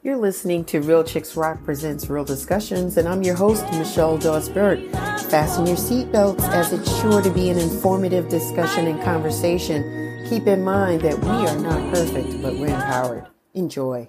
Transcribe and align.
You're 0.00 0.16
listening 0.16 0.64
to 0.66 0.80
Real 0.80 1.02
Chicks 1.02 1.36
Rock 1.36 1.64
Presents 1.64 2.08
Real 2.08 2.24
Discussions, 2.24 2.96
and 2.96 3.08
I'm 3.08 3.24
your 3.24 3.34
host, 3.34 3.64
Michelle 3.72 4.16
Dawes 4.16 4.48
Bird. 4.48 4.88
Fasten 5.28 5.66
your 5.66 5.74
seatbelts 5.74 6.48
as 6.50 6.72
it's 6.72 7.00
sure 7.00 7.20
to 7.20 7.30
be 7.30 7.50
an 7.50 7.58
informative 7.58 8.28
discussion 8.28 8.86
and 8.86 9.02
conversation. 9.02 10.24
Keep 10.30 10.46
in 10.46 10.62
mind 10.62 11.00
that 11.00 11.18
we 11.18 11.28
are 11.28 11.58
not 11.58 11.92
perfect, 11.92 12.40
but 12.40 12.54
we're 12.54 12.68
empowered. 12.68 13.26
Enjoy. 13.54 14.08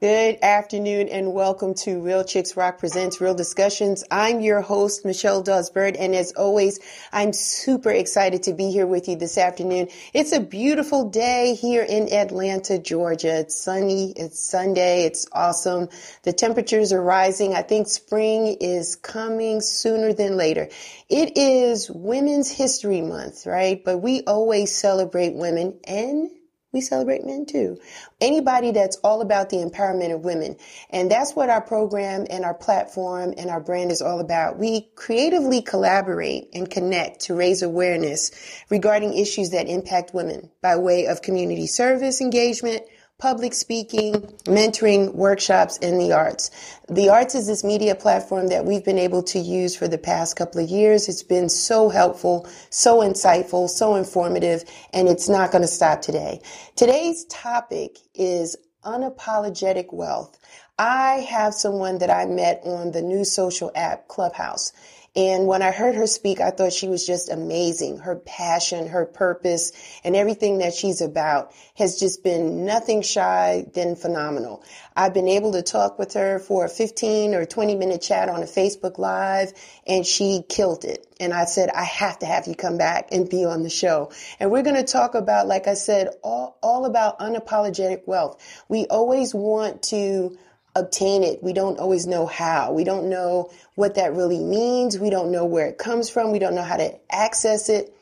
Good 0.00 0.38
afternoon 0.40 1.10
and 1.10 1.34
welcome 1.34 1.74
to 1.74 2.00
Real 2.00 2.24
Chicks 2.24 2.56
Rock 2.56 2.78
Presents 2.78 3.20
Real 3.20 3.34
Discussions. 3.34 4.02
I'm 4.10 4.40
your 4.40 4.62
host, 4.62 5.04
Michelle 5.04 5.42
Dawes-Bird, 5.42 5.94
and 5.94 6.14
as 6.14 6.32
always, 6.32 6.80
I'm 7.12 7.34
super 7.34 7.90
excited 7.90 8.44
to 8.44 8.54
be 8.54 8.70
here 8.70 8.86
with 8.86 9.10
you 9.10 9.16
this 9.16 9.36
afternoon. 9.36 9.88
It's 10.14 10.32
a 10.32 10.40
beautiful 10.40 11.10
day 11.10 11.54
here 11.54 11.82
in 11.82 12.10
Atlanta, 12.14 12.78
Georgia. 12.78 13.40
It's 13.40 13.62
sunny, 13.62 14.14
it's 14.16 14.40
Sunday, 14.40 15.04
it's 15.04 15.26
awesome. 15.32 15.90
The 16.22 16.32
temperatures 16.32 16.94
are 16.94 17.02
rising. 17.02 17.52
I 17.54 17.60
think 17.60 17.86
spring 17.86 18.56
is 18.58 18.96
coming 18.96 19.60
sooner 19.60 20.14
than 20.14 20.38
later. 20.38 20.70
It 21.10 21.36
is 21.36 21.90
Women's 21.90 22.50
History 22.50 23.02
Month, 23.02 23.44
right? 23.44 23.84
But 23.84 23.98
we 23.98 24.22
always 24.22 24.74
celebrate 24.74 25.34
women 25.34 25.78
and 25.86 26.30
we 26.72 26.80
celebrate 26.80 27.24
men 27.24 27.46
too. 27.46 27.78
Anybody 28.20 28.70
that's 28.70 28.96
all 28.98 29.22
about 29.22 29.50
the 29.50 29.56
empowerment 29.56 30.14
of 30.14 30.24
women. 30.24 30.56
And 30.90 31.10
that's 31.10 31.34
what 31.34 31.50
our 31.50 31.60
program 31.60 32.26
and 32.30 32.44
our 32.44 32.54
platform 32.54 33.34
and 33.36 33.50
our 33.50 33.60
brand 33.60 33.90
is 33.90 34.00
all 34.00 34.20
about. 34.20 34.58
We 34.58 34.88
creatively 34.94 35.62
collaborate 35.62 36.48
and 36.54 36.70
connect 36.70 37.22
to 37.22 37.34
raise 37.34 37.62
awareness 37.62 38.30
regarding 38.70 39.14
issues 39.14 39.50
that 39.50 39.68
impact 39.68 40.14
women 40.14 40.50
by 40.62 40.76
way 40.76 41.06
of 41.06 41.22
community 41.22 41.66
service 41.66 42.20
engagement, 42.20 42.82
public 43.20 43.54
speaking, 43.54 44.14
mentoring, 44.46 45.14
workshops, 45.14 45.78
and 45.82 46.00
the 46.00 46.12
arts. 46.12 46.50
The 46.88 47.10
arts 47.10 47.36
is 47.36 47.46
this 47.46 47.64
media 47.64 47.94
platform 47.94 48.48
that 48.48 48.66
we've 48.66 48.84
been 48.84 48.98
able 48.98 49.22
to 49.24 49.40
use 49.40 49.76
for 49.76 49.88
the 49.88 49.98
past 49.98 50.36
couple 50.36 50.62
of 50.64 50.70
years. 50.70 51.08
It's 51.08 51.22
been 51.22 51.50
so 51.50 51.90
helpful, 51.90 52.48
so 52.70 53.00
insightful, 53.00 53.68
so 53.70 53.96
informative, 53.96 54.64
and 54.94 55.08
it's 55.08 55.28
not 55.28 55.52
going 55.52 55.62
to 55.62 55.68
stop 55.68 56.02
today. 56.02 56.40
Today's 56.76 57.26
topic 57.26 57.98
is 58.14 58.56
unapologetic 58.84 59.92
wealth. 59.92 60.38
I 60.78 61.26
have 61.30 61.54
someone 61.54 61.98
that 61.98 62.10
I 62.10 62.26
met 62.26 62.62
on 62.64 62.92
the 62.92 63.02
new 63.02 63.24
social 63.24 63.70
app 63.76 64.08
Clubhouse. 64.08 64.72
And 65.20 65.46
when 65.46 65.60
I 65.60 65.70
heard 65.70 65.96
her 65.96 66.06
speak, 66.06 66.40
I 66.40 66.50
thought 66.50 66.72
she 66.72 66.88
was 66.88 67.06
just 67.06 67.30
amazing. 67.30 67.98
Her 67.98 68.16
passion, 68.16 68.88
her 68.88 69.04
purpose, 69.04 69.70
and 70.02 70.16
everything 70.16 70.58
that 70.58 70.72
she's 70.72 71.02
about 71.02 71.52
has 71.74 72.00
just 72.00 72.24
been 72.24 72.64
nothing 72.64 73.02
shy 73.02 73.66
than 73.74 73.96
phenomenal. 73.96 74.64
I've 74.96 75.12
been 75.12 75.28
able 75.28 75.52
to 75.52 75.62
talk 75.62 75.98
with 75.98 76.14
her 76.14 76.38
for 76.38 76.64
a 76.64 76.70
15 76.70 77.34
or 77.34 77.44
20 77.44 77.74
minute 77.74 78.00
chat 78.00 78.30
on 78.30 78.42
a 78.42 78.46
Facebook 78.46 78.96
Live, 78.96 79.52
and 79.86 80.06
she 80.06 80.42
killed 80.48 80.86
it. 80.86 81.06
And 81.20 81.34
I 81.34 81.44
said, 81.44 81.68
I 81.68 81.84
have 81.84 82.20
to 82.20 82.26
have 82.26 82.46
you 82.46 82.54
come 82.54 82.78
back 82.78 83.08
and 83.12 83.28
be 83.28 83.44
on 83.44 83.62
the 83.62 83.68
show. 83.68 84.12
And 84.38 84.50
we're 84.50 84.62
going 84.62 84.76
to 84.76 84.84
talk 84.84 85.14
about, 85.14 85.46
like 85.46 85.66
I 85.68 85.74
said, 85.74 86.08
all, 86.22 86.56
all 86.62 86.86
about 86.86 87.18
unapologetic 87.18 88.06
wealth. 88.06 88.42
We 88.70 88.86
always 88.86 89.34
want 89.34 89.82
to 89.90 90.38
obtain 90.74 91.22
it. 91.22 91.42
We 91.42 91.52
don't 91.52 91.78
always 91.78 92.06
know 92.06 92.26
how. 92.26 92.72
We 92.72 92.84
don't 92.84 93.08
know 93.08 93.50
what 93.74 93.96
that 93.96 94.14
really 94.14 94.38
means. 94.38 94.98
We 94.98 95.10
don't 95.10 95.32
know 95.32 95.44
where 95.44 95.66
it 95.66 95.78
comes 95.78 96.08
from. 96.10 96.32
We 96.32 96.38
don't 96.38 96.54
know 96.54 96.62
how 96.62 96.76
to 96.76 96.98
access 97.10 97.68
it. 97.68 97.94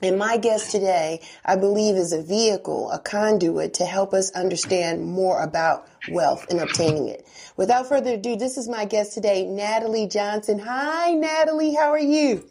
And 0.00 0.16
my 0.16 0.36
guest 0.36 0.70
today, 0.70 1.22
I 1.44 1.56
believe, 1.56 1.96
is 1.96 2.12
a 2.12 2.22
vehicle, 2.22 2.90
a 2.92 3.00
conduit 3.00 3.74
to 3.74 3.84
help 3.84 4.14
us 4.14 4.30
understand 4.30 5.04
more 5.04 5.42
about 5.42 5.88
wealth 6.10 6.46
and 6.50 6.60
obtaining 6.60 7.08
it. 7.08 7.26
Without 7.56 7.88
further 7.88 8.14
ado, 8.14 8.36
this 8.36 8.56
is 8.56 8.68
my 8.68 8.84
guest 8.84 9.12
today, 9.12 9.44
Natalie 9.44 10.06
Johnson. 10.06 10.60
Hi, 10.60 11.14
Natalie. 11.14 11.74
How 11.74 11.90
are 11.90 11.98
you? 11.98 12.44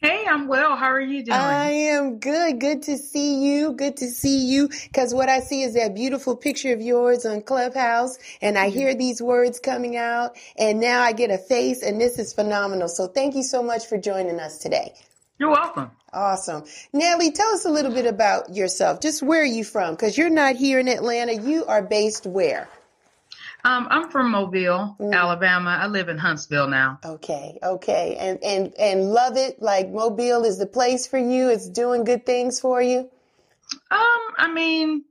Hey, 0.00 0.26
I'm 0.30 0.46
well. 0.46 0.76
How 0.76 0.92
are 0.92 1.00
you 1.00 1.24
doing? 1.24 1.36
I 1.36 1.70
am 1.70 2.20
good. 2.20 2.60
Good 2.60 2.82
to 2.84 2.96
see 2.96 3.44
you. 3.44 3.72
Good 3.72 3.96
to 3.96 4.06
see 4.06 4.46
you. 4.46 4.68
Cause 4.94 5.12
what 5.12 5.28
I 5.28 5.40
see 5.40 5.62
is 5.62 5.74
that 5.74 5.96
beautiful 5.96 6.36
picture 6.36 6.72
of 6.72 6.80
yours 6.80 7.26
on 7.26 7.42
Clubhouse 7.42 8.16
and 8.40 8.56
I 8.56 8.68
mm-hmm. 8.68 8.78
hear 8.78 8.94
these 8.94 9.20
words 9.20 9.58
coming 9.58 9.96
out 9.96 10.36
and 10.56 10.78
now 10.78 11.00
I 11.00 11.14
get 11.14 11.32
a 11.32 11.38
face 11.38 11.82
and 11.82 12.00
this 12.00 12.20
is 12.20 12.32
phenomenal. 12.32 12.86
So 12.86 13.08
thank 13.08 13.34
you 13.34 13.42
so 13.42 13.60
much 13.60 13.86
for 13.86 13.98
joining 13.98 14.38
us 14.38 14.58
today. 14.58 14.94
You're 15.36 15.50
welcome. 15.50 15.90
Awesome. 16.12 16.62
Nellie, 16.92 17.32
tell 17.32 17.52
us 17.54 17.64
a 17.64 17.70
little 17.70 17.92
bit 17.92 18.06
about 18.06 18.54
yourself. 18.54 19.00
Just 19.00 19.20
where 19.20 19.42
are 19.42 19.44
you 19.44 19.64
from? 19.64 19.96
Cause 19.96 20.16
you're 20.16 20.30
not 20.30 20.54
here 20.54 20.78
in 20.78 20.86
Atlanta. 20.86 21.32
You 21.32 21.64
are 21.64 21.82
based 21.82 22.24
where? 22.24 22.68
Um, 23.64 23.88
I'm 23.90 24.10
from 24.10 24.30
Mobile, 24.30 24.96
mm. 25.00 25.12
Alabama. 25.12 25.70
I 25.70 25.88
live 25.88 26.08
in 26.08 26.16
Huntsville 26.16 26.68
now. 26.68 27.00
Okay, 27.04 27.58
okay, 27.62 28.16
and 28.18 28.42
and 28.42 28.74
and 28.78 29.10
love 29.10 29.36
it. 29.36 29.60
Like 29.60 29.90
Mobile 29.90 30.44
is 30.44 30.58
the 30.58 30.66
place 30.66 31.06
for 31.06 31.18
you. 31.18 31.48
It's 31.48 31.68
doing 31.68 32.04
good 32.04 32.24
things 32.24 32.60
for 32.60 32.80
you. 32.80 33.10
Um, 33.90 34.20
I 34.36 34.50
mean, 34.52 35.04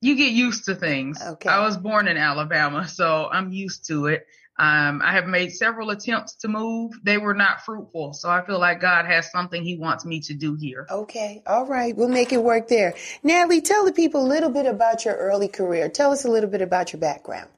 you 0.00 0.16
get 0.16 0.32
used 0.32 0.64
to 0.64 0.74
things. 0.74 1.22
Okay. 1.22 1.48
I 1.48 1.64
was 1.64 1.76
born 1.76 2.08
in 2.08 2.16
Alabama, 2.16 2.88
so 2.88 3.28
I'm 3.30 3.52
used 3.52 3.86
to 3.86 4.06
it. 4.06 4.26
Um, 4.58 5.00
I 5.02 5.12
have 5.12 5.26
made 5.26 5.52
several 5.52 5.90
attempts 5.90 6.34
to 6.36 6.48
move. 6.48 6.92
They 7.02 7.18
were 7.18 7.34
not 7.34 7.64
fruitful. 7.64 8.12
So 8.12 8.28
I 8.28 8.44
feel 8.44 8.58
like 8.58 8.80
God 8.80 9.06
has 9.06 9.30
something 9.30 9.62
he 9.62 9.78
wants 9.78 10.04
me 10.04 10.20
to 10.20 10.34
do 10.34 10.56
here. 10.56 10.86
Okay. 10.90 11.42
All 11.46 11.66
right. 11.66 11.96
We'll 11.96 12.08
make 12.08 12.32
it 12.32 12.42
work 12.42 12.68
there. 12.68 12.94
Natalie, 13.22 13.62
tell 13.62 13.84
the 13.84 13.92
people 13.92 14.24
a 14.24 14.28
little 14.28 14.50
bit 14.50 14.66
about 14.66 15.04
your 15.04 15.14
early 15.14 15.48
career. 15.48 15.88
Tell 15.88 16.12
us 16.12 16.24
a 16.24 16.30
little 16.30 16.50
bit 16.50 16.62
about 16.62 16.92
your 16.92 17.00
background. 17.00 17.48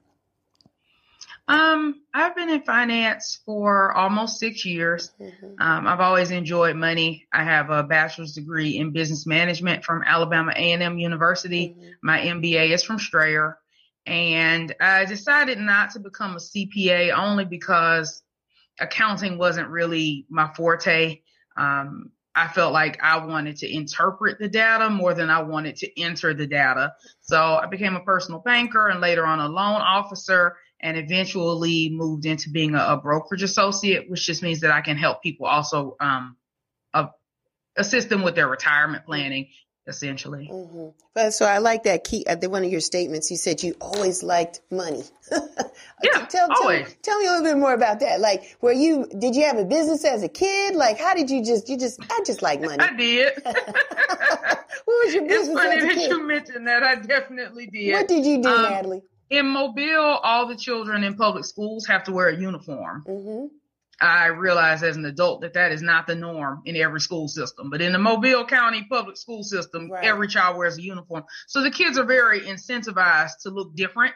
Um, 1.47 2.01
I've 2.15 2.35
been 2.35 2.49
in 2.49 2.63
finance 2.63 3.41
for 3.45 3.93
almost 3.93 4.39
six 4.39 4.65
years. 4.65 5.13
Mm-hmm. 5.21 5.61
Um, 5.61 5.87
I've 5.87 6.01
always 6.01 6.31
enjoyed 6.31 6.77
money. 6.77 7.27
I 7.33 7.45
have 7.45 7.71
a 7.71 7.83
bachelor's 7.83 8.33
degree 8.33 8.79
in 8.79 8.93
business 8.93 9.27
management 9.27 9.85
from 9.85 10.03
Alabama 10.03 10.53
A&M 10.57 10.99
University. 10.99 11.69
Mm-hmm. 11.69 11.91
My 12.03 12.21
MBA 12.21 12.71
is 12.71 12.83
from 12.83 12.99
Strayer. 12.99 13.59
And 14.07 14.75
I 14.81 15.05
decided 15.05 15.59
not 15.59 15.93
to 15.93 16.01
become 16.01 16.33
a 16.33 16.41
CPA 16.41 17.17
only 17.17 17.45
because 17.45 18.23
accounting 18.81 19.39
wasn't 19.39 19.69
really 19.69 20.27
my 20.29 20.51
forte. 20.55 21.21
Um, 21.57 22.11
I 22.35 22.49
felt 22.49 22.73
like 22.73 23.01
I 23.03 23.25
wanted 23.25 23.59
to 23.59 23.73
interpret 23.73 24.39
the 24.39 24.49
data 24.49 24.91
more 24.91 25.15
than 25.15 25.31
I 25.31 25.43
wanted 25.43 25.77
to 25.77 26.01
enter 26.01 26.35
the 26.35 26.47
data. 26.47 26.95
So 27.21 27.39
I 27.39 27.67
became 27.67 27.95
a 27.95 28.01
personal 28.01 28.41
banker 28.41 28.89
and 28.89 29.01
later 29.01 29.25
on 29.25 29.39
a 29.39 29.49
loan 29.49 29.81
officer 29.81 30.57
and 30.81 30.97
eventually 30.97 31.89
moved 31.91 32.27
into 32.27 32.51
being 32.51 32.75
a, 32.75 32.79
a, 32.79 32.97
brokerage 32.97 33.43
associate, 33.43 34.11
which 34.11 34.27
just 34.27 34.43
means 34.43 34.61
that 34.61 34.71
I 34.71 34.81
can 34.81 34.97
help 34.97 35.23
people 35.23 35.47
also 35.47 35.97
um, 36.01 36.37
uh, 36.93 37.07
assist 37.77 38.09
them 38.09 38.23
with 38.23 38.35
their 38.35 38.49
retirement 38.49 39.07
planning, 39.07 39.49
essentially. 39.87 40.49
Mm-hmm. 40.53 40.89
But 41.15 41.31
so 41.33 41.47
I 41.47 41.59
like 41.59 41.85
that 41.85 42.05
key. 42.05 42.27
Uh, 42.27 42.37
one 42.49 42.65
of 42.65 42.71
your 42.71 42.81
statements, 42.81 43.31
you 43.31 43.37
said 43.37 43.63
you 43.63 43.75
always 43.81 44.23
liked 44.23 44.61
money. 44.71 45.05
yeah, 46.03 46.27
tell, 46.27 46.49
always. 46.61 46.87
Tell, 46.87 46.97
tell, 47.03 47.19
me 47.21 47.27
a 47.27 47.31
little 47.31 47.45
bit 47.45 47.57
more 47.57 47.73
about 47.73 48.01
that. 48.01 48.21
Like, 48.21 48.57
were 48.61 48.73
you? 48.73 49.09
Did 49.19 49.35
you 49.35 49.45
have 49.45 49.59
a 49.59 49.65
business 49.65 50.05
as 50.05 50.23
a 50.23 50.29
kid? 50.29 50.75
Like, 50.75 50.99
how 50.99 51.15
did 51.15 51.31
you 51.31 51.45
just? 51.45 51.69
You 51.69 51.79
just? 51.79 52.01
I 52.11 52.21
just 52.27 52.43
like 52.43 52.61
money. 52.61 52.77
I 52.81 52.95
did. 52.95 53.33
what 53.45 55.05
was 55.05 55.15
your 55.15 55.27
business? 55.27 55.49
It's 55.49 55.55
funny 55.55 55.81
that 55.81 56.09
you 56.09 56.27
mentioned 56.27 56.67
that. 56.67 56.83
I 56.83 56.97
definitely 56.97 57.67
did. 57.67 57.93
What 57.93 58.09
did 58.09 58.25
you 58.25 58.43
do, 58.43 58.49
um, 58.49 58.63
Natalie? 58.63 59.03
In 59.37 59.49
Mobile, 59.49 60.19
all 60.23 60.47
the 60.47 60.57
children 60.57 61.05
in 61.05 61.15
public 61.15 61.45
schools 61.45 61.87
have 61.87 62.05
to 62.05 62.13
wear 62.13 62.29
a 62.29 62.37
uniform. 62.37 63.05
Mm-hmm. 63.07 63.47
I 64.01 64.27
realize 64.27 64.83
as 64.83 64.97
an 64.97 65.05
adult 65.05 65.43
that 65.43 65.55
that 65.55 65.73
is 65.73 65.81
not 65.81 66.07
the 66.07 66.15
norm 66.15 66.63
in 66.65 66.77
every 66.77 67.01
school 67.01 67.29
system, 67.29 67.71
but 67.71 67.81
in 67.81 67.93
the 67.93 67.99
Mobile 67.99 68.45
County 68.45 68.87
public 68.91 69.17
school 69.17 69.43
system, 69.43 69.91
right. 69.91 70.05
every 70.05 70.29
child 70.29 70.57
wears 70.57 70.79
a 70.79 70.83
uniform. 70.83 71.25
So 71.47 71.63
the 71.63 71.71
kids 71.71 71.97
are 71.97 72.05
very 72.05 72.41
incentivized 72.41 73.43
to 73.43 73.51
look 73.51 73.75
different. 73.77 74.15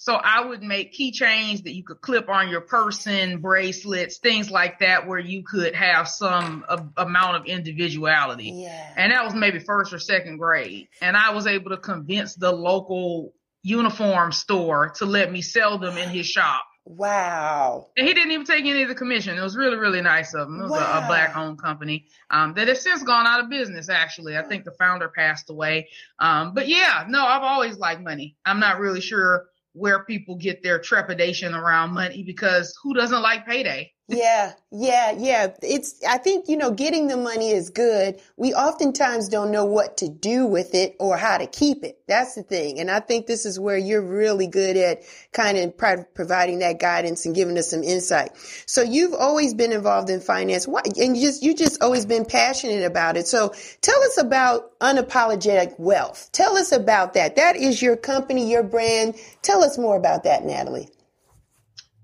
So 0.00 0.14
I 0.14 0.46
would 0.46 0.62
make 0.62 0.94
keychains 0.94 1.64
that 1.64 1.74
you 1.74 1.82
could 1.82 2.00
clip 2.00 2.28
on 2.28 2.50
your 2.50 2.60
person, 2.60 3.40
bracelets, 3.40 4.18
things 4.18 4.48
like 4.48 4.78
that, 4.78 5.08
where 5.08 5.18
you 5.18 5.42
could 5.42 5.74
have 5.74 6.06
some 6.06 6.64
amount 6.96 7.36
of 7.36 7.46
individuality. 7.46 8.52
Yeah. 8.54 8.94
And 8.96 9.10
that 9.10 9.24
was 9.24 9.34
maybe 9.34 9.58
first 9.58 9.92
or 9.92 9.98
second 9.98 10.36
grade. 10.36 10.86
And 11.02 11.16
I 11.16 11.34
was 11.34 11.48
able 11.48 11.70
to 11.70 11.78
convince 11.78 12.36
the 12.36 12.52
local 12.52 13.34
uniform 13.68 14.32
store 14.32 14.90
to 14.96 15.04
let 15.04 15.30
me 15.30 15.42
sell 15.42 15.78
them 15.78 15.98
in 15.98 16.08
his 16.08 16.26
shop. 16.26 16.64
Wow. 16.86 17.88
And 17.98 18.08
he 18.08 18.14
didn't 18.14 18.32
even 18.32 18.46
take 18.46 18.64
any 18.64 18.82
of 18.82 18.88
the 18.88 18.94
commission. 18.94 19.36
It 19.36 19.42
was 19.42 19.56
really, 19.56 19.76
really 19.76 20.00
nice 20.00 20.32
of 20.32 20.48
him. 20.48 20.58
It 20.58 20.62
was 20.62 20.70
wow. 20.70 21.00
a, 21.00 21.04
a, 21.04 21.06
black 21.06 21.36
owned 21.36 21.60
company 21.60 22.06
um, 22.30 22.54
that 22.54 22.66
has 22.68 22.80
since 22.80 23.02
gone 23.02 23.26
out 23.26 23.40
of 23.40 23.50
business, 23.50 23.90
actually. 23.90 24.38
I 24.38 24.42
think 24.42 24.64
the 24.64 24.72
founder 24.72 25.10
passed 25.10 25.50
away. 25.50 25.88
Um, 26.18 26.54
but 26.54 26.66
yeah, 26.66 27.04
no, 27.06 27.22
I've 27.26 27.42
always 27.42 27.76
liked 27.76 28.00
money. 28.00 28.36
I'm 28.46 28.58
not 28.58 28.80
really 28.80 29.02
sure 29.02 29.48
where 29.74 30.04
people 30.04 30.36
get 30.36 30.62
their 30.62 30.78
trepidation 30.78 31.54
around 31.54 31.92
money 31.92 32.22
because 32.22 32.74
who 32.82 32.94
doesn't 32.94 33.20
like 33.20 33.46
payday? 33.46 33.92
Yeah, 34.10 34.54
yeah, 34.70 35.12
yeah. 35.18 35.48
It's, 35.62 36.02
I 36.08 36.16
think, 36.16 36.48
you 36.48 36.56
know, 36.56 36.70
getting 36.70 37.08
the 37.08 37.18
money 37.18 37.50
is 37.50 37.68
good. 37.68 38.20
We 38.38 38.54
oftentimes 38.54 39.28
don't 39.28 39.50
know 39.50 39.66
what 39.66 39.98
to 39.98 40.08
do 40.08 40.46
with 40.46 40.74
it 40.74 40.96
or 40.98 41.18
how 41.18 41.36
to 41.36 41.46
keep 41.46 41.84
it. 41.84 42.00
That's 42.08 42.34
the 42.34 42.42
thing. 42.42 42.80
And 42.80 42.90
I 42.90 43.00
think 43.00 43.26
this 43.26 43.44
is 43.44 43.60
where 43.60 43.76
you're 43.76 44.00
really 44.00 44.46
good 44.46 44.78
at 44.78 45.02
kind 45.34 45.58
of 45.58 45.76
providing 46.14 46.60
that 46.60 46.80
guidance 46.80 47.26
and 47.26 47.34
giving 47.34 47.58
us 47.58 47.70
some 47.70 47.82
insight. 47.82 48.30
So 48.64 48.80
you've 48.82 49.14
always 49.14 49.52
been 49.52 49.72
involved 49.72 50.08
in 50.08 50.20
finance 50.20 50.66
and 50.66 51.16
you 51.16 51.26
just, 51.26 51.42
you 51.42 51.54
just 51.54 51.82
always 51.82 52.06
been 52.06 52.24
passionate 52.24 52.84
about 52.84 53.18
it. 53.18 53.26
So 53.26 53.54
tell 53.82 54.02
us 54.04 54.18
about 54.18 54.78
unapologetic 54.80 55.78
wealth. 55.78 56.30
Tell 56.32 56.56
us 56.56 56.72
about 56.72 57.12
that. 57.14 57.36
That 57.36 57.56
is 57.56 57.82
your 57.82 57.96
company, 57.96 58.50
your 58.50 58.62
brand. 58.62 59.16
Tell 59.42 59.62
us 59.62 59.76
more 59.76 59.96
about 59.98 60.24
that, 60.24 60.44
Natalie. 60.44 60.88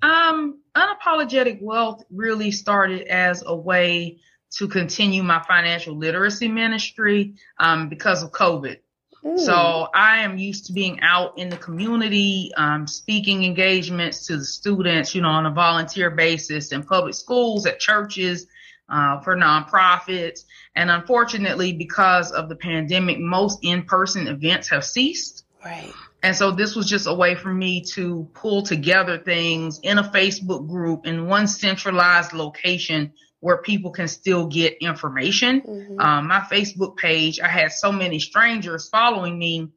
Um, 0.05 0.61
unapologetic 0.77 1.63
wealth 1.63 2.05
really 2.11 2.51
started 2.51 3.07
as 3.09 3.43
a 3.47 3.57
way 3.57 4.19
to 4.59 4.69
continue 4.69 5.23
my 5.23 5.43
financial 5.49 5.97
literacy 5.97 6.49
ministry 6.49 7.35
um, 7.59 7.89
because 7.89 8.23
of 8.23 8.31
COVID. 8.31 8.77
Mm. 9.25 9.39
So 9.39 9.89
I 9.95 10.19
am 10.19 10.37
used 10.37 10.67
to 10.67 10.75
being 10.75 11.01
out 11.01 11.39
in 11.39 11.49
the 11.49 11.57
community, 11.57 12.53
um, 12.59 12.87
speaking 12.87 13.45
engagements 13.45 14.27
to 14.27 14.37
the 14.37 14.45
students, 14.45 15.15
you 15.15 15.23
know, 15.23 15.31
on 15.31 15.47
a 15.47 15.51
volunteer 15.51 16.11
basis 16.11 16.73
in 16.73 16.83
public 16.83 17.15
schools, 17.15 17.65
at 17.65 17.81
churches, 17.81 18.47
uh, 18.91 19.21
for 19.21 19.35
nonprofits. 19.35 20.41
And 20.77 20.91
unfortunately, 20.91 21.73
because 21.73 22.31
of 22.31 22.51
the 22.51 22.57
pandemic, 22.57 23.19
most 23.19 23.61
in-person 23.63 24.29
events 24.29 24.69
have 24.69 24.85
ceased. 24.85 25.47
Right. 25.65 25.91
And 26.25 26.35
so 26.35 26.53
this 26.53 26.75
was 26.75 26.89
just 26.89 27.07
a 27.07 27.13
way 27.13 27.35
for 27.35 27.53
me 27.53 27.83
to 27.93 28.27
pull 28.33 28.63
together 28.63 29.19
things 29.19 29.79
in 29.83 29.99
a 29.99 30.03
Facebook 30.03 30.67
group 30.67 31.07
in 31.07 31.27
one 31.27 31.47
centralized 31.47 32.33
location 32.33 33.13
where 33.41 33.59
people 33.59 33.91
can 33.91 34.09
still 34.09 34.47
get 34.47 34.79
information. 34.81 35.61
Mm-hmm. 35.61 36.01
Um, 36.01 36.29
my 36.29 36.41
Facebook 36.41 36.97
page, 36.97 37.41
I 37.41 37.49
had 37.49 37.73
so 37.73 37.93
many 37.93 38.21
strangers 38.21 38.89
following 38.89 39.39
me 39.39 39.69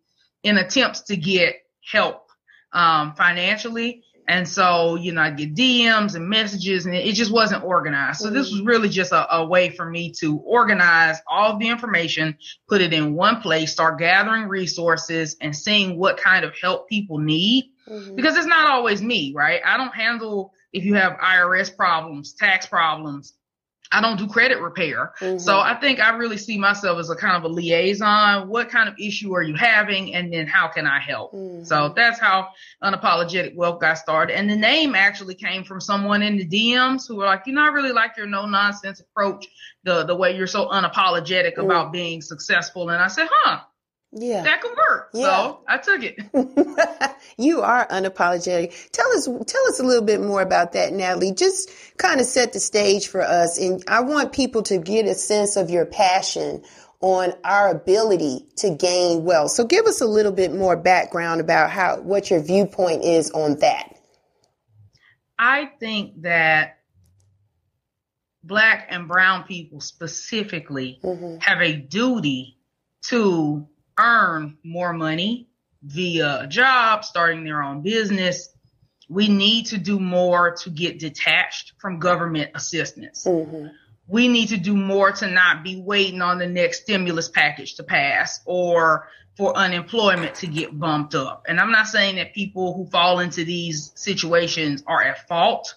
in 0.41 0.57
attempts 0.57 1.01
to 1.01 1.17
get 1.17 1.57
help 1.91 2.29
um, 2.71 3.13
financially. 3.15 4.05
And 4.27 4.47
so, 4.47 4.95
you 4.95 5.13
know, 5.13 5.21
I 5.21 5.29
get 5.31 5.55
DMs 5.55 6.15
and 6.15 6.27
messages 6.27 6.85
and 6.85 6.93
it 6.93 7.13
just 7.13 7.31
wasn't 7.31 7.63
organized. 7.63 8.19
So 8.19 8.29
this 8.29 8.51
was 8.51 8.61
really 8.61 8.89
just 8.89 9.13
a, 9.13 9.37
a, 9.37 9.45
way 9.45 9.69
for 9.69 9.89
me 9.89 10.11
to 10.19 10.37
organize 10.39 11.17
all 11.27 11.57
the 11.57 11.69
information, 11.69 12.37
put 12.67 12.81
it 12.81 12.91
in 12.91 13.13
one 13.13 13.39
place, 13.39 13.71
start 13.71 13.99
gathering 13.99 14.49
resources 14.49 15.37
and 15.39 15.55
seeing 15.55 15.97
what 15.97 16.17
kind 16.17 16.43
of 16.43 16.53
help 16.61 16.89
people 16.89 17.19
need. 17.19 17.71
Mm-hmm. 17.87 18.15
Because 18.15 18.35
it's 18.35 18.45
not 18.45 18.69
always 18.69 19.01
me, 19.01 19.31
right? 19.33 19.61
I 19.65 19.77
don't 19.77 19.95
handle 19.95 20.51
if 20.73 20.83
you 20.83 20.95
have 20.95 21.13
IRS 21.13 21.73
problems, 21.73 22.33
tax 22.33 22.65
problems, 22.65 23.33
I 23.91 24.01
don't 24.01 24.17
do 24.17 24.27
credit 24.27 24.59
repair. 24.59 25.13
Mm-hmm. 25.19 25.39
So 25.39 25.59
I 25.59 25.75
think 25.75 25.99
I 25.99 26.15
really 26.15 26.37
see 26.37 26.57
myself 26.57 26.99
as 26.99 27.09
a 27.09 27.15
kind 27.15 27.37
of 27.37 27.43
a 27.43 27.53
liaison. 27.53 28.47
What 28.49 28.69
kind 28.69 28.89
of 28.89 28.95
issue 28.99 29.33
are 29.33 29.41
you 29.41 29.55
having? 29.55 30.13
And 30.13 30.31
then 30.31 30.47
how 30.47 30.67
can 30.67 30.85
I 30.85 30.99
help? 30.99 31.33
Mm-hmm. 31.33 31.63
So 31.63 31.93
that's 31.95 32.19
how 32.19 32.49
unapologetic 32.83 33.55
wealth 33.55 33.79
got 33.79 33.97
started. 33.97 34.37
And 34.37 34.49
the 34.49 34.55
name 34.55 34.95
actually 34.95 35.35
came 35.35 35.63
from 35.63 35.79
someone 35.79 36.21
in 36.21 36.37
the 36.37 36.47
DMs 36.47 37.07
who 37.07 37.15
were 37.15 37.25
like, 37.25 37.43
you 37.45 37.53
know, 37.53 37.63
I 37.63 37.69
really 37.69 37.93
like 37.93 38.17
your 38.17 38.27
no 38.27 38.45
nonsense 38.45 38.99
approach, 38.99 39.47
the, 39.83 40.03
the 40.03 40.15
way 40.15 40.35
you're 40.35 40.47
so 40.47 40.67
unapologetic 40.67 41.53
mm-hmm. 41.53 41.65
about 41.65 41.91
being 41.91 42.21
successful. 42.21 42.89
And 42.89 43.01
I 43.01 43.07
said, 43.07 43.27
huh, 43.31 43.59
yeah. 44.11 44.43
That 44.43 44.61
could 44.61 44.75
work. 44.77 45.09
Yeah. 45.13 45.25
So 45.25 45.59
I 45.67 45.77
took 45.77 46.01
it. 46.03 46.17
you 47.37 47.61
are 47.61 47.87
unapologetic. 47.87 48.89
Tell 48.91 49.09
us 49.11 49.25
tell 49.25 49.67
us 49.67 49.79
a 49.79 49.83
little 49.83 50.05
bit 50.05 50.21
more 50.21 50.41
about 50.41 50.73
that, 50.73 50.93
Natalie. 50.93 51.33
Just 51.33 51.69
kind 51.97 52.21
of 52.21 52.25
set 52.25 52.53
the 52.53 52.59
stage 52.59 53.07
for 53.07 53.21
us. 53.21 53.59
And 53.59 53.83
I 53.87 54.01
want 54.01 54.31
people 54.31 54.63
to 54.63 54.77
get 54.77 55.05
a 55.05 55.13
sense 55.13 55.57
of 55.57 55.69
your 55.69 55.85
passion 55.85 56.63
on 57.01 57.33
our 57.43 57.69
ability 57.69 58.45
to 58.57 58.71
gain 58.71 59.23
wealth. 59.23 59.51
So 59.51 59.65
give 59.65 59.85
us 59.85 60.01
a 60.01 60.07
little 60.07 60.31
bit 60.31 60.53
more 60.53 60.75
background 60.75 61.41
about 61.41 61.69
how 61.69 61.99
what 61.99 62.31
your 62.31 62.41
viewpoint 62.41 63.03
is 63.03 63.29
on 63.31 63.59
that. 63.59 63.93
I 65.37 65.65
think 65.79 66.21
that 66.23 66.79
black 68.43 68.87
and 68.89 69.07
brown 69.07 69.43
people 69.43 69.81
specifically 69.81 70.99
mm-hmm. 71.03 71.37
have 71.41 71.61
a 71.61 71.75
duty 71.75 72.57
to 73.03 73.67
earn 73.99 74.57
more 74.63 74.93
money 74.93 75.47
via 75.83 76.41
a 76.41 76.47
job, 76.47 77.05
starting 77.05 77.43
their 77.43 77.61
own 77.61 77.81
business. 77.81 78.49
We 79.09 79.27
need 79.27 79.67
to 79.67 79.77
do 79.77 79.99
more 79.99 80.51
to 80.63 80.69
get 80.69 80.99
detached 80.99 81.73
from 81.79 81.99
government 81.99 82.51
assistance. 82.55 83.25
Mm-hmm. 83.25 83.67
We 84.07 84.27
need 84.27 84.49
to 84.49 84.57
do 84.57 84.75
more 84.75 85.11
to 85.11 85.27
not 85.27 85.63
be 85.63 85.81
waiting 85.81 86.21
on 86.21 86.37
the 86.37 86.47
next 86.47 86.83
stimulus 86.83 87.29
package 87.29 87.75
to 87.75 87.83
pass 87.83 88.41
or 88.45 89.09
for 89.35 89.55
unemployment 89.55 90.35
to 90.35 90.47
get 90.47 90.77
bumped 90.77 91.13
up. 91.13 91.45
And 91.47 91.59
I'm 91.59 91.71
not 91.71 91.87
saying 91.87 92.15
that 92.15 92.33
people 92.33 92.73
who 92.73 92.89
fall 92.89 93.19
into 93.19 93.45
these 93.45 93.91
situations 93.95 94.83
are 94.87 95.03
at 95.03 95.27
fault. 95.27 95.75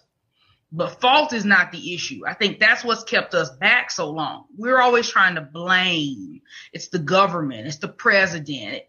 But 0.73 1.01
fault 1.01 1.33
is 1.33 1.45
not 1.45 1.73
the 1.73 1.95
issue. 1.95 2.23
I 2.27 2.35
think 2.35 2.61
that's 2.61 2.85
what's 2.85 3.03
kept 3.03 3.35
us 3.35 3.51
back 3.51 3.91
so 3.91 4.11
long. 4.11 4.45
We're 4.57 4.81
always 4.81 5.09
trying 5.09 5.35
to 5.35 5.41
blame. 5.41 6.43
It's 6.73 6.89
the 6.89 7.01
government. 7.01 7.67
It's 7.67 7.79
the 7.79 7.89
president. 7.89 8.83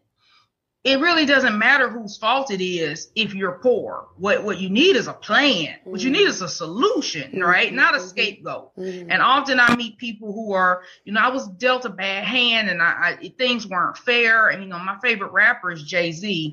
It 0.83 0.99
really 0.99 1.27
doesn't 1.27 1.59
matter 1.59 1.89
whose 1.89 2.17
fault 2.17 2.49
it 2.49 2.63
is 2.63 3.11
if 3.15 3.35
you're 3.35 3.59
poor. 3.59 4.07
What 4.17 4.43
what 4.43 4.59
you 4.59 4.69
need 4.69 4.95
is 4.95 5.07
a 5.07 5.13
plan. 5.13 5.67
Mm-hmm. 5.67 5.91
What 5.91 6.01
you 6.01 6.09
need 6.09 6.27
is 6.27 6.41
a 6.41 6.49
solution, 6.49 7.31
mm-hmm. 7.31 7.41
right? 7.41 7.71
Not 7.71 7.93
a 7.93 7.99
mm-hmm. 7.99 8.07
scapegoat. 8.07 8.75
Mm-hmm. 8.77 9.11
And 9.11 9.21
often 9.21 9.59
I 9.59 9.75
meet 9.75 9.99
people 9.99 10.33
who 10.33 10.53
are, 10.53 10.81
you 11.05 11.13
know, 11.13 11.21
I 11.21 11.29
was 11.29 11.47
dealt 11.47 11.85
a 11.85 11.89
bad 11.89 12.25
hand 12.25 12.67
and 12.67 12.81
I, 12.81 13.17
I 13.21 13.33
things 13.37 13.67
weren't 13.67 13.97
fair. 13.97 14.47
And 14.49 14.63
you 14.63 14.69
know, 14.69 14.79
my 14.79 14.97
favorite 15.03 15.31
rapper 15.33 15.71
is 15.71 15.83
Jay 15.83 16.11
Z. 16.11 16.51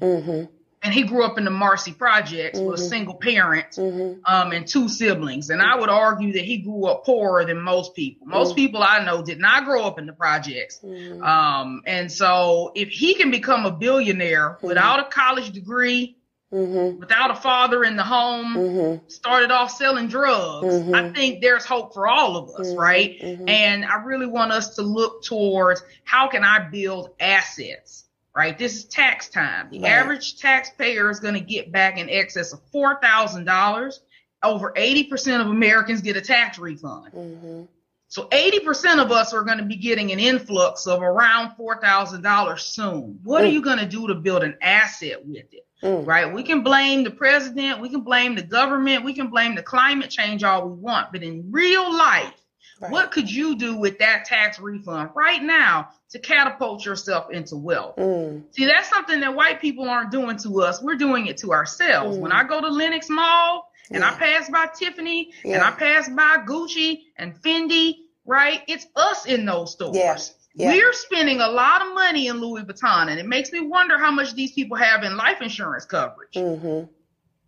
Mm-hmm 0.79 0.89
and 0.89 0.95
he 0.95 1.03
grew 1.03 1.25
up 1.25 1.39
in 1.39 1.45
the 1.45 1.51
Marcy 1.51 1.93
Projects 1.93 2.59
mm-hmm. 2.59 2.69
with 2.69 2.81
a 2.81 2.83
mm-hmm. 2.83 2.89
single 2.89 3.15
parent 3.15 3.71
mm-hmm. 3.73 4.21
um, 4.25 4.53
and 4.53 4.67
two 4.67 4.89
siblings. 4.89 5.51
And 5.51 5.61
I 5.61 5.77
would 5.77 5.89
argue 5.89 6.33
that 6.35 6.45
he 6.45 6.59
grew 6.59 6.87
up 6.87 7.05
poorer 7.05 7.45
than 7.45 7.61
most 7.61 7.95
people. 7.95 8.27
Most 8.27 8.51
mm-hmm. 8.51 8.57
people 8.57 8.83
I 8.83 9.05
know 9.05 9.23
did 9.23 9.39
not 9.39 9.65
grow 9.65 9.85
up 9.85 9.99
in 9.99 10.07
the 10.07 10.13
projects. 10.13 10.81
Mm-hmm. 10.83 11.23
Um, 11.23 11.83
and 11.87 12.11
so 12.11 12.73
if 12.75 12.89
he 12.89 13.15
can 13.15 13.31
become 13.31 13.67
a 13.67 13.71
billionaire 13.71 14.51
mm-hmm. 14.51 14.67
without 14.67 15.01
a 15.01 15.05
college 15.11 15.51
degree, 15.51 16.17
without 16.51 17.31
a 17.31 17.35
father 17.35 17.85
in 17.85 17.97
the 17.97 18.05
home, 18.05 19.03
started 19.09 19.51
off 19.51 19.71
selling 19.71 20.09
drugs, 20.09 20.75
I 20.95 21.11
think 21.11 21.43
there's 21.43 21.67
hope 21.67 21.93
for 21.93 22.09
all 22.09 22.39
of 22.39 22.51
us, 22.55 22.75
right? 22.75 23.21
And 23.21 23.85
I 23.85 23.97
really 24.05 24.27
want 24.27 24.53
us 24.53 24.77
to 24.77 24.83
look 24.83 25.23
towards 25.25 25.83
how 26.05 26.29
can 26.29 26.45
I 26.45 26.61
build 26.71 27.11
assets? 27.21 28.08
Right? 28.39 28.57
This 28.57 28.77
is 28.77 28.85
tax 28.85 29.29
time. 29.29 29.69
The 29.69 29.81
right. 29.81 29.91
average 29.91 30.39
taxpayer 30.39 31.11
is 31.11 31.19
going 31.19 31.35
to 31.35 31.41
get 31.41 31.73
back 31.73 31.99
in 31.99 32.09
excess 32.09 32.53
of 32.53 32.61
$4,000. 32.73 33.99
Over 34.45 34.73
80% 34.77 35.41
of 35.41 35.49
Americans 35.49 36.01
get 36.03 36.17
a 36.17 36.21
tax 36.21 36.57
refund. 36.57 37.13
Mm-hmm. 37.13 37.63
So 38.07 38.29
80% 38.29 39.05
of 39.05 39.11
us 39.11 39.35
are 39.35 39.43
going 39.43 39.59
to 39.59 39.65
be 39.65 39.75
getting 39.75 40.13
an 40.13 40.21
influx 40.21 40.87
of 40.87 41.03
around 41.03 41.57
$4,000 41.59 42.61
soon. 42.61 43.19
What 43.25 43.43
mm. 43.43 43.47
are 43.47 43.51
you 43.51 43.61
going 43.61 43.79
to 43.79 43.87
do 43.87 44.07
to 44.07 44.15
build 44.15 44.45
an 44.45 44.57
asset 44.63 45.27
with 45.27 45.53
it? 45.53 45.67
Mm. 45.83 46.07
Right? 46.07 46.33
We 46.33 46.45
can 46.45 46.63
blame 46.63 47.03
the 47.03 47.11
president. 47.11 47.81
We 47.81 47.89
can 47.89 48.03
blame 48.03 48.37
the 48.37 48.45
government. 48.45 49.05
We 49.05 49.15
can 49.15 49.31
blame 49.31 49.57
the 49.57 49.65
climate 49.65 50.11
change 50.11 50.45
all 50.45 50.69
we 50.69 50.81
want. 50.81 51.11
But 51.11 51.25
in 51.25 51.51
real 51.51 51.93
life, 51.93 52.41
Right. 52.81 52.93
What 52.93 53.11
could 53.11 53.31
you 53.31 53.57
do 53.57 53.77
with 53.77 53.99
that 53.99 54.25
tax 54.25 54.61
refund 54.61 55.11
right 55.15 55.43
now 55.43 55.89
to 56.11 56.19
catapult 56.19 56.85
yourself 56.85 57.31
into 57.31 57.57
wealth? 57.57 57.97
Mm. 57.97 58.45
See, 58.53 58.67
that's 58.67 58.89
something 58.89 59.21
that 59.21 59.35
white 59.35 59.61
people 59.61 59.89
aren't 59.89 60.13
doing 60.13 60.37
to 60.39 60.63
us. 60.63 60.81
We're 60.81 60.97
doing 60.97 61.27
it 61.27 61.39
to 61.39 61.53
ourselves. 61.53 62.17
Mm. 62.17 62.21
When 62.21 62.33
I 62.33 62.45
go 62.45 62.61
to 62.61 62.69
Lenox 62.69 63.09
Mall 63.09 63.71
and 63.91 64.03
yeah. 64.03 64.11
I 64.11 64.15
pass 64.15 64.49
by 64.49 64.69
Tiffany 64.79 65.33
yeah. 65.45 65.57
and 65.57 65.65
I 65.65 65.73
pass 65.73 66.09
by 66.09 66.45
Gucci 66.47 67.01
and 67.17 67.35
Fendi, 67.43 67.97
right? 68.25 68.63
It's 68.69 68.87
us 68.95 69.27
in 69.27 69.45
those 69.45 69.73
stores. 69.73 69.97
Yeah. 69.97 70.17
Yeah. 70.55 70.73
We're 70.73 70.93
spending 70.93 71.41
a 71.41 71.49
lot 71.49 71.83
of 71.83 71.95
money 71.95 72.27
in 72.27 72.41
Louis 72.41 72.65
Vuitton, 72.65 73.09
and 73.11 73.21
it 73.21 73.27
makes 73.27 73.53
me 73.53 73.61
wonder 73.61 73.97
how 73.97 74.11
much 74.11 74.35
these 74.35 74.51
people 74.51 74.77
have 74.77 75.05
in 75.05 75.17
life 75.17 75.41
insurance 75.41 75.85
coverage. 75.85 76.35
Mm-hmm. 76.35 76.91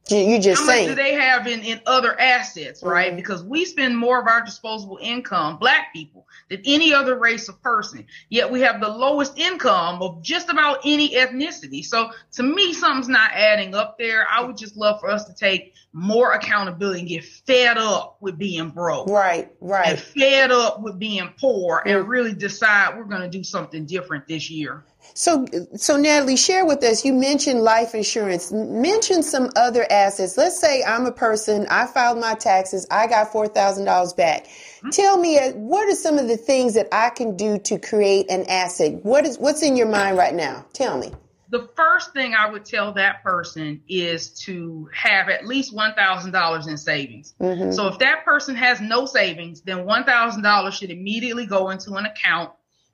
You 0.08 0.40
just 0.40 0.62
how 0.62 0.66
saying. 0.66 0.88
much 0.88 0.96
do 0.96 1.02
they 1.02 1.14
have 1.14 1.46
in, 1.46 1.60
in 1.60 1.80
other 1.86 2.18
assets, 2.18 2.82
right? 2.82 3.08
Mm-hmm. 3.08 3.16
Because 3.16 3.44
we 3.44 3.64
spend 3.64 3.96
more 3.96 4.20
of 4.20 4.26
our 4.26 4.44
disposable 4.44 4.98
income, 5.00 5.58
black 5.58 5.92
people, 5.92 6.26
than 6.48 6.62
any 6.64 6.92
other 6.92 7.16
race 7.16 7.48
of 7.48 7.62
person. 7.62 8.06
Yet 8.28 8.50
we 8.50 8.60
have 8.62 8.80
the 8.80 8.88
lowest 8.88 9.38
income 9.38 10.02
of 10.02 10.20
just 10.22 10.48
about 10.48 10.80
any 10.84 11.10
ethnicity. 11.10 11.84
So 11.84 12.10
to 12.32 12.42
me, 12.42 12.72
something's 12.72 13.08
not 13.08 13.30
adding 13.32 13.74
up 13.74 13.98
there. 13.98 14.26
I 14.28 14.42
would 14.42 14.56
just 14.56 14.76
love 14.76 15.00
for 15.00 15.08
us 15.08 15.26
to 15.26 15.34
take 15.34 15.74
more 15.92 16.32
accountability 16.32 17.00
and 17.00 17.08
get 17.08 17.24
fed 17.24 17.78
up 17.78 18.16
with 18.20 18.36
being 18.36 18.70
broke. 18.70 19.08
Right, 19.08 19.52
right. 19.60 19.88
And 19.88 19.98
fed 19.98 20.50
up 20.50 20.82
with 20.82 20.98
being 20.98 21.32
poor 21.38 21.80
mm-hmm. 21.80 21.88
and 21.88 22.08
really 22.08 22.34
decide 22.34 22.96
we're 22.96 23.04
going 23.04 23.22
to 23.22 23.28
do 23.28 23.44
something 23.44 23.86
different 23.86 24.26
this 24.26 24.50
year. 24.50 24.84
So, 25.14 25.46
so 25.76 25.96
Natalie, 25.96 26.36
share 26.36 26.64
with 26.64 26.82
us. 26.84 27.04
You 27.04 27.12
mentioned 27.12 27.60
life 27.60 27.94
insurance. 27.94 28.52
Mention 28.52 29.22
some 29.22 29.50
other 29.56 29.86
assets. 29.90 30.36
Let's 30.36 30.58
say 30.58 30.82
I'm 30.82 31.06
a 31.06 31.12
person. 31.12 31.66
I 31.68 31.86
filed 31.86 32.18
my 32.18 32.34
taxes. 32.34 32.86
I 32.90 33.06
got 33.06 33.32
four 33.32 33.48
thousand 33.48 33.84
dollars 33.84 34.12
back. 34.12 34.44
Mm-hmm. 34.44 34.90
Tell 34.90 35.18
me, 35.18 35.38
uh, 35.38 35.52
what 35.52 35.88
are 35.88 35.96
some 35.96 36.18
of 36.18 36.28
the 36.28 36.36
things 36.36 36.74
that 36.74 36.88
I 36.92 37.10
can 37.10 37.36
do 37.36 37.58
to 37.58 37.78
create 37.78 38.30
an 38.30 38.44
asset? 38.48 39.04
What 39.04 39.26
is 39.26 39.38
what's 39.38 39.62
in 39.62 39.76
your 39.76 39.88
mind 39.88 40.16
right 40.16 40.34
now? 40.34 40.64
Tell 40.72 40.96
me. 40.96 41.12
The 41.50 41.68
first 41.74 42.12
thing 42.12 42.32
I 42.32 42.48
would 42.48 42.64
tell 42.64 42.92
that 42.92 43.24
person 43.24 43.82
is 43.88 44.30
to 44.44 44.88
have 44.94 45.28
at 45.28 45.46
least 45.46 45.74
one 45.74 45.94
thousand 45.94 46.30
dollars 46.30 46.68
in 46.68 46.76
savings. 46.76 47.34
Mm-hmm. 47.40 47.72
So 47.72 47.88
if 47.88 47.98
that 47.98 48.24
person 48.24 48.54
has 48.54 48.80
no 48.80 49.04
savings, 49.04 49.60
then 49.62 49.84
one 49.84 50.04
thousand 50.04 50.42
dollars 50.42 50.76
should 50.76 50.92
immediately 50.92 51.46
go 51.46 51.70
into 51.70 51.94
an 51.94 52.06
account 52.06 52.52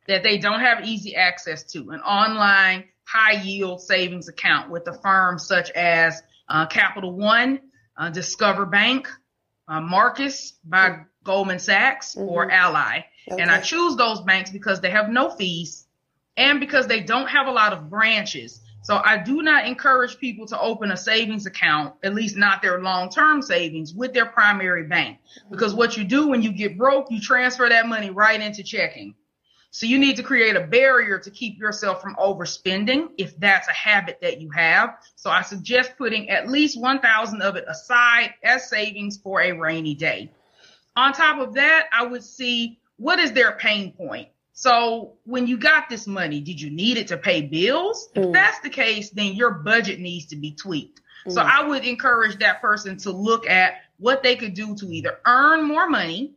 that 0.09 0.23
they 0.23 0.39
don't 0.39 0.61
have 0.61 0.85
easy 0.85 1.17
access 1.17 1.63
to 1.73 1.91
an 1.91 2.01
online 2.01 2.85
high 3.05 3.41
yield 3.43 3.81
savings 3.81 4.29
account 4.29 4.71
with 4.71 4.87
a 4.89 4.93
firm 4.93 5.39
such 5.39 5.71
as 5.71 6.23
uh, 6.49 6.67
Capital 6.67 7.13
One, 7.13 7.61
uh, 7.97 8.11
Discover 8.11 8.67
Bank, 8.67 9.09
uh, 9.69 9.81
Marcus 9.81 10.55
by 10.65 11.01
Goldman 11.25 11.59
Sachs, 11.59 12.15
mm-hmm. 12.15 12.29
or 12.29 12.51
Ally. 12.51 13.05
Okay. 13.31 13.43
And 13.43 13.51
I 13.51 13.61
choose 13.61 13.97
those 13.97 14.21
banks 14.21 14.51
because 14.51 14.81
they 14.81 14.91
have 14.91 15.09
no 15.09 15.31
fees 15.31 15.87
and 16.37 16.61
because 16.61 16.87
they 16.87 17.01
don't 17.01 17.29
have 17.29 17.47
a 17.47 17.53
lot 17.53 17.73
of 17.73 17.91
branches. 17.91 18.61
So 18.83 19.01
I 19.05 19.19
do 19.19 19.43
not 19.43 19.67
encourage 19.67 20.19
people 20.19 20.47
to 20.47 20.61
open 20.61 20.93
a 20.93 20.97
savings 20.97 21.47
account, 21.47 21.95
at 22.05 22.15
least 22.15 22.37
not 22.37 22.63
their 22.63 22.81
long-term 22.81 23.43
savings 23.43 23.93
with 23.93 24.13
their 24.13 24.27
primary 24.27 24.85
bank. 24.85 25.19
Because 25.51 25.75
what 25.75 25.97
you 25.97 26.05
do 26.05 26.29
when 26.29 26.43
you 26.43 26.53
get 26.53 26.79
broke, 26.79 27.11
you 27.11 27.21
transfer 27.21 27.69
that 27.69 27.87
money 27.87 28.11
right 28.11 28.41
into 28.41 28.63
checking. 28.63 29.17
So 29.77 29.85
you 29.85 29.99
need 29.99 30.17
to 30.17 30.23
create 30.23 30.57
a 30.57 30.63
barrier 30.63 31.19
to 31.19 31.31
keep 31.31 31.59
yourself 31.59 32.01
from 32.01 32.17
overspending 32.17 33.11
if 33.19 33.39
that's 33.39 33.69
a 33.69 33.75
habit 33.75 34.17
that 34.23 34.41
you 34.41 34.49
have. 34.53 34.97
So 35.17 35.29
I 35.29 35.43
suggest 35.43 35.99
putting 35.99 36.31
at 36.31 36.49
least 36.49 36.81
1000 36.81 37.43
of 37.43 37.57
it 37.57 37.67
aside 37.69 38.33
as 38.43 38.71
savings 38.71 39.19
for 39.19 39.43
a 39.43 39.53
rainy 39.53 39.95
day. 39.95 40.31
On 40.97 41.13
top 41.13 41.47
of 41.47 41.53
that, 41.57 41.89
I 41.93 42.07
would 42.07 42.25
see 42.25 42.79
what 42.97 43.19
is 43.19 43.33
their 43.33 43.53
pain 43.53 43.93
point? 43.93 44.29
So 44.55 45.13
when 45.25 45.47
you 45.47 45.59
got 45.59 45.91
this 45.91 46.07
money, 46.07 46.41
did 46.41 46.59
you 46.59 46.71
need 46.71 46.97
it 46.97 47.09
to 47.09 47.19
pay 47.19 47.43
bills? 47.43 48.09
Mm. 48.17 48.29
If 48.29 48.33
that's 48.33 48.61
the 48.61 48.71
case, 48.71 49.11
then 49.11 49.35
your 49.35 49.51
budget 49.51 50.01
needs 50.01 50.25
to 50.29 50.37
be 50.37 50.53
tweaked. 50.53 51.03
Mm. 51.27 51.33
So 51.33 51.43
I 51.43 51.63
would 51.63 51.85
encourage 51.85 52.39
that 52.39 52.63
person 52.63 52.97
to 53.01 53.11
look 53.11 53.47
at 53.47 53.75
what 53.99 54.23
they 54.23 54.37
could 54.37 54.55
do 54.55 54.75
to 54.77 54.87
either 54.87 55.19
earn 55.27 55.69
more 55.69 55.87
money 55.87 56.33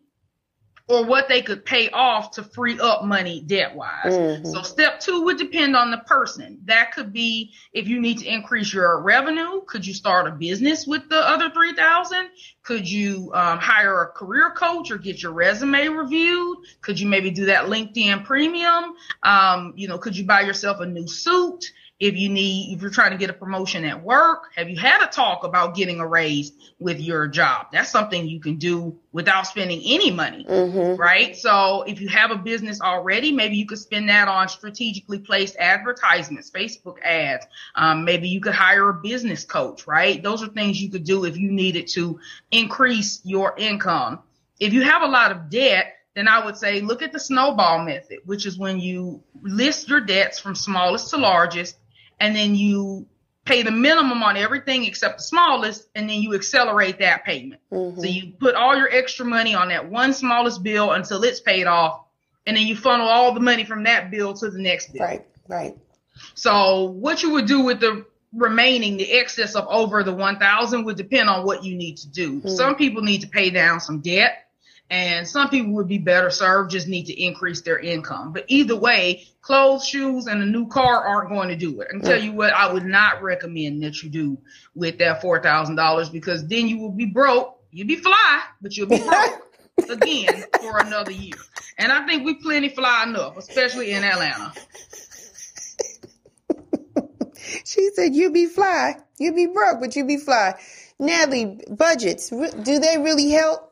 or 0.90 1.06
what 1.06 1.30
they 1.30 1.44
could 1.44 1.64
pay 1.64 1.88
off 1.92 2.32
to 2.32 2.44
free 2.44 2.80
up 2.80 3.06
money 3.06 3.42
debt 3.42 3.76
wise. 3.76 4.06
Mm-hmm. 4.06 4.48
So 4.48 4.64
step 4.64 5.00
two 5.00 5.22
would 5.22 5.38
depend 5.38 5.76
on 5.76 5.92
the 5.92 6.00
person. 6.00 6.60
That 6.66 6.94
could 6.94 7.14
be 7.14 7.54
if 7.72 7.88
you 7.88 8.02
need 8.02 8.18
to 8.20 8.28
increase 8.28 8.74
your 8.74 9.00
revenue. 9.02 9.62
Could 9.68 9.86
you 9.86 9.94
start 9.94 10.28
a 10.28 10.32
business 10.32 10.88
with 10.88 11.08
the 11.08 11.18
other 11.18 11.52
3000? 11.52 12.30
Could 12.64 12.90
you 12.90 13.32
um, 13.36 13.60
hire 13.60 14.02
a 14.02 14.08
career 14.08 14.52
coach 14.52 14.90
or 14.90 14.98
get 14.98 15.22
your 15.22 15.32
resume 15.32 15.90
reviewed? 15.90 16.58
Could 16.82 17.00
you 17.00 17.08
maybe 17.08 17.30
do 17.30 17.46
that 17.46 17.66
LinkedIn 17.66 18.26
premium? 18.26 18.96
Um, 19.22 19.74
you 19.76 19.88
know, 19.88 20.00
could 20.00 20.18
you 20.18 20.26
buy 20.26 20.42
yourself 20.42 20.80
a 20.80 20.88
new 20.88 21.08
suit? 21.08 21.72
If 22.00 22.16
you 22.16 22.30
need 22.30 22.74
if 22.74 22.82
you're 22.82 22.90
trying 22.90 23.12
to 23.12 23.18
get 23.18 23.30
a 23.30 23.34
promotion 23.34 23.84
at 23.84 24.02
work 24.04 24.44
have 24.56 24.70
you 24.70 24.78
had 24.78 25.04
a 25.04 25.08
talk 25.08 25.44
about 25.44 25.76
getting 25.76 26.00
a 26.00 26.08
raise 26.08 26.52
with 26.80 27.00
your 27.00 27.28
job? 27.28 27.68
That's 27.72 27.92
something 27.92 28.28
you 28.28 28.40
can 28.40 28.56
do 28.58 28.98
without 29.12 29.48
spending 29.48 29.82
any 29.86 30.12
money 30.12 30.46
mm-hmm. 30.46 31.00
right? 31.00 31.36
So 31.36 31.84
if 31.84 32.00
you 32.00 32.08
have 32.10 32.32
a 32.32 32.38
business 32.38 32.80
already 32.82 33.32
maybe 33.32 33.58
you 33.58 33.66
could 33.66 33.80
spend 33.80 34.10
that 34.10 34.28
on 34.28 34.48
strategically 34.48 35.20
placed 35.20 35.58
advertisements 35.58 36.50
facebook 36.50 37.02
ads. 37.04 37.46
Um, 37.76 38.06
maybe 38.06 38.30
you 38.30 38.40
could 38.40 38.54
hire 38.54 38.90
a 38.90 38.94
business 38.94 39.44
coach 39.44 39.86
right? 39.86 40.22
Those 40.22 40.42
are 40.42 40.48
things 40.48 40.82
you 40.82 40.90
could 40.90 41.04
do 41.04 41.26
if 41.26 41.38
you 41.38 41.52
needed 41.52 41.88
to 41.90 42.20
increase 42.52 43.22
your 43.24 43.56
income. 43.58 44.20
If 44.60 44.74
you 44.74 44.84
have 44.84 45.02
a 45.02 45.08
lot 45.08 45.32
of 45.32 45.50
debt 45.50 45.96
then 46.16 46.28
I 46.28 46.44
would 46.44 46.58
say 46.58 46.82
look 46.82 47.02
at 47.02 47.14
the 47.14 47.20
snowball 47.20 47.86
method, 47.86 48.20
which 48.26 48.46
is 48.46 48.58
when 48.58 48.80
you 48.80 49.24
list 49.42 49.88
your 49.88 50.02
debts 50.02 50.40
from 50.40 50.56
smallest 50.56 51.12
to 51.12 51.18
largest 51.18 51.78
and 52.20 52.36
then 52.36 52.56
you 52.56 53.08
pay 53.46 53.64
the 53.64 53.72
minimum 53.72 54.22
on 54.22 54.38
everything 54.38 54.86
except 54.86 55.18
the 55.18 55.24
smallest, 55.24 55.88
and 55.96 56.10
then 56.10 56.22
you 56.22 56.36
accelerate 56.36 57.00
that 57.00 57.26
payment. 57.26 57.62
Mm-hmm. 57.72 58.00
So 58.00 58.06
you 58.06 58.34
put 58.40 58.56
all 58.56 58.76
your 58.76 58.90
extra 58.90 59.26
money 59.26 59.56
on 59.56 59.70
that 59.70 59.90
one 59.90 60.14
smallest 60.14 60.62
bill 60.62 60.92
until 60.92 61.24
it's 61.24 61.40
paid 61.40 61.66
off, 61.66 62.06
and 62.46 62.56
then 62.56 62.68
you 62.68 62.76
funnel 62.76 63.08
all 63.08 63.34
the 63.34 63.40
money 63.40 63.64
from 63.64 63.84
that 63.84 64.12
bill 64.12 64.34
to 64.36 64.50
the 64.50 64.62
next 64.62 64.94
bill. 64.94 65.04
Right, 65.04 65.26
right. 65.48 65.78
So 66.36 66.84
what 66.84 67.24
you 67.24 67.32
would 67.32 67.48
do 67.48 67.62
with 67.62 67.80
the 67.80 68.06
remaining, 68.34 68.98
the 68.98 69.12
excess 69.12 69.56
of 69.56 69.66
over 69.68 70.04
the 70.04 70.14
1000 70.14 70.86
would 70.86 70.98
depend 70.98 71.30
on 71.30 71.46
what 71.46 71.64
you 71.64 71.76
need 71.76 71.98
to 71.98 72.08
do. 72.08 72.40
Mm-hmm. 72.40 72.50
Some 72.50 72.76
people 72.76 73.02
need 73.02 73.22
to 73.22 73.28
pay 73.28 73.50
down 73.50 73.80
some 73.80 74.02
debt 74.02 74.49
and 74.90 75.28
some 75.28 75.50
people 75.50 75.74
would 75.74 75.88
be 75.88 76.00
better 76.00 76.32
served 76.32 76.72
just 76.72 76.88
need 76.88 77.06
to 77.06 77.22
increase 77.22 77.62
their 77.62 77.78
income. 77.78 78.34
But 78.34 78.46
either 78.48 78.76
way, 78.76 79.28
clothes, 79.42 79.86
shoes, 79.86 80.26
and 80.26 80.42
a 80.42 80.46
new 80.46 80.68
car 80.68 81.06
aren't 81.06 81.30
going 81.30 81.50
to 81.50 81.56
do 81.56 81.82
it. 81.82 81.88
I 81.90 81.92
can 81.92 82.02
tell 82.02 82.20
you 82.20 82.32
what 82.32 82.54
I 82.54 82.74
would 82.74 82.86
not 82.86 83.22
recommend 83.22 83.84
that 83.84 84.02
you 84.02 84.10
do 84.10 84.40
with 84.74 84.98
that 84.98 85.22
four 85.22 85.42
thousand 85.42 85.76
dollars 85.76 86.10
because 86.10 86.48
then 86.48 86.68
you 86.68 86.80
will 86.80 86.92
be 86.92 87.06
broke. 87.06 87.56
You'll 87.72 87.88
be 87.88 87.98
fly, 87.98 88.42
but 88.62 88.76
you'll 88.76 88.88
be 88.88 88.98
broke 89.78 89.90
again 89.90 90.44
for 90.60 90.80
another 90.80 91.12
year. 91.12 91.36
And 91.78 91.92
I 91.92 92.06
think 92.08 92.26
we 92.26 92.36
plenty 92.36 92.70
fly 92.70 93.04
enough, 93.04 93.38
especially 93.38 93.92
in 93.92 94.04
Atlanta. 94.04 94.54
she 97.64 97.90
said, 97.94 98.16
"You 98.16 98.32
be 98.32 98.48
fly, 98.48 98.96
you 99.20 99.34
be 99.34 99.46
broke, 99.46 99.80
but 99.82 99.96
you 99.96 100.06
be 100.06 100.18
fly." 100.18 100.56
Natalie, 100.98 101.60
budgets 101.70 102.30
do 102.30 102.80
they 102.80 102.98
really 102.98 103.30
help? 103.30 103.69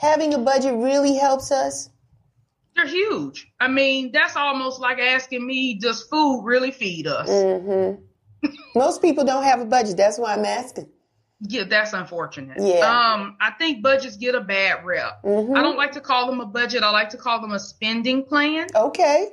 Having 0.00 0.32
a 0.34 0.38
budget 0.38 0.74
really 0.74 1.14
helps 1.14 1.52
us? 1.52 1.90
They're 2.74 2.86
huge. 2.86 3.52
I 3.60 3.68
mean, 3.68 4.12
that's 4.12 4.36
almost 4.36 4.80
like 4.80 4.98
asking 4.98 5.46
me, 5.46 5.78
does 5.78 6.02
food 6.02 6.42
really 6.44 6.70
feed 6.70 7.06
us? 7.06 7.28
Mm-hmm. 7.28 8.48
Most 8.74 9.02
people 9.02 9.24
don't 9.24 9.44
have 9.44 9.60
a 9.60 9.66
budget. 9.66 9.96
That's 9.96 10.18
why 10.18 10.34
I'm 10.34 10.44
asking. 10.44 10.88
Yeah, 11.40 11.64
that's 11.64 11.92
unfortunate. 11.92 12.58
Yeah. 12.60 12.80
Um, 12.86 13.36
I 13.40 13.50
think 13.52 13.82
budgets 13.82 14.16
get 14.16 14.34
a 14.34 14.40
bad 14.40 14.84
rep. 14.84 15.22
Mm-hmm. 15.22 15.56
I 15.56 15.62
don't 15.62 15.76
like 15.76 15.92
to 15.92 16.00
call 16.00 16.26
them 16.26 16.40
a 16.40 16.46
budget. 16.46 16.82
I 16.82 16.90
like 16.90 17.10
to 17.10 17.16
call 17.16 17.40
them 17.40 17.52
a 17.52 17.58
spending 17.58 18.24
plan. 18.24 18.68
Okay. 18.74 19.30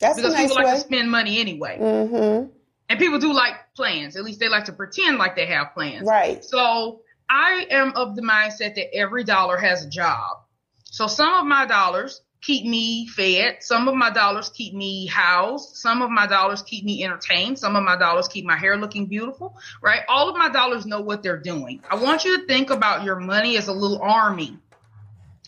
That's 0.00 0.16
because 0.16 0.34
nice 0.34 0.48
people 0.48 0.58
way. 0.58 0.64
like 0.64 0.74
to 0.74 0.80
spend 0.80 1.10
money 1.10 1.40
anyway. 1.40 1.78
Mm-hmm. 1.80 2.50
And 2.88 2.98
people 2.98 3.18
do 3.18 3.32
like 3.32 3.54
plans. 3.74 4.16
At 4.16 4.24
least 4.24 4.40
they 4.40 4.48
like 4.48 4.64
to 4.66 4.72
pretend 4.72 5.18
like 5.18 5.36
they 5.36 5.46
have 5.46 5.74
plans. 5.74 6.06
Right. 6.06 6.44
So 6.44 7.00
I 7.28 7.66
am 7.70 7.92
of 7.96 8.16
the 8.16 8.22
mindset 8.22 8.74
that 8.74 8.94
every 8.94 9.24
dollar 9.24 9.56
has 9.56 9.84
a 9.84 9.88
job. 9.88 10.38
So 10.84 11.06
some 11.06 11.32
of 11.34 11.46
my 11.46 11.66
dollars 11.66 12.22
keep 12.44 12.66
me 12.66 13.06
fed. 13.08 13.56
Some 13.60 13.88
of 13.88 13.94
my 13.94 14.10
dollars 14.10 14.50
keep 14.50 14.74
me 14.74 15.06
housed. 15.06 15.76
Some 15.76 16.02
of 16.02 16.10
my 16.10 16.26
dollars 16.26 16.62
keep 16.62 16.84
me 16.84 17.02
entertained. 17.02 17.58
Some 17.58 17.74
of 17.74 17.82
my 17.82 17.96
dollars 17.96 18.28
keep 18.28 18.44
my 18.44 18.56
hair 18.56 18.76
looking 18.76 19.06
beautiful, 19.06 19.56
right? 19.82 20.02
All 20.08 20.28
of 20.28 20.36
my 20.36 20.50
dollars 20.50 20.84
know 20.84 21.00
what 21.00 21.22
they're 21.22 21.40
doing. 21.40 21.82
I 21.90 21.96
want 21.96 22.24
you 22.24 22.38
to 22.38 22.46
think 22.46 22.70
about 22.70 23.02
your 23.02 23.18
money 23.18 23.56
as 23.56 23.68
a 23.68 23.72
little 23.72 24.00
army. 24.02 24.58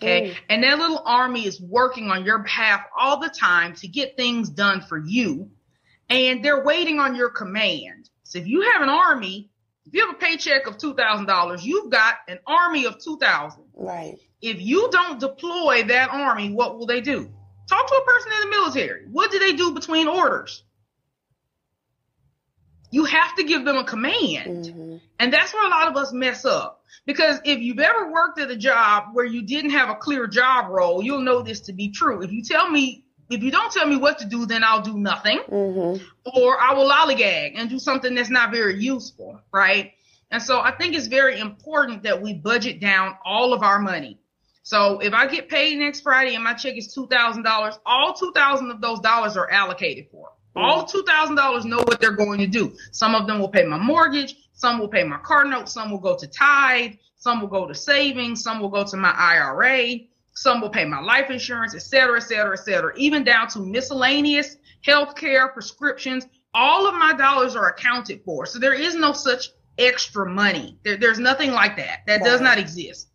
Okay. 0.03 0.31
Mm. 0.31 0.37
And 0.49 0.65
that 0.65 0.79
little 0.79 1.03
army 1.05 1.47
is 1.47 1.61
working 1.61 2.11
on 2.11 2.25
your 2.25 2.39
behalf 2.39 2.85
all 2.97 3.19
the 3.21 3.31
time 3.31 3.75
to 3.77 3.89
get 3.89 4.17
things 4.17 4.49
done 4.49 4.81
for 4.81 4.99
you. 4.99 5.51
And 6.09 6.45
they're 6.45 6.65
waiting 6.65 6.99
on 6.99 7.15
your 7.15 7.31
command. 7.31 8.09
So 8.23 8.39
if 8.39 8.47
you 8.47 8.63
have 8.73 8.83
an 8.83 8.89
army, 8.89 9.51
if 9.87 9.95
you 9.95 10.05
have 10.05 10.17
a 10.17 10.19
paycheck 10.19 10.67
of 10.67 10.79
$2,000, 10.79 11.63
you've 11.63 11.91
got 11.91 12.17
an 12.29 12.39
army 12.47 12.87
of 12.87 12.99
2,000. 12.99 13.63
Right. 13.75 14.17
If 14.43 14.61
you 14.61 14.89
don't 14.91 15.21
deploy 15.21 15.85
that 15.85 16.11
army, 16.11 16.53
what 16.53 16.77
will 16.77 16.87
they 16.87 17.01
do? 17.01 17.31
Talk 17.69 17.87
to 17.89 17.95
a 17.95 18.05
person 18.05 18.33
in 18.33 18.41
the 18.51 18.57
military. 18.57 19.07
What 19.11 19.31
do 19.31 19.39
they 19.39 19.53
do 19.53 19.73
between 19.73 20.09
orders? 20.09 20.65
You 22.91 23.05
have 23.05 23.35
to 23.37 23.45
give 23.45 23.65
them 23.65 23.77
a 23.77 23.85
command. 23.85 24.67
Mm-hmm. 24.67 24.97
And 25.19 25.33
that's 25.33 25.53
where 25.53 25.67
a 25.67 25.71
lot 25.71 25.89
of 25.89 25.97
us 25.97 26.13
mess 26.13 26.45
up. 26.45 26.85
Because 27.05 27.41
if 27.45 27.61
you've 27.61 27.79
ever 27.79 28.13
worked 28.13 28.41
at 28.41 28.51
a 28.51 28.57
job 28.57 29.11
where 29.13 29.25
you 29.25 29.43
didn't 29.43 29.71
have 29.71 29.89
a 29.89 29.97
clear 29.97 30.27
job 30.27 30.71
role, 30.71 31.03
you'll 31.03 31.21
know 31.21 31.43
this 31.43 31.61
to 31.61 31.73
be 31.73 31.91
true. 31.91 32.23
If 32.23 32.33
you 32.33 32.43
tell 32.43 32.69
me 32.71 33.06
if 33.29 33.43
you 33.43 33.51
don't 33.51 33.73
tell 33.73 33.87
me 33.87 33.97
what 33.97 34.19
to 34.19 34.27
do, 34.27 34.47
then 34.47 34.63
I'll 34.63 34.83
do 34.83 34.97
nothing, 34.97 35.41
mm-hmm. 35.49 36.03
or 36.37 36.61
I 36.61 36.75
will 36.75 36.89
lollygag 36.89 37.53
and 37.57 37.69
do 37.69 37.79
something 37.79 38.15
that's 38.15 38.31
not 38.31 38.53
very 38.53 38.83
useful, 38.83 39.41
right? 39.53 39.93
And 40.31 40.43
so 40.43 40.61
I 40.61 40.73
think 40.73 40.95
it's 40.95 41.07
very 41.07 41.39
important 41.39 42.03
that 42.05 42.21
we 42.21 42.35
budget 42.35 42.81
down 42.81 43.17
all 43.25 43.53
of 43.53 43.63
our 43.63 43.79
money. 43.79 44.19
So 44.63 44.99
if 44.99 45.13
I 45.13 45.29
get 45.29 45.49
paid 45.49 45.79
next 45.79 46.01
Friday 46.01 46.35
and 46.35 46.43
my 46.43 46.55
check 46.55 46.77
is 46.77 46.93
two 46.93 47.07
thousand 47.07 47.45
dollars, 47.45 47.79
all 47.87 48.13
two 48.15 48.33
thousand 48.33 48.71
of 48.71 48.81
those 48.81 49.01
dollars 49.01 49.37
are 49.37 49.51
allocated 49.51 50.07
for. 50.11 50.29
Mm-hmm. 50.57 50.65
All 50.65 50.85
two 50.85 51.05
thousand 51.05 51.37
dollars 51.37 51.65
know 51.65 51.79
what 51.79 52.01
they're 52.01 52.13
going 52.17 52.41
to 52.41 52.47
do. 52.47 52.75
Some 52.91 53.15
of 53.15 53.27
them 53.27 53.39
will 53.39 53.49
pay 53.49 53.65
my 53.65 53.79
mortgage, 53.79 54.35
some 54.53 54.79
will 54.79 54.89
pay 54.89 55.05
my 55.05 55.19
car 55.19 55.45
note, 55.45 55.69
some 55.69 55.91
will 55.91 55.99
go 55.99 56.17
to 56.17 56.27
tithe, 56.27 56.95
some 57.17 57.41
will 57.41 57.49
go 57.49 57.67
to 57.67 57.75
savings, 57.75 58.43
some 58.43 58.61
will 58.61 58.69
go 58.69 58.85
to 58.85 58.97
my 58.97 59.11
IRA 59.11 59.99
some 60.37 60.61
will 60.61 60.69
pay 60.69 60.85
my 60.85 61.01
life 61.01 61.31
insurance, 61.31 61.75
et 61.75 61.83
cetera, 61.83 62.19
et 62.19 62.23
cetera, 62.23 62.53
et 62.53 62.63
cetera, 62.63 62.93
even 62.97 63.25
down 63.25 63.49
to 63.49 63.59
miscellaneous 63.59 64.59
healthcare, 64.87 65.53
prescriptions, 65.53 66.27
all 66.53 66.87
of 66.87 66.95
my 66.95 67.15
dollars 67.15 67.57
are 67.57 67.69
accounted 67.71 68.21
for. 68.25 68.47
So 68.47 68.59
there 68.59 68.75
is 68.75 68.95
no 68.95 69.13
such 69.13 69.51
extra 69.79 70.29
money. 70.29 70.79
There, 70.85 70.97
there's 70.97 71.19
nothing 71.19 71.53
like 71.53 71.77
that. 71.79 72.01
That 72.07 72.23
does 72.23 72.41
not 72.41 72.59
exist. 72.59 73.09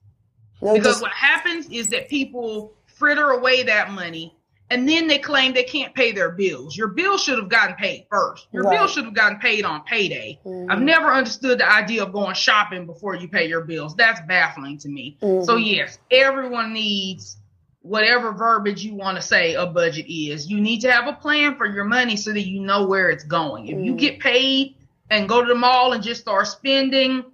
No, 0.62 0.74
because 0.74 0.94
just- 0.94 1.02
what 1.02 1.12
happens 1.12 1.70
is 1.70 1.90
that 1.90 2.10
people 2.10 2.74
fritter 2.88 3.30
away 3.30 3.64
that 3.64 3.92
money 3.92 4.36
and 4.72 4.88
then 4.88 5.08
they 5.08 5.20
claim 5.20 5.54
they 5.54 5.64
can't 5.64 5.94
pay 5.94 6.14
their 6.14 6.32
bills. 6.32 6.78
Your 6.78 6.88
bill 6.88 7.18
should 7.18 7.38
have 7.38 7.50
gotten 7.50 7.76
paid 7.76 8.08
first. 8.10 8.48
Your 8.54 8.64
right. 8.64 8.80
bill 8.80 8.88
should 8.88 9.04
have 9.04 9.14
gotten 9.14 9.38
paid 9.38 9.66
on 9.66 9.84
payday. 9.84 10.40
Mm-hmm. 10.46 10.72
I've 10.72 10.82
never 10.82 11.12
understood 11.12 11.60
the 11.60 11.70
idea 11.70 12.04
of 12.04 12.14
going 12.14 12.36
shopping 12.36 12.86
before 12.86 13.16
you 13.16 13.28
pay 13.28 13.50
your 13.50 13.62
bills. 13.62 13.96
That's 13.96 14.22
baffling 14.28 14.78
to 14.80 14.88
me. 14.88 15.18
Mm-hmm. 15.22 15.44
So 15.44 15.58
yes, 15.58 16.00
everyone 16.10 16.72
needs 16.72 17.36
whatever 17.82 18.32
verbiage 18.32 18.82
you 18.82 18.96
want 18.96 19.18
to 19.18 19.22
say 19.22 19.56
a 19.56 19.66
budget 19.66 20.06
is. 20.10 20.50
You 20.50 20.62
need 20.62 20.80
to 20.82 20.92
have 20.92 21.06
a 21.06 21.14
plan 21.14 21.58
for 21.58 21.66
your 21.66 21.84
money 21.84 22.16
so 22.16 22.32
that 22.32 22.48
you 22.48 22.62
know 22.62 22.88
where 22.88 23.10
it's 23.10 23.26
going. 23.26 23.68
If 23.68 23.76
mm-hmm. 23.76 23.84
you 23.84 23.96
get 23.96 24.20
paid 24.22 24.78
and 25.10 25.28
go 25.28 25.42
to 25.42 25.48
the 25.48 25.56
mall 25.56 25.92
and 25.92 26.02
just 26.02 26.22
start 26.22 26.48
spending, 26.48 27.26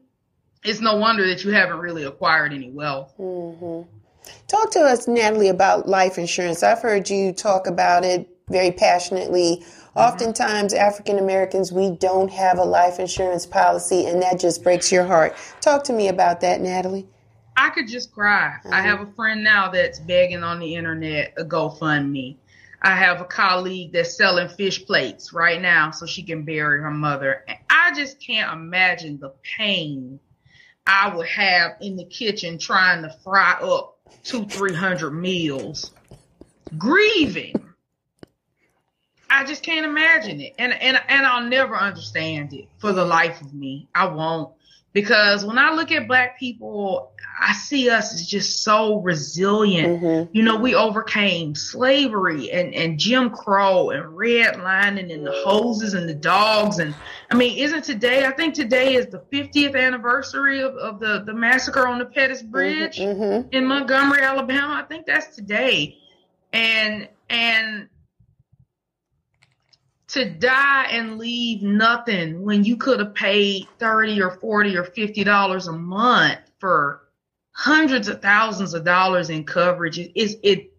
it's 0.63 0.81
no 0.81 0.95
wonder 0.95 1.27
that 1.27 1.43
you 1.43 1.51
haven't 1.51 1.77
really 1.77 2.05
acquired 2.05 2.51
any 2.51 2.71
wealth. 2.71 3.13
Talk 4.47 4.71
to 4.71 4.79
us, 4.79 5.07
Natalie, 5.07 5.49
about 5.49 5.87
life 5.87 6.17
insurance. 6.17 6.63
I've 6.63 6.81
heard 6.81 7.09
you 7.09 7.33
talk 7.33 7.67
about 7.67 8.03
it 8.03 8.29
very 8.49 8.71
passionately. 8.71 9.57
Mm-hmm. 9.61 9.99
Oftentimes, 9.99 10.73
African 10.73 11.19
Americans, 11.19 11.71
we 11.71 11.91
don't 11.91 12.31
have 12.31 12.57
a 12.57 12.63
life 12.63 12.99
insurance 12.99 13.45
policy, 13.45 14.05
and 14.05 14.21
that 14.21 14.39
just 14.39 14.63
breaks 14.63 14.91
your 14.91 15.05
heart. 15.05 15.35
Talk 15.61 15.83
to 15.85 15.93
me 15.93 16.07
about 16.07 16.41
that, 16.41 16.61
Natalie. 16.61 17.07
I 17.55 17.69
could 17.69 17.87
just 17.87 18.11
cry. 18.11 18.55
Mm-hmm. 18.59 18.73
I 18.73 18.81
have 18.81 19.01
a 19.01 19.11
friend 19.13 19.43
now 19.43 19.69
that's 19.69 19.99
begging 19.99 20.43
on 20.43 20.59
the 20.59 20.75
internet 20.75 21.33
a 21.37 21.43
GoFundMe. 21.43 22.37
I 22.81 22.95
have 22.95 23.21
a 23.21 23.25
colleague 23.25 23.91
that's 23.93 24.15
selling 24.15 24.49
fish 24.49 24.85
plates 24.85 25.33
right 25.33 25.59
now 25.59 25.89
so 25.89 26.05
she 26.05 26.21
can 26.21 26.45
bury 26.45 26.79
her 26.79 26.91
mother. 26.91 27.43
And 27.47 27.57
I 27.69 27.91
just 27.95 28.21
can't 28.21 28.53
imagine 28.53 29.19
the 29.19 29.33
pain 29.57 30.19
I 30.85 31.13
would 31.13 31.27
have 31.27 31.73
in 31.81 31.97
the 31.97 32.05
kitchen 32.05 32.59
trying 32.59 33.01
to 33.01 33.09
fry 33.23 33.53
up 33.53 33.96
two, 34.23 34.45
three 34.45 34.73
hundred 34.73 35.11
meals, 35.11 35.91
grieving. 36.77 37.53
I 39.29 39.43
just 39.45 39.61
can't 39.63 39.85
imagine 39.85 40.41
it. 40.41 40.55
And 40.57 40.73
and 40.73 40.99
and 41.07 41.25
I'll 41.25 41.47
never 41.47 41.75
understand 41.75 42.53
it 42.53 42.67
for 42.79 42.93
the 42.93 43.05
life 43.05 43.41
of 43.41 43.53
me. 43.53 43.87
I 43.93 44.07
won't. 44.07 44.53
Because 44.93 45.45
when 45.45 45.57
I 45.57 45.73
look 45.73 45.91
at 45.91 46.07
black 46.07 46.39
people, 46.39 47.11
I 47.39 47.53
see 47.53 47.89
us 47.89 48.13
as 48.13 48.25
just 48.25 48.63
so 48.63 48.99
resilient. 49.01 50.01
Mm-hmm. 50.01 50.31
You 50.35 50.43
know, 50.43 50.57
we 50.57 50.73
overcame 50.73 51.53
slavery 51.53 52.51
and, 52.51 52.73
and 52.73 52.97
Jim 52.97 53.29
Crow 53.29 53.91
and 53.91 54.05
redlining 54.05 55.13
and 55.13 55.25
the 55.25 55.31
hoses 55.45 55.93
and 55.93 56.09
the 56.09 56.15
dogs. 56.15 56.79
And 56.79 56.95
I 57.29 57.35
mean, 57.35 57.59
isn't 57.59 57.83
today, 57.83 58.25
I 58.25 58.31
think 58.31 58.55
today 58.55 58.95
is 58.95 59.07
the 59.07 59.19
50th 59.31 59.79
anniversary 59.79 60.61
of, 60.61 60.75
of 60.77 60.99
the, 60.99 61.23
the 61.25 61.33
massacre 61.33 61.87
on 61.87 61.99
the 61.99 62.05
Pettus 62.05 62.41
mm-hmm, 62.41 62.51
Bridge 62.51 62.97
mm-hmm. 62.97 63.49
in 63.51 63.67
Montgomery, 63.67 64.21
Alabama. 64.21 64.81
I 64.83 64.87
think 64.87 65.05
that's 65.05 65.35
today. 65.35 65.97
And, 66.53 67.07
and 67.29 67.87
to 70.07 70.25
die 70.25 70.87
and 70.89 71.19
leave 71.19 71.61
nothing 71.61 72.41
when 72.41 72.63
you 72.63 72.77
could 72.77 72.99
have 72.99 73.13
paid 73.13 73.67
30 73.77 74.21
or 74.21 74.31
40 74.31 74.77
or 74.77 74.85
50 74.85 75.23
dollars 75.23 75.67
a 75.67 75.73
month 75.73 76.39
for 76.59 77.06
hundreds 77.57 78.07
of 78.07 78.21
thousands 78.21 78.75
of 78.75 78.83
dollars 78.83 79.31
in 79.31 79.43
coverage 79.43 79.97
is 80.13 80.37
it 80.43 80.71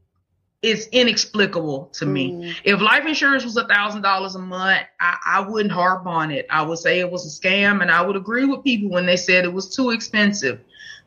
it's 0.62 0.86
inexplicable 0.88 1.86
to 1.92 2.06
me. 2.06 2.32
Mm. 2.32 2.54
If 2.64 2.80
life 2.80 3.04
insurance 3.04 3.44
was 3.44 3.56
a 3.56 3.66
thousand 3.66 4.02
dollars 4.02 4.34
a 4.34 4.40
month, 4.40 4.82
I, 5.00 5.18
I 5.24 5.40
wouldn't 5.40 5.72
harp 5.72 6.06
on 6.06 6.30
it. 6.30 6.46
I 6.50 6.62
would 6.62 6.78
say 6.78 7.00
it 7.00 7.10
was 7.10 7.26
a 7.26 7.40
scam 7.40 7.82
and 7.82 7.90
I 7.90 8.02
would 8.02 8.16
agree 8.16 8.44
with 8.44 8.64
people 8.64 8.90
when 8.90 9.06
they 9.06 9.16
said 9.16 9.44
it 9.44 9.52
was 9.52 9.74
too 9.74 9.90
expensive. 9.90 10.60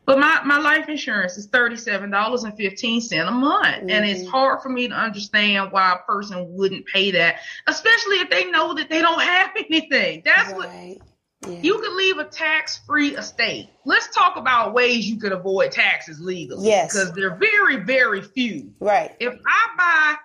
But 0.04 0.18
my, 0.18 0.42
my 0.44 0.58
life 0.58 0.88
insurance 0.88 1.36
is 1.36 1.48
$37.15 1.48 3.28
a 3.28 3.30
month. 3.30 3.66
Mm-hmm. 3.66 3.90
And 3.90 4.06
it's 4.06 4.20
mm-hmm. 4.22 4.30
hard 4.30 4.62
for 4.62 4.70
me 4.70 4.88
to 4.88 4.94
understand 4.94 5.70
why 5.70 5.92
a 5.92 6.10
person 6.10 6.46
wouldn't 6.54 6.86
pay 6.86 7.10
that, 7.12 7.36
especially 7.66 8.16
if 8.16 8.30
they 8.30 8.50
know 8.50 8.74
that 8.74 8.88
they 8.88 9.02
don't 9.02 9.20
have 9.20 9.50
anything. 9.56 10.22
That's 10.24 10.52
right. 10.52 10.98
what 10.98 11.11
yeah. 11.48 11.58
you 11.60 11.78
could 11.78 11.94
leave 11.94 12.18
a 12.18 12.24
tax 12.24 12.78
free 12.86 13.16
estate. 13.16 13.70
Let's 13.84 14.08
talk 14.14 14.36
about 14.36 14.74
ways 14.74 15.08
you 15.08 15.18
could 15.18 15.32
avoid 15.32 15.72
taxes 15.72 16.20
legally. 16.20 16.68
Yes. 16.68 16.92
Because 16.92 17.12
they're 17.12 17.36
very, 17.36 17.76
very 17.76 18.22
few. 18.22 18.72
Right. 18.80 19.14
If 19.20 19.34
I 19.46 20.16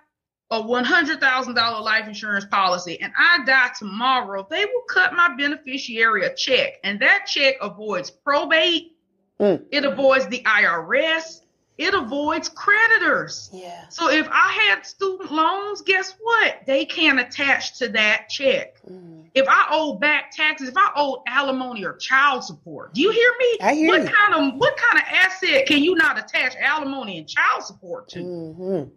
buy 0.50 0.58
a 0.58 0.62
$100,000 0.62 1.82
life 1.82 2.06
insurance 2.06 2.44
policy 2.46 3.00
and 3.00 3.12
I 3.16 3.44
die 3.44 3.70
tomorrow, 3.78 4.46
they 4.48 4.64
will 4.64 4.84
cut 4.88 5.12
my 5.12 5.34
beneficiary 5.36 6.24
a 6.24 6.34
check. 6.34 6.74
And 6.84 7.00
that 7.00 7.26
check 7.26 7.56
avoids 7.60 8.10
probate 8.10 8.92
Mm. 9.40 9.64
It 9.70 9.84
avoids 9.84 10.26
the 10.26 10.42
IRS. 10.42 11.40
It 11.78 11.94
avoids 11.94 12.48
creditors. 12.48 13.48
Yeah. 13.52 13.88
So 13.88 14.10
if 14.10 14.28
I 14.32 14.52
had 14.68 14.84
student 14.84 15.30
loans, 15.30 15.80
guess 15.82 16.12
what? 16.20 16.62
They 16.66 16.84
can't 16.84 17.20
attach 17.20 17.78
to 17.78 17.88
that 17.90 18.28
check. 18.28 18.82
Mm. 18.84 19.26
If 19.32 19.46
I 19.48 19.68
owe 19.70 19.94
back 19.94 20.32
taxes, 20.32 20.68
if 20.68 20.76
I 20.76 20.90
owe 20.96 21.22
alimony 21.28 21.84
or 21.84 21.94
child 21.94 22.42
support, 22.42 22.94
do 22.94 23.00
you 23.00 23.12
hear 23.12 23.30
me? 23.38 23.58
I 23.60 23.74
hear 23.74 23.88
what 23.88 24.02
you. 24.02 24.08
kind 24.08 24.34
of 24.34 24.58
what 24.58 24.76
kind 24.76 24.98
of 24.98 25.04
asset 25.08 25.66
can 25.66 25.84
you 25.84 25.94
not 25.94 26.18
attach 26.18 26.56
alimony 26.56 27.18
and 27.18 27.28
child 27.28 27.62
support 27.62 28.08
to? 28.08 28.18
Mm-hmm. 28.18 28.90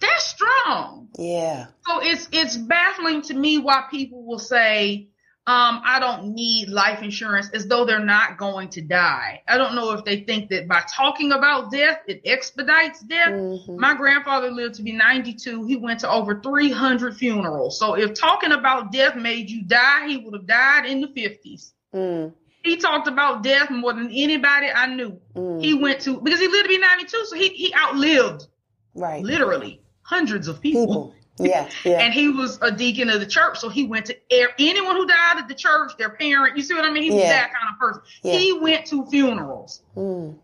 That's 0.00 0.24
strong. 0.24 1.08
Yeah. 1.16 1.66
So 1.86 2.00
it's 2.02 2.28
it's 2.32 2.56
baffling 2.56 3.22
to 3.22 3.34
me 3.34 3.58
why 3.58 3.84
people 3.88 4.24
will 4.24 4.40
say 4.40 5.09
um, 5.46 5.80
I 5.84 5.98
don't 5.98 6.34
need 6.34 6.68
life 6.68 7.02
insurance 7.02 7.48
as 7.54 7.66
though 7.66 7.84
they're 7.84 7.98
not 7.98 8.36
going 8.36 8.68
to 8.70 8.82
die. 8.82 9.42
I 9.48 9.56
don't 9.56 9.74
know 9.74 9.92
if 9.92 10.04
they 10.04 10.20
think 10.20 10.50
that 10.50 10.68
by 10.68 10.82
talking 10.94 11.32
about 11.32 11.72
death, 11.72 12.00
it 12.06 12.20
expedites 12.26 13.00
death. 13.00 13.30
Mm-hmm. 13.30 13.80
My 13.80 13.94
grandfather 13.94 14.50
lived 14.50 14.74
to 14.76 14.82
be 14.82 14.92
92. 14.92 15.64
He 15.64 15.76
went 15.76 16.00
to 16.00 16.10
over 16.10 16.40
300 16.40 17.16
funerals. 17.16 17.78
So 17.78 17.94
if 17.94 18.12
talking 18.14 18.52
about 18.52 18.92
death 18.92 19.16
made 19.16 19.48
you 19.48 19.62
die, 19.62 20.08
he 20.08 20.18
would 20.18 20.34
have 20.34 20.46
died 20.46 20.84
in 20.84 21.00
the 21.00 21.08
50s. 21.08 21.72
Mm. 21.94 22.34
He 22.62 22.76
talked 22.76 23.08
about 23.08 23.42
death 23.42 23.70
more 23.70 23.94
than 23.94 24.10
anybody 24.12 24.68
I 24.68 24.94
knew. 24.94 25.18
Mm. 25.34 25.64
He 25.64 25.72
went 25.72 26.02
to, 26.02 26.20
because 26.20 26.38
he 26.38 26.48
lived 26.48 26.64
to 26.64 26.68
be 26.68 26.78
92, 26.78 27.24
so 27.24 27.34
he, 27.34 27.48
he 27.48 27.74
outlived, 27.74 28.46
right, 28.94 29.24
literally 29.24 29.80
hundreds 30.02 30.48
of 30.48 30.60
people. 30.60 30.86
people. 30.86 31.14
Yeah, 31.40 31.68
yeah. 31.84 32.00
And 32.00 32.12
he 32.12 32.28
was 32.28 32.58
a 32.62 32.70
deacon 32.70 33.08
of 33.10 33.20
the 33.20 33.26
church, 33.26 33.58
so 33.58 33.68
he 33.68 33.84
went 33.84 34.06
to 34.06 34.16
anyone 34.30 34.96
who 34.96 35.06
died 35.06 35.38
at 35.38 35.48
the 35.48 35.54
church, 35.54 35.92
their 35.98 36.10
parent. 36.10 36.56
You 36.56 36.62
see 36.62 36.74
what 36.74 36.84
I 36.84 36.90
mean? 36.90 37.04
He 37.04 37.10
was 37.10 37.22
that 37.22 37.52
kind 37.52 37.72
of 37.72 37.78
person. 37.78 38.02
Yeah. 38.22 38.38
He 38.38 38.58
went 38.58 38.86
to 38.86 39.06
funerals. 39.06 39.82
Mm. 39.96 40.38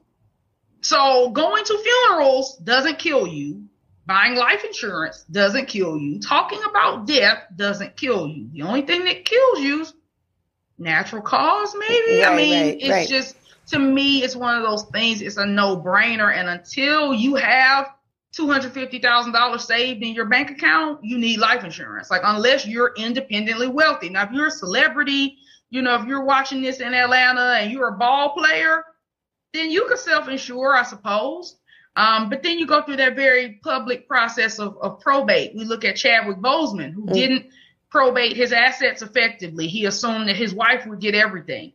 So 0.80 1.30
going 1.30 1.64
to 1.64 1.78
funerals 1.78 2.56
doesn't 2.58 2.98
kill 2.98 3.26
you. 3.26 3.64
Buying 4.06 4.36
life 4.36 4.64
insurance 4.64 5.24
doesn't 5.24 5.66
kill 5.66 5.98
you. 5.98 6.20
Talking 6.20 6.60
about 6.70 7.06
death 7.06 7.42
doesn't 7.56 7.96
kill 7.96 8.28
you. 8.28 8.48
The 8.52 8.62
only 8.62 8.82
thing 8.82 9.04
that 9.04 9.24
kills 9.24 9.58
you 9.58 9.82
is 9.82 9.94
natural 10.78 11.22
cause, 11.22 11.74
maybe. 11.76 12.20
Right, 12.20 12.28
I 12.28 12.36
mean, 12.36 12.52
right, 12.52 12.76
it's 12.80 12.90
right. 12.90 13.08
just 13.08 13.36
to 13.68 13.78
me, 13.80 14.22
it's 14.22 14.36
one 14.36 14.56
of 14.56 14.62
those 14.62 14.84
things. 14.84 15.22
It's 15.22 15.38
a 15.38 15.46
no 15.46 15.76
brainer, 15.76 16.32
and 16.32 16.48
until 16.48 17.12
you 17.12 17.34
have 17.34 17.88
$250,000 18.38 19.60
saved 19.60 20.02
in 20.02 20.14
your 20.14 20.26
bank 20.26 20.50
account, 20.50 21.00
you 21.02 21.18
need 21.18 21.38
life 21.38 21.64
insurance. 21.64 22.10
Like, 22.10 22.22
unless 22.24 22.66
you're 22.66 22.92
independently 22.96 23.68
wealthy. 23.68 24.08
Now, 24.08 24.24
if 24.24 24.32
you're 24.32 24.48
a 24.48 24.50
celebrity, 24.50 25.38
you 25.70 25.82
know, 25.82 25.94
if 25.96 26.06
you're 26.06 26.24
watching 26.24 26.62
this 26.62 26.80
in 26.80 26.94
Atlanta 26.94 27.58
and 27.60 27.72
you're 27.72 27.88
a 27.88 27.98
ball 27.98 28.34
player, 28.34 28.84
then 29.52 29.70
you 29.70 29.86
could 29.86 29.98
self 29.98 30.28
insure, 30.28 30.74
I 30.74 30.82
suppose. 30.82 31.56
Um, 31.96 32.28
but 32.28 32.42
then 32.42 32.58
you 32.58 32.66
go 32.66 32.82
through 32.82 32.96
that 32.96 33.16
very 33.16 33.58
public 33.62 34.06
process 34.06 34.58
of, 34.58 34.76
of 34.82 35.00
probate. 35.00 35.54
We 35.56 35.64
look 35.64 35.84
at 35.84 35.96
Chadwick 35.96 36.38
Boseman, 36.38 36.92
who 36.92 37.06
mm-hmm. 37.06 37.14
didn't 37.14 37.46
probate 37.90 38.36
his 38.36 38.52
assets 38.52 39.00
effectively. 39.00 39.66
He 39.66 39.86
assumed 39.86 40.28
that 40.28 40.36
his 40.36 40.52
wife 40.52 40.86
would 40.86 41.00
get 41.00 41.14
everything. 41.14 41.72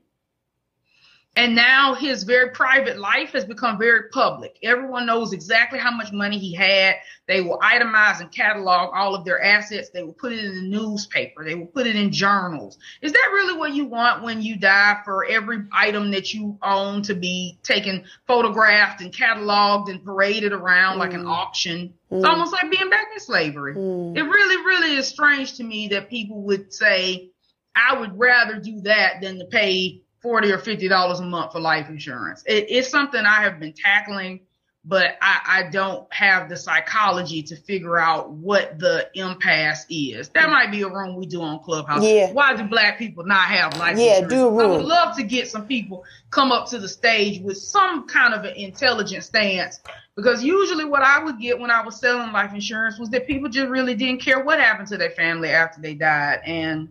And 1.38 1.56
now 1.56 1.94
his 1.94 2.24
very 2.24 2.50
private 2.50 3.00
life 3.00 3.32
has 3.32 3.46
become 3.46 3.78
very 3.78 4.10
public. 4.10 4.58
Everyone 4.64 5.06
knows 5.06 5.32
exactly 5.32 5.80
how 5.80 5.92
much 5.92 6.12
money 6.12 6.38
he 6.38 6.54
had. 6.54 6.96
They 7.26 7.40
will 7.40 7.58
itemize 7.60 8.20
and 8.20 8.30
catalog 8.30 8.94
all 8.94 9.16
of 9.16 9.24
their 9.24 9.42
assets. 9.42 9.90
They 9.90 10.04
will 10.04 10.12
put 10.12 10.34
it 10.34 10.44
in 10.44 10.56
the 10.56 10.78
newspaper. 10.78 11.46
They 11.46 11.56
will 11.56 11.68
put 11.68 11.88
it 11.88 11.96
in 11.96 12.12
journals. 12.12 12.78
Is 13.02 13.14
that 13.14 13.30
really 13.32 13.58
what 13.58 13.74
you 13.74 13.86
want 13.86 14.24
when 14.24 14.42
you 14.42 14.58
die 14.58 14.98
for 15.06 15.24
every 15.24 15.64
item 15.72 16.12
that 16.12 16.34
you 16.34 16.58
own 16.62 17.02
to 17.04 17.16
be 17.16 17.58
taken, 17.64 18.04
photographed 18.28 19.00
and 19.00 19.14
cataloged 19.14 19.90
and 19.90 20.04
paraded 20.04 20.52
around 20.52 20.96
mm. 20.96 21.00
like 21.00 21.14
an 21.14 21.24
mm. 21.24 21.32
auction? 21.32 21.94
Mm. 22.12 22.18
It's 22.18 22.28
almost 22.28 22.52
like 22.52 22.70
being 22.70 22.90
back 22.90 23.08
in 23.14 23.22
slavery. 23.22 23.76
Mm. 23.76 24.18
It 24.18 24.24
really, 24.24 24.66
really 24.66 24.96
is 24.98 25.08
strange 25.08 25.54
to 25.56 25.64
me 25.64 25.88
that 25.90 26.10
people 26.10 26.42
would 26.42 26.74
say, 26.74 27.30
I 27.74 27.98
would 27.98 28.20
rather 28.20 28.60
do 28.60 28.82
that 28.82 29.22
than 29.22 29.40
to 29.40 29.46
pay 29.46 30.02
40 30.22 30.52
or 30.52 30.58
50 30.60 30.88
dollars 30.88 31.20
a 31.20 31.26
month 31.26 31.52
for 31.54 31.60
life 31.60 31.90
insurance. 31.90 32.44
It, 32.46 32.68
it's 32.70 32.90
something 32.90 33.26
I 33.26 33.42
have 33.44 33.60
been 33.60 33.74
tackling 33.74 34.42
but 34.84 35.16
I, 35.22 35.42
I 35.46 35.70
don't 35.70 36.12
have 36.12 36.50
the 36.50 36.58
psychology 36.58 37.44
to 37.44 37.56
figure 37.56 38.00
out 38.00 38.32
what 38.32 38.80
the 38.80 39.10
impasse 39.14 39.86
is. 39.90 40.30
That 40.30 40.50
might 40.50 40.72
be 40.72 40.82
a 40.82 40.90
room 40.90 41.16
we 41.16 41.28
do 41.28 41.42
on 41.42 41.60
Clubhouse. 41.60 42.04
Yeah. 42.04 42.32
Why 42.32 42.56
do 42.56 42.64
black 42.64 42.98
people 42.98 43.24
not 43.24 43.46
have 43.46 43.78
life 43.78 44.00
Yeah, 44.00 44.22
insurance? 44.22 44.34
do 44.34 44.48
a 44.48 44.64
I 44.64 44.68
would 44.68 44.86
love 44.86 45.16
to 45.18 45.24
get 45.24 45.48
some 45.50 45.68
people 45.68 46.04
come 46.32 46.52
up 46.52 46.68
to 46.70 46.80
the 46.80 46.90
stage 46.90 47.42
with 47.42 47.58
some 47.58 48.08
kind 48.08 48.34
of 48.34 48.44
an 48.44 48.56
intelligent 48.56 49.24
stance 49.24 49.80
because 50.16 50.44
usually 50.44 50.86
what 50.86 51.04
I 51.04 51.24
would 51.24 51.40
get 51.40 51.60
when 51.60 51.70
I 51.70 51.84
was 51.84 52.00
selling 52.00 52.32
life 52.32 52.54
insurance 52.54 52.98
was 52.98 53.10
that 53.12 53.28
people 53.28 53.50
just 53.50 53.70
really 53.70 53.94
didn't 53.94 54.22
care 54.22 54.44
what 54.44 54.60
happened 54.60 54.88
to 54.88 54.98
their 54.98 55.12
family 55.12 55.50
after 55.50 55.80
they 55.80 55.94
died. 55.94 56.40
And 56.44 56.90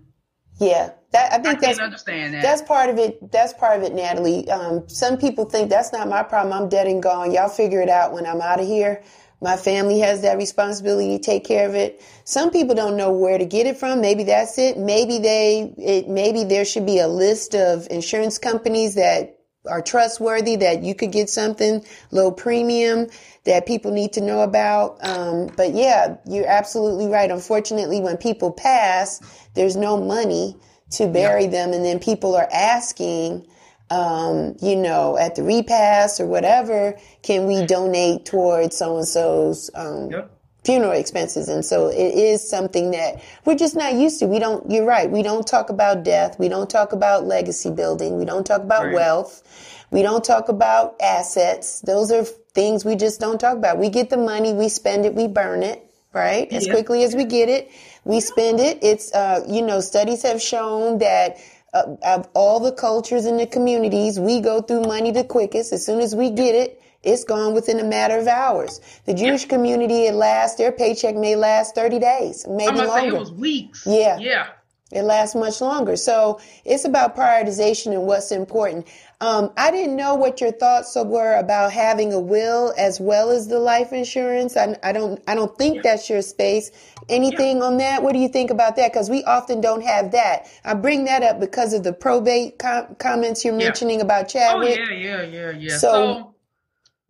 Yeah, 0.61 0.91
that 1.13 1.33
I 1.33 1.37
I 1.37 1.39
think 1.41 1.61
that's 1.61 1.79
understand 1.79 2.35
that. 2.35 2.43
That's 2.43 2.63
part 2.63 2.89
of 2.91 2.99
it. 2.99 3.33
That's 3.33 3.53
part 3.55 3.79
of 3.79 3.85
it, 3.85 3.95
Natalie. 3.95 4.49
Um, 4.49 4.89
some 4.89 5.19
people 5.19 5.45
think 5.45 5.71
that's 5.71 5.93
not 5.93 6.09
my 6.09 6.23
problem. 6.23 6.53
I'm 6.53 6.69
dead 6.69 6.87
and 6.87 7.03
gone. 7.03 7.33
Y'all 7.33 7.49
figure 7.49 7.81
it 7.81 7.89
out 7.89 8.13
when 8.13 8.27
I'm 8.27 8.41
out 8.41 8.61
of 8.61 8.67
here. 8.67 9.03
My 9.43 9.57
family 9.57 10.01
has 10.01 10.21
that 10.23 10.37
responsibility 10.37 11.17
to 11.17 11.23
take 11.23 11.45
care 11.45 11.67
of 11.67 11.75
it. 11.75 12.03
Some 12.25 12.51
people 12.51 12.75
don't 12.75 12.97
know 12.97 13.11
where 13.11 13.39
to 13.39 13.47
get 13.47 13.67
it 13.67 13.79
from. 13.79 14.01
Maybe 14.01 14.25
that's 14.25 14.59
it. 14.59 14.77
Maybe 14.77 15.19
they, 15.19 15.73
it, 15.79 16.09
maybe 16.09 16.45
there 16.45 16.65
should 16.67 16.85
be 16.85 16.99
a 16.99 17.09
list 17.09 17.55
of 17.55 17.87
insurance 17.91 18.37
companies 18.37 18.97
that 18.97 19.39
are 19.67 19.83
trustworthy 19.83 20.57
that 20.57 20.83
you 20.83 20.95
could 20.95 21.13
get 21.13 21.29
something 21.31 21.85
low 22.11 22.31
premium 22.31 23.07
that 23.45 23.67
people 23.67 23.91
need 23.91 24.13
to 24.13 24.21
know 24.21 24.41
about. 24.41 24.99
Um, 25.03 25.49
but 25.57 25.75
yeah, 25.75 26.17
you're 26.27 26.47
absolutely 26.47 27.07
right. 27.07 27.31
Unfortunately, 27.31 28.01
when 28.01 28.19
people 28.19 28.53
pass, 28.53 29.49
there's 29.55 29.77
no 29.77 29.99
money 30.01 30.57
to 30.91 31.07
bury 31.07 31.47
them, 31.47 31.73
and 31.73 31.85
then 31.85 31.99
people 31.99 32.35
are 32.37 32.49
asking, 32.53 33.47
um, 33.91 34.57
you 34.61 34.77
know, 34.77 35.17
at 35.19 35.35
the 35.37 35.43
repass 35.43 36.21
or 36.21 36.27
whatever, 36.27 36.97
can 37.23 37.47
we 37.47 37.65
donate 37.67 38.25
towards 38.25 38.77
so 38.77 38.97
and 38.99 39.07
so's 39.09 39.71
um, 39.75 40.11
Yep. 40.11 40.31
funeral 40.65 40.93
expenses? 40.93 41.49
And 41.49 41.65
so 41.65 41.89
it 41.89 42.15
is 42.15 42.49
something 42.49 42.91
that 42.93 43.21
we're 43.45 43.57
just 43.57 43.77
not 43.77 43.95
used 43.95 44.19
to. 44.21 44.27
We 44.27 44.39
don't. 44.39 44.71
You're 44.71 44.85
right. 44.85 45.11
We 45.11 45.23
don't 45.23 45.47
talk 45.47 45.71
about 45.71 46.03
death. 46.05 46.39
We 46.39 46.49
don't 46.49 46.71
talk 46.71 46.93
about 46.93 47.25
legacy 47.27 47.71
building. 47.71 48.19
We 48.19 48.25
don't 48.25 48.47
talk 48.47 48.63
about 48.63 48.87
Right. 48.87 48.95
wealth. 48.95 49.43
We 49.91 50.03
don't 50.03 50.23
talk 50.25 50.49
about 50.49 50.95
assets. 51.03 51.81
Those 51.81 52.13
are 52.13 52.23
things 52.55 52.85
we 52.85 52.95
just 52.97 53.21
don't 53.21 53.41
talk 53.41 53.57
about. 53.57 53.79
We 53.79 53.89
get 53.89 54.11
the 54.11 54.17
money, 54.17 54.53
we 54.53 54.69
spend 54.69 55.05
it, 55.05 55.15
we 55.15 55.27
burn 55.27 55.63
it, 55.63 55.85
right? 56.13 56.53
As 56.53 56.67
Yeah. 56.67 56.73
quickly 56.75 57.03
as 57.05 57.15
we 57.15 57.25
get 57.25 57.49
it, 57.49 57.69
we 58.05 58.21
spend 58.21 58.61
it. 58.61 58.79
It's, 58.83 59.13
uh, 59.13 59.45
you 59.49 59.63
know, 59.63 59.81
studies 59.81 60.23
have 60.23 60.41
shown 60.41 60.99
that 60.99 61.37
uh, 61.73 61.97
of 62.05 62.29
all 62.35 62.61
the 62.61 62.73
cultures 62.73 63.27
in 63.27 63.37
the 63.37 63.47
communities, 63.47 64.19
we 64.19 64.41
go 64.41 64.61
through 64.61 64.83
money 64.83 65.11
the 65.11 65.25
quickest. 65.25 65.73
As 65.73 65.85
soon 65.85 66.01
as 66.01 66.15
we 66.15 66.31
get 66.31 66.55
it, 66.55 66.83
it's 67.03 67.25
gone 67.25 67.55
within 67.55 67.81
a 67.81 67.85
matter 67.85 68.19
of 68.19 68.27
hours. 68.27 68.81
The 69.07 69.15
Jewish 69.15 69.47
community, 69.47 70.07
it 70.07 70.15
lasts, 70.15 70.59
their 70.59 70.73
paycheck 70.73 71.17
may 71.17 71.35
last 71.37 71.75
30 71.75 71.99
days, 71.99 72.45
I'm 72.47 72.57
maybe 72.57 72.77
longer. 72.83 73.17
it 73.17 73.19
was 73.19 73.33
weeks. 73.33 73.85
Yeah. 73.87 74.19
Yeah. 74.19 74.49
It 74.93 75.03
lasts 75.03 75.37
much 75.37 75.61
longer. 75.61 75.97
So 75.97 76.41
it's 76.65 76.85
about 76.85 77.17
prioritization 77.17 77.93
and 77.93 78.03
what's 78.03 78.33
important. 78.33 78.89
Um, 79.23 79.53
I 79.59 79.71
didn't 79.71 79.97
know 79.97 80.15
what 80.15 80.41
your 80.41 80.51
thoughts 80.51 80.97
were 80.97 81.37
about 81.37 81.73
having 81.73 82.13
a 82.15 82.19
will 82.21 82.73
as 82.79 82.99
well 82.99 83.29
as 83.31 83.49
the 83.49 83.59
life 83.59 83.93
insurance. 83.93 84.57
I, 84.57 84.79
I 84.83 84.93
don't, 84.93 85.23
I 85.29 85.35
don't 85.35 85.55
think 85.59 85.83
that's 85.83 86.09
your 86.09 86.23
space. 86.23 86.71
Anything 87.11 87.63
on 87.63 87.77
that? 87.79 88.03
What 88.03 88.15
do 88.15 88.19
you 88.19 88.29
think 88.29 88.51
about 88.51 88.77
that? 88.77 88.93
Because 88.93 89.11
we 89.11 89.23
often 89.25 89.61
don't 89.61 89.83
have 89.83 90.13
that. 90.13 90.47
I 90.65 90.73
bring 90.73 91.05
that 91.05 91.23
up 91.23 91.39
because 91.39 91.75
of 91.75 91.83
the 91.83 91.93
probate 91.93 92.59
com- 92.59 92.95
comments 92.95 93.45
you're 93.45 93.53
Yeah. 93.59 93.65
mentioning 93.67 94.01
about 94.01 94.25
Oh 94.25 94.29
Chadwick. 94.29 94.79
yeah, 94.79 94.91
yeah, 94.91 95.23
yeah, 95.23 95.51
yeah. 95.51 95.77
So- 95.77 95.91
So, 95.91 96.35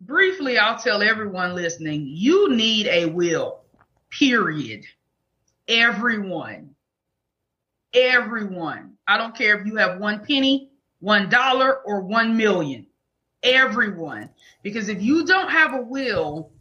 briefly, 0.01 0.57
I'll 0.57 0.79
tell 0.79 1.01
everyone 1.01 1.55
listening: 1.55 2.05
you 2.07 2.53
need 2.53 2.87
a 2.87 3.05
will. 3.05 3.61
Period. 4.09 4.83
Everyone. 5.69 6.75
Everyone. 7.93 8.97
I 9.07 9.17
don't 9.17 9.35
care 9.35 9.57
if 9.59 9.65
you 9.65 9.75
have 9.77 9.99
one 9.99 10.25
penny, 10.25 10.70
one 11.01 11.27
dollar, 11.29 11.81
or 11.81 12.01
one 12.01 12.37
million. 12.37 12.87
Everyone. 13.43 14.29
Because 14.63 14.87
if 14.87 15.01
you 15.01 15.25
don't 15.25 15.49
have 15.49 15.73
a 15.73 15.81
will, 15.81 16.51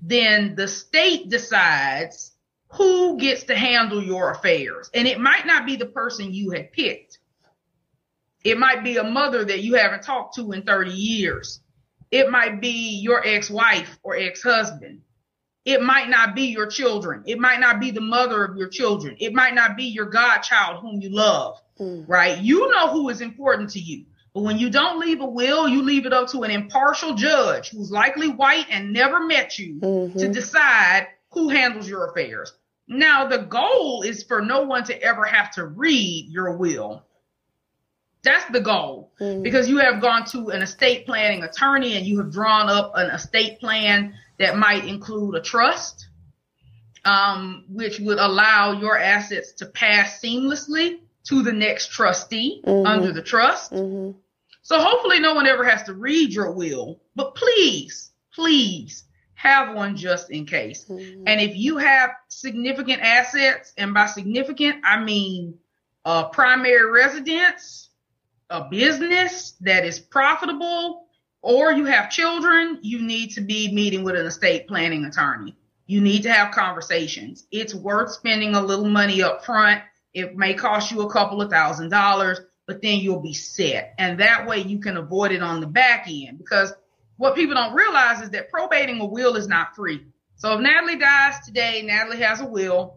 then 0.00 0.54
the 0.54 0.68
state 0.68 1.28
decides 1.28 2.32
who 2.68 3.18
gets 3.18 3.44
to 3.44 3.56
handle 3.56 4.02
your 4.02 4.30
affairs. 4.30 4.90
And 4.94 5.08
it 5.08 5.18
might 5.18 5.46
not 5.46 5.66
be 5.66 5.76
the 5.76 5.86
person 5.86 6.32
you 6.32 6.50
had 6.50 6.72
picked. 6.72 7.18
It 8.44 8.58
might 8.58 8.84
be 8.84 8.96
a 8.96 9.04
mother 9.04 9.44
that 9.44 9.62
you 9.64 9.74
haven't 9.74 10.02
talked 10.02 10.36
to 10.36 10.52
in 10.52 10.62
30 10.62 10.92
years. 10.92 11.60
It 12.10 12.30
might 12.30 12.60
be 12.60 13.00
your 13.00 13.26
ex-wife 13.26 13.98
or 14.02 14.14
ex-husband. 14.16 15.00
It 15.64 15.82
might 15.82 16.08
not 16.08 16.36
be 16.36 16.42
your 16.42 16.68
children. 16.68 17.24
It 17.26 17.40
might 17.40 17.58
not 17.58 17.80
be 17.80 17.90
the 17.90 18.00
mother 18.00 18.44
of 18.44 18.56
your 18.56 18.68
children. 18.68 19.16
It 19.18 19.34
might 19.34 19.54
not 19.54 19.76
be 19.76 19.84
your 19.84 20.06
godchild 20.06 20.80
whom 20.80 21.00
you 21.00 21.08
love, 21.10 21.60
Mm. 21.80 22.04
right? 22.08 22.38
You 22.38 22.70
know 22.70 22.88
who 22.88 23.08
is 23.10 23.20
important 23.20 23.70
to 23.70 23.78
you. 23.80 24.06
But 24.34 24.42
when 24.42 24.58
you 24.58 24.70
don't 24.70 24.98
leave 25.00 25.20
a 25.20 25.26
will, 25.26 25.66
you 25.68 25.82
leave 25.82 26.06
it 26.06 26.12
up 26.12 26.28
to 26.30 26.42
an 26.42 26.50
impartial 26.50 27.14
judge 27.14 27.70
who's 27.70 27.90
likely 27.90 28.28
white 28.28 28.66
and 28.70 28.92
never 28.92 29.26
met 29.26 29.58
you 29.58 29.80
Mhm. 29.80 30.18
to 30.18 30.28
decide 30.28 31.08
who 31.30 31.48
handles 31.48 31.88
your 31.88 32.10
affairs. 32.10 32.52
Now, 32.88 33.26
the 33.26 33.38
goal 33.38 34.02
is 34.02 34.22
for 34.22 34.40
no 34.40 34.62
one 34.62 34.84
to 34.84 35.02
ever 35.02 35.24
have 35.24 35.50
to 35.52 35.64
read 35.66 36.28
your 36.30 36.56
will. 36.56 37.02
That's 38.22 38.44
the 38.50 38.60
goal 38.60 39.12
Mhm. 39.20 39.42
because 39.42 39.68
you 39.68 39.78
have 39.78 40.00
gone 40.00 40.24
to 40.26 40.50
an 40.50 40.62
estate 40.62 41.06
planning 41.06 41.42
attorney 41.42 41.96
and 41.96 42.06
you 42.06 42.18
have 42.18 42.32
drawn 42.32 42.68
up 42.68 42.92
an 42.94 43.10
estate 43.10 43.58
plan 43.60 44.14
that 44.38 44.56
might 44.56 44.84
include 44.84 45.34
a 45.34 45.40
trust, 45.40 46.08
um, 47.04 47.64
which 47.68 48.00
would 48.00 48.18
allow 48.18 48.72
your 48.72 48.98
assets 48.98 49.52
to 49.52 49.66
pass 49.66 50.20
seamlessly 50.20 51.00
to 51.28 51.42
the 51.42 51.52
next 51.52 51.90
trustee 51.90 52.62
Mhm. 52.64 52.86
under 52.86 53.12
the 53.12 53.22
trust. 53.22 53.72
Mhm. 53.72 54.14
So 54.62 54.80
hopefully 54.80 55.20
no 55.20 55.34
one 55.34 55.46
ever 55.46 55.64
has 55.64 55.82
to 55.84 55.94
read 55.94 56.32
your 56.32 56.52
will, 56.52 57.00
but 57.14 57.34
please, 57.34 58.10
please 58.34 59.04
have 59.34 59.74
one 59.74 59.96
just 59.96 60.30
in 60.30 60.46
case. 60.46 60.86
Mhm. 60.88 61.24
And 61.26 61.40
if 61.40 61.56
you 61.56 61.76
have 61.76 62.10
significant 62.28 63.02
assets, 63.02 63.72
and 63.76 63.92
by 63.94 64.06
significant, 64.06 64.82
I 64.84 65.02
mean 65.02 65.58
a 66.04 66.24
primary 66.24 66.90
residence, 66.90 67.90
a 68.50 68.64
business 68.68 69.54
that 69.60 69.84
is 69.84 69.98
profitable, 69.98 71.08
or 71.42 71.72
you 71.72 71.84
have 71.84 72.10
children, 72.10 72.78
you 72.82 73.02
need 73.02 73.32
to 73.32 73.40
be 73.40 73.72
meeting 73.72 74.04
with 74.04 74.16
an 74.16 74.26
estate 74.26 74.66
planning 74.68 75.04
attorney. 75.04 75.56
You 75.86 76.00
need 76.00 76.22
to 76.24 76.32
have 76.32 76.52
conversations. 76.52 77.46
It's 77.52 77.74
worth 77.74 78.12
spending 78.12 78.54
a 78.54 78.60
little 78.60 78.88
money 78.88 79.22
up 79.22 79.44
front. 79.44 79.82
It 80.16 80.34
may 80.34 80.54
cost 80.54 80.90
you 80.90 81.02
a 81.02 81.12
couple 81.12 81.42
of 81.42 81.50
thousand 81.50 81.90
dollars, 81.90 82.40
but 82.66 82.80
then 82.80 83.00
you'll 83.00 83.20
be 83.20 83.34
set. 83.34 83.94
And 83.98 84.18
that 84.20 84.46
way 84.46 84.62
you 84.62 84.78
can 84.78 84.96
avoid 84.96 85.30
it 85.30 85.42
on 85.42 85.60
the 85.60 85.66
back 85.66 86.06
end 86.08 86.38
because 86.38 86.72
what 87.18 87.34
people 87.34 87.54
don't 87.54 87.74
realize 87.74 88.22
is 88.22 88.30
that 88.30 88.50
probating 88.50 88.98
a 88.98 89.04
will 89.04 89.36
is 89.36 89.46
not 89.46 89.76
free. 89.76 90.06
So 90.36 90.54
if 90.54 90.60
Natalie 90.60 90.98
dies 90.98 91.34
today, 91.44 91.82
Natalie 91.82 92.22
has 92.22 92.40
a 92.40 92.46
will. 92.46 92.96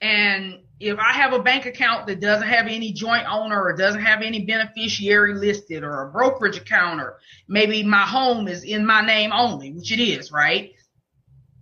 And 0.00 0.60
if 0.80 0.98
I 0.98 1.12
have 1.12 1.34
a 1.34 1.42
bank 1.42 1.66
account 1.66 2.06
that 2.06 2.18
doesn't 2.18 2.48
have 2.48 2.66
any 2.66 2.94
joint 2.94 3.26
owner 3.30 3.62
or 3.62 3.76
doesn't 3.76 4.00
have 4.00 4.22
any 4.22 4.46
beneficiary 4.46 5.34
listed 5.34 5.82
or 5.82 6.08
a 6.08 6.10
brokerage 6.10 6.56
account 6.56 7.02
or 7.02 7.18
maybe 7.46 7.82
my 7.82 8.06
home 8.06 8.48
is 8.48 8.64
in 8.64 8.86
my 8.86 9.04
name 9.04 9.32
only, 9.34 9.70
which 9.72 9.92
it 9.92 10.00
is, 10.00 10.32
right? 10.32 10.72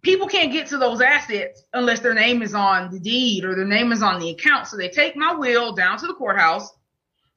People 0.02 0.26
can't 0.26 0.52
get 0.52 0.66
to 0.68 0.78
those 0.78 1.00
assets 1.00 1.62
unless 1.72 2.00
their 2.00 2.14
name 2.14 2.42
is 2.42 2.54
on 2.54 2.90
the 2.90 2.98
deed 2.98 3.44
or 3.44 3.54
their 3.54 3.64
name 3.64 3.92
is 3.92 4.02
on 4.02 4.18
the 4.18 4.30
account. 4.30 4.66
So 4.66 4.76
they 4.76 4.88
take 4.88 5.16
my 5.16 5.32
will 5.32 5.74
down 5.74 5.98
to 5.98 6.06
the 6.08 6.14
courthouse 6.14 6.72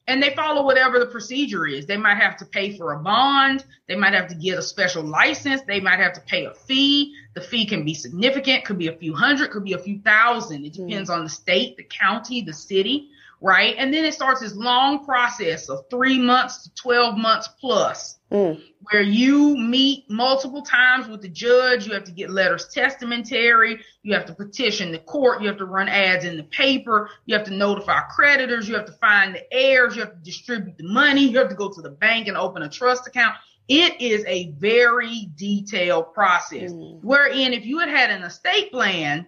and 0.08 0.22
they 0.22 0.36
follow 0.36 0.64
whatever 0.64 1.00
the 1.00 1.06
procedure 1.06 1.66
is. 1.66 1.86
They 1.86 1.98
might 1.98 2.18
have 2.18 2.38
to 2.38 2.46
pay 2.46 2.78
for 2.78 2.94
a 2.94 3.00
bond. 3.00 3.66
They 3.88 3.96
might 3.96 4.14
have 4.14 4.28
to 4.28 4.36
get 4.36 4.58
a 4.58 4.62
special 4.62 5.04
license. 5.04 5.62
They 5.68 5.80
might 5.80 6.00
have 6.00 6.14
to 6.14 6.22
pay 6.22 6.46
a 6.46 6.54
fee. 6.54 7.14
The 7.34 7.42
fee 7.42 7.66
can 7.66 7.86
be 7.86 7.94
significant, 7.94 8.66
could 8.66 8.78
be 8.78 8.88
a 8.88 8.98
few 8.98 9.16
hundred, 9.16 9.52
could 9.52 9.64
be 9.64 9.74
a 9.74 9.80
few 9.80 10.00
thousand. 10.00 10.66
It 10.66 10.74
depends 10.74 11.10
hmm. 11.10 11.16
on 11.16 11.24
the 11.24 11.30
state, 11.30 11.78
the 11.78 11.84
county, 11.84 12.42
the 12.42 12.54
city, 12.54 13.10
right? 13.46 13.76
And 13.78 13.94
then 13.94 14.04
it 14.06 14.16
starts 14.16 14.42
this 14.42 14.56
long 14.56 15.06
process 15.06 15.70
of 15.70 15.86
three 15.92 16.18
months 16.18 16.64
to 16.64 16.74
12 16.74 17.16
months 17.16 17.48
plus 17.62 18.18
Mm. 18.32 18.60
where 18.90 19.04
you 19.04 19.56
meet 19.56 20.10
multiple 20.10 20.64
times 20.64 21.08
with 21.08 21.22
the 21.22 21.30
judge. 21.30 21.86
You 21.86 21.94
have 21.94 22.06
to 22.06 22.12
get 22.12 22.32
letters 22.32 22.68
testamentary. 22.74 23.80
You 24.02 24.16
have 24.16 24.26
to 24.26 24.34
petition 24.34 24.92
the 24.92 24.98
court. 24.98 25.42
You 25.44 25.48
have 25.48 25.60
to 25.60 25.66
run 25.66 25.88
ads 25.88 26.26
in 26.26 26.38
the 26.38 26.44
paper. 26.44 27.12
You 27.28 27.36
have 27.38 27.46
to 27.46 27.54
notify 27.54 28.00
creditors. 28.10 28.68
You 28.68 28.74
have 28.76 28.88
to 28.88 28.94
find 28.94 29.36
the 29.36 29.54
heirs. 29.54 29.96
You 29.96 30.02
have 30.02 30.14
to 30.14 30.24
distribute 30.24 30.80
the 30.80 30.88
money. 30.88 31.28
You 31.28 31.38
have 31.38 31.50
to 31.50 31.56
go 31.56 31.70
to 31.72 31.82
the 31.84 31.92
bank 31.92 32.28
and 32.28 32.36
open 32.36 32.64
a 32.64 32.68
trust 32.70 33.06
account. 33.06 33.36
It 33.68 34.02
is 34.02 34.26
a 34.26 34.52
very 34.58 35.30
detailed 35.36 36.16
process. 36.16 36.72
Mm. 36.72 37.02
Wherein, 37.04 37.54
if 37.54 37.64
you 37.64 37.78
had 37.78 37.90
had 37.90 38.10
an 38.10 38.24
estate 38.24 38.72
plan 38.72 39.28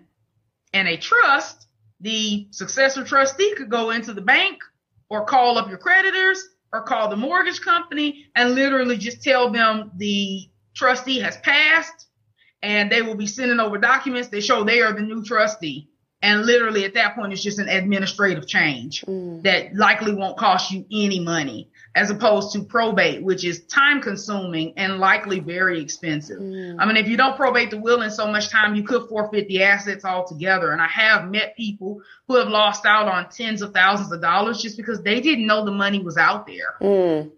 and 0.73 0.87
a 0.87 0.97
trust, 0.97 1.66
the 1.99 2.47
successor 2.51 3.03
trustee 3.03 3.53
could 3.55 3.69
go 3.69 3.91
into 3.91 4.13
the 4.13 4.21
bank 4.21 4.59
or 5.09 5.25
call 5.25 5.57
up 5.57 5.69
your 5.69 5.77
creditors 5.77 6.43
or 6.73 6.83
call 6.83 7.09
the 7.09 7.15
mortgage 7.15 7.61
company 7.61 8.25
and 8.35 8.55
literally 8.55 8.97
just 8.97 9.23
tell 9.23 9.49
them 9.49 9.91
the 9.97 10.49
trustee 10.75 11.19
has 11.19 11.37
passed 11.37 12.07
and 12.61 12.91
they 12.91 13.01
will 13.01 13.15
be 13.15 13.27
sending 13.27 13.59
over 13.59 13.77
documents 13.77 14.29
that 14.29 14.41
show 14.41 14.63
they 14.63 14.81
are 14.81 14.93
the 14.93 15.01
new 15.01 15.23
trustee. 15.23 15.89
And 16.21 16.45
literally 16.45 16.83
at 16.83 16.95
that 16.95 17.15
point, 17.15 17.31
it's 17.31 17.43
just 17.43 17.59
an 17.59 17.69
administrative 17.69 18.47
change 18.47 19.01
mm. 19.01 19.41
that 19.43 19.75
likely 19.75 20.13
won't 20.13 20.37
cost 20.37 20.71
you 20.71 20.85
any 20.91 21.19
money 21.19 21.69
as 21.97 22.11
opposed 22.11 22.51
to 22.53 22.63
probate, 22.63 23.23
which 23.23 23.43
is 23.43 23.61
time 23.65 23.99
consuming 23.99 24.71
and 24.77 24.99
likely 24.99 25.39
very 25.39 25.81
expensive. 25.81 26.37
Mm. 26.37 26.75
I 26.77 26.85
mean, 26.85 26.95
if 26.95 27.07
you 27.07 27.17
don't 27.17 27.35
probate 27.35 27.71
the 27.71 27.79
will 27.79 28.03
in 28.03 28.11
so 28.11 28.27
much 28.27 28.49
time, 28.49 28.75
you 28.75 28.83
could 28.83 29.09
forfeit 29.09 29.47
the 29.47 29.63
assets 29.63 30.05
altogether. 30.05 30.71
And 30.73 30.79
I 30.79 30.87
have 30.89 31.31
met 31.31 31.57
people 31.57 31.99
who 32.27 32.35
have 32.35 32.49
lost 32.49 32.85
out 32.85 33.07
on 33.07 33.29
tens 33.29 33.63
of 33.63 33.73
thousands 33.73 34.11
of 34.11 34.21
dollars 34.21 34.61
just 34.61 34.77
because 34.77 35.01
they 35.01 35.19
didn't 35.21 35.47
know 35.47 35.65
the 35.65 35.71
money 35.71 35.97
was 35.97 36.17
out 36.17 36.45
there. 36.45 36.75
Mm. 36.81 37.31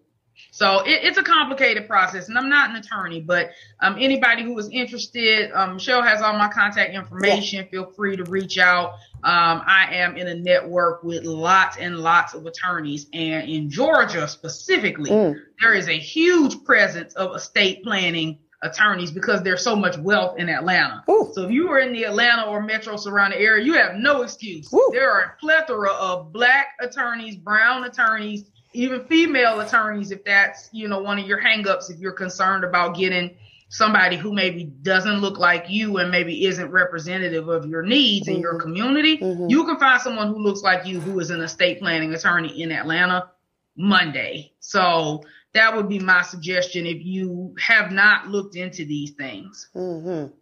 So 0.60 0.82
it, 0.82 1.00
it's 1.04 1.18
a 1.18 1.24
complicated 1.24 1.88
process, 1.88 2.28
and 2.28 2.38
I'm 2.38 2.50
not 2.50 2.70
an 2.70 2.76
attorney, 2.76 3.22
but 3.22 3.52
um, 3.80 3.96
anybody 3.98 4.44
who 4.44 4.60
is 4.60 4.68
interested, 4.68 5.54
um, 5.54 5.76
Michelle 5.76 6.02
has 6.02 6.22
all 6.22 6.34
my 6.34 6.50
contact 6.50 6.94
information. 6.94 7.60
Yeah. 7.60 7.72
Feel 7.72 7.86
free 7.86 8.18
to 8.18 8.26
reach 8.26 8.58
out. 8.58 8.96
Um, 9.24 9.64
I 9.66 9.88
am 9.94 10.18
in 10.18 10.28
a 10.28 10.36
network 10.36 11.02
with 11.02 11.24
lots 11.24 11.78
and 11.78 12.00
lots 12.00 12.34
of 12.34 12.46
attorneys, 12.46 13.08
and 13.14 13.50
in 13.50 13.70
Georgia 13.70 14.28
specifically, 14.28 15.10
mm. 15.10 15.40
there 15.62 15.74
is 15.76 15.88
a 15.88 15.98
huge 15.98 16.62
presence 16.66 17.14
of 17.14 17.34
estate 17.38 17.82
planning 17.82 18.40
attorneys 18.62 19.12
because 19.12 19.42
there's 19.42 19.64
so 19.64 19.78
much 19.78 19.98
wealth 20.00 20.40
in 20.40 20.50
Atlanta. 20.50 21.06
Ooh. 21.10 21.32
So 21.32 21.46
if 21.46 21.52
you 21.52 21.70
are 21.70 21.80
in 21.80 21.94
the 21.94 22.04
Atlanta 22.04 22.44
or 22.44 22.62
metro 22.62 22.98
surrounding 22.98 23.40
area, 23.40 23.64
you 23.64 23.76
have 23.76 23.96
no 23.96 24.24
excuse. 24.24 24.74
Ooh. 24.74 24.90
There 24.92 25.10
are 25.10 25.22
a 25.22 25.36
plethora 25.40 25.92
of 25.92 26.34
black 26.34 26.76
attorneys, 26.82 27.38
brown 27.38 27.86
attorneys, 27.86 28.44
even 28.74 29.06
female 29.06 29.60
attorneys, 29.62 30.12
if 30.12 30.24
that's, 30.24 30.70
you 30.72 30.88
know, 30.88 31.02
one 31.02 31.20
of 31.20 31.26
your 31.26 31.42
hangups, 31.42 31.90
if 31.90 32.00
you're 32.00 32.12
concerned 32.12 32.64
about 32.64 32.96
getting 32.96 33.36
somebody 33.70 34.18
who 34.18 34.34
maybe 34.34 34.64
doesn't 34.64 35.22
look 35.22 35.38
like 35.38 35.70
you 35.70 35.98
and 35.98 36.10
maybe 36.12 36.46
isn't 36.46 36.72
representative 36.72 37.48
of 37.48 37.66
your 37.66 37.84
needs 37.84 38.28
mm-hmm. 38.28 38.36
in 38.36 38.42
your 38.42 38.60
community, 38.60 39.18
mm-hmm. 39.18 39.48
you 39.48 39.66
can 39.66 39.78
find 39.78 40.02
someone 40.02 40.28
who 40.28 40.40
looks 40.40 40.62
like 40.62 40.86
you 40.86 41.00
who 41.00 41.20
is 41.20 41.30
an 41.30 41.42
estate 41.42 41.80
planning 41.80 42.14
attorney 42.14 42.62
in 42.62 42.72
Atlanta 42.72 43.30
Monday. 43.76 44.52
So 44.60 45.24
that 45.54 45.76
would 45.76 45.88
be 45.88 46.00
my 46.00 46.22
suggestion 46.22 46.86
if 46.86 47.04
you 47.04 47.56
have 47.60 47.92
not 47.92 48.28
looked 48.28 48.56
into 48.56 48.86
these 48.86 49.12
things. 49.12 49.70
Mm-hmm. 49.76 50.34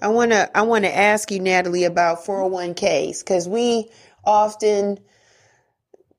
I 0.00 0.08
want 0.08 0.32
to 0.32 0.56
I 0.56 0.62
want 0.62 0.84
to 0.84 0.96
ask 0.96 1.30
you 1.30 1.40
Natalie 1.40 1.84
about 1.84 2.24
401k's 2.24 3.22
cuz 3.22 3.48
we 3.48 3.88
often 4.24 4.98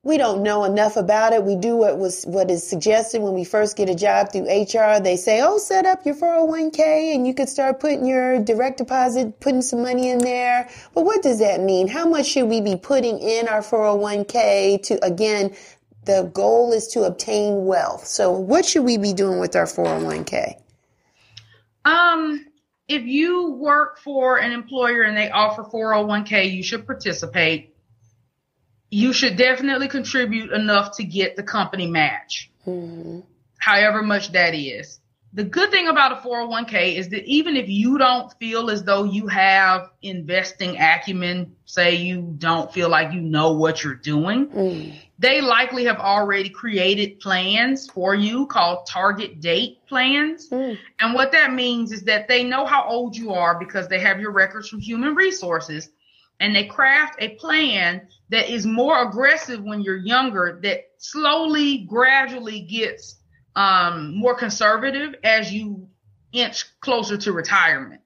we 0.08 0.17
don't 0.17 0.41
know 0.41 0.63
enough 0.63 0.96
about 0.96 1.34
it. 1.34 1.43
We 1.43 1.58
do 1.58 1.76
what 1.76 1.98
was 1.98 2.24
what 2.24 2.50
is 2.50 2.67
suggested 2.67 3.22
when 3.22 3.34
we 3.34 3.43
first 3.43 3.76
get 3.76 3.89
a 3.89 3.96
job 3.96 4.32
through 4.32 4.48
HR. 4.50 5.02
They 5.02 5.17
say, 5.17 5.41
"Oh, 5.41 5.58
set 5.58 5.86
up 5.86 6.06
your 6.06 6.15
401k 6.15 7.13
and 7.13 7.28
you 7.28 7.34
could 7.34 7.50
start 7.50 7.82
putting 7.82 8.06
your 8.06 8.39
direct 8.39 8.78
deposit, 8.78 9.41
putting 9.41 9.62
some 9.62 9.82
money 9.82 10.10
in 10.10 10.20
there." 10.20 10.70
But 10.93 11.04
what 11.04 11.22
does 11.22 11.39
that 11.39 11.60
mean? 11.60 11.89
How 11.89 12.08
much 12.08 12.28
should 12.28 12.48
we 12.48 12.62
be 12.62 12.78
putting 12.78 13.20
in 13.20 13.50
our 13.50 13.62
401k 13.62 14.82
to 14.84 15.06
again, 15.06 15.54
the 16.06 16.32
goal 16.34 16.72
is 16.72 16.88
to 16.88 17.04
obtain 17.04 17.65
wealth. 17.65 18.08
So, 18.08 18.32
what 18.32 18.65
should 18.65 18.86
we 18.86 18.98
be 18.98 19.12
doing 19.12 19.39
with 19.39 19.58
our 19.58 19.65
401k? 19.65 20.56
Um, 21.84 22.46
if 22.88 23.04
you 23.04 23.52
work 23.52 24.00
for 24.00 24.38
an 24.38 24.54
employer 24.54 25.04
and 25.04 25.17
they 25.17 25.30
offer 25.30 25.63
401k, 25.63 26.56
you 26.56 26.63
should 26.63 26.86
participate 26.86 27.74
you 28.89 29.13
should 29.13 29.36
definitely 29.36 29.88
contribute 29.88 30.52
enough 30.52 30.97
to 30.97 31.04
get 31.04 31.36
the 31.36 31.43
company 31.43 31.88
match, 31.88 32.52
mm-hmm. 32.65 33.19
however 33.58 34.02
much 34.02 34.32
that 34.32 34.54
is. 34.56 35.00
The 35.34 35.43
good 35.43 35.71
thing 35.71 35.88
about 35.88 36.13
a 36.13 36.28
401k 36.28 36.95
is 36.95 37.10
that 37.10 37.26
even 37.26 37.58
if 37.58 37.67
you 37.67 37.97
don't 37.97 38.34
feel 38.39 38.69
as 38.69 38.84
though 38.84 39.04
you 39.04 39.28
have 39.28 39.89
investing 40.02 40.78
acumen, 40.78 41.54
say 41.65 41.95
you 41.95 42.34
don't 42.38 42.73
feel 42.73 42.89
like 42.89 43.12
you 43.12 43.19
know 43.19 43.52
what 43.52 43.84
you're 43.84 43.93
doing, 43.93 44.47
mm. 44.47 44.95
they 45.19 45.41
likely 45.41 45.84
have 45.86 46.00
already 46.00 46.50
created 46.50 47.19
plans 47.19 47.89
for 47.89 48.15
you 48.15 48.47
called 48.47 48.88
target 48.88 49.41
date 49.41 49.86
plans. 49.86 50.50
Mm. 50.50 50.78
And 51.02 51.13
what 51.13 51.34
that 51.34 51.54
means 51.54 51.91
is 51.91 52.04
that 52.04 52.30
they 52.30 52.43
know 52.43 52.65
how 52.65 52.88
old 52.88 53.15
you 53.15 53.34
are 53.34 53.60
because 53.60 53.89
they 53.89 54.00
have 54.00 54.21
your 54.21 54.32
records 54.32 54.69
from 54.69 54.80
human 54.80 55.13
resources 55.13 55.89
and 56.39 56.56
they 56.56 56.65
craft 56.65 57.17
a 57.19 57.36
plan 57.36 58.08
that 58.30 58.50
is 58.50 58.66
more 58.66 59.08
aggressive 59.08 59.63
when 59.63 59.82
you're 59.82 59.98
younger 59.98 60.60
that 60.63 60.82
slowly 60.98 61.86
gradually 61.90 62.62
gets 62.62 63.16
um, 63.56 64.16
more 64.16 64.36
conservative 64.36 65.16
as 65.24 65.52
you 65.52 65.88
inch 66.32 66.66
closer 66.82 67.18
to 67.18 67.32
retirement 67.32 68.02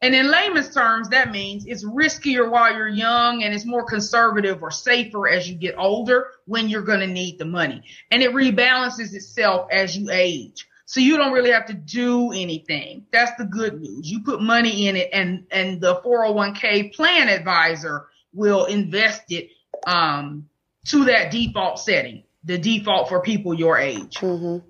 and 0.00 0.14
in 0.14 0.30
layman's 0.30 0.74
terms 0.74 1.10
that 1.10 1.30
means 1.30 1.66
it's 1.66 1.84
riskier 1.84 2.50
while 2.50 2.74
you're 2.74 2.88
young 2.88 3.42
and 3.42 3.54
it's 3.54 3.66
more 3.66 3.84
conservative 3.84 4.62
or 4.62 4.70
safer 4.70 5.28
as 5.28 5.48
you 5.48 5.54
get 5.54 5.74
older 5.76 6.28
when 6.46 6.68
you're 6.68 6.82
going 6.82 7.00
to 7.00 7.06
need 7.06 7.38
the 7.38 7.44
money 7.44 7.82
and 8.10 8.22
it 8.22 8.32
rebalances 8.32 9.12
itself 9.12 9.68
as 9.70 9.96
you 9.96 10.10
age 10.10 10.66
so 10.90 10.98
you 10.98 11.16
don't 11.16 11.32
really 11.32 11.52
have 11.52 11.66
to 11.66 11.72
do 11.72 12.32
anything. 12.32 13.06
That's 13.12 13.30
the 13.38 13.44
good 13.44 13.80
news. 13.80 14.10
You 14.10 14.24
put 14.24 14.42
money 14.42 14.88
in 14.88 14.96
it 14.96 15.10
and, 15.12 15.46
and 15.52 15.80
the 15.80 16.00
401k 16.04 16.92
plan 16.94 17.28
advisor 17.28 18.08
will 18.32 18.66
invest 18.66 19.22
it, 19.30 19.50
um, 19.86 20.48
to 20.86 21.04
that 21.06 21.30
default 21.30 21.78
setting, 21.78 22.24
the 22.44 22.58
default 22.58 23.08
for 23.08 23.20
people 23.20 23.54
your 23.54 23.78
age. 23.78 24.16
Mm-hmm. 24.16 24.66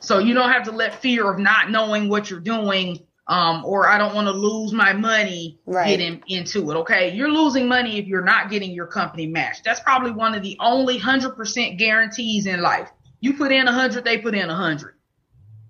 So 0.00 0.18
you 0.18 0.34
don't 0.34 0.50
have 0.50 0.64
to 0.64 0.72
let 0.72 1.00
fear 1.00 1.30
of 1.30 1.38
not 1.38 1.70
knowing 1.70 2.08
what 2.08 2.30
you're 2.30 2.40
doing, 2.40 3.00
um, 3.26 3.64
or 3.64 3.88
I 3.88 3.98
don't 3.98 4.14
want 4.14 4.26
to 4.26 4.32
lose 4.32 4.72
my 4.72 4.92
money 4.92 5.60
right. 5.66 5.86
get 5.86 6.00
in, 6.00 6.22
into 6.28 6.70
it. 6.70 6.74
Okay. 6.78 7.14
You're 7.14 7.30
losing 7.30 7.68
money 7.68 7.98
if 7.98 8.06
you're 8.06 8.24
not 8.24 8.50
getting 8.50 8.72
your 8.72 8.86
company 8.86 9.26
matched. 9.26 9.64
That's 9.64 9.80
probably 9.80 10.10
one 10.10 10.34
of 10.34 10.42
the 10.42 10.56
only 10.60 10.98
hundred 10.98 11.36
percent 11.36 11.78
guarantees 11.78 12.46
in 12.46 12.60
life. 12.60 12.90
You 13.20 13.34
put 13.34 13.52
in 13.52 13.66
a 13.68 13.72
hundred, 13.72 14.04
they 14.04 14.18
put 14.18 14.34
in 14.34 14.48
a 14.48 14.54
hundred 14.54 14.94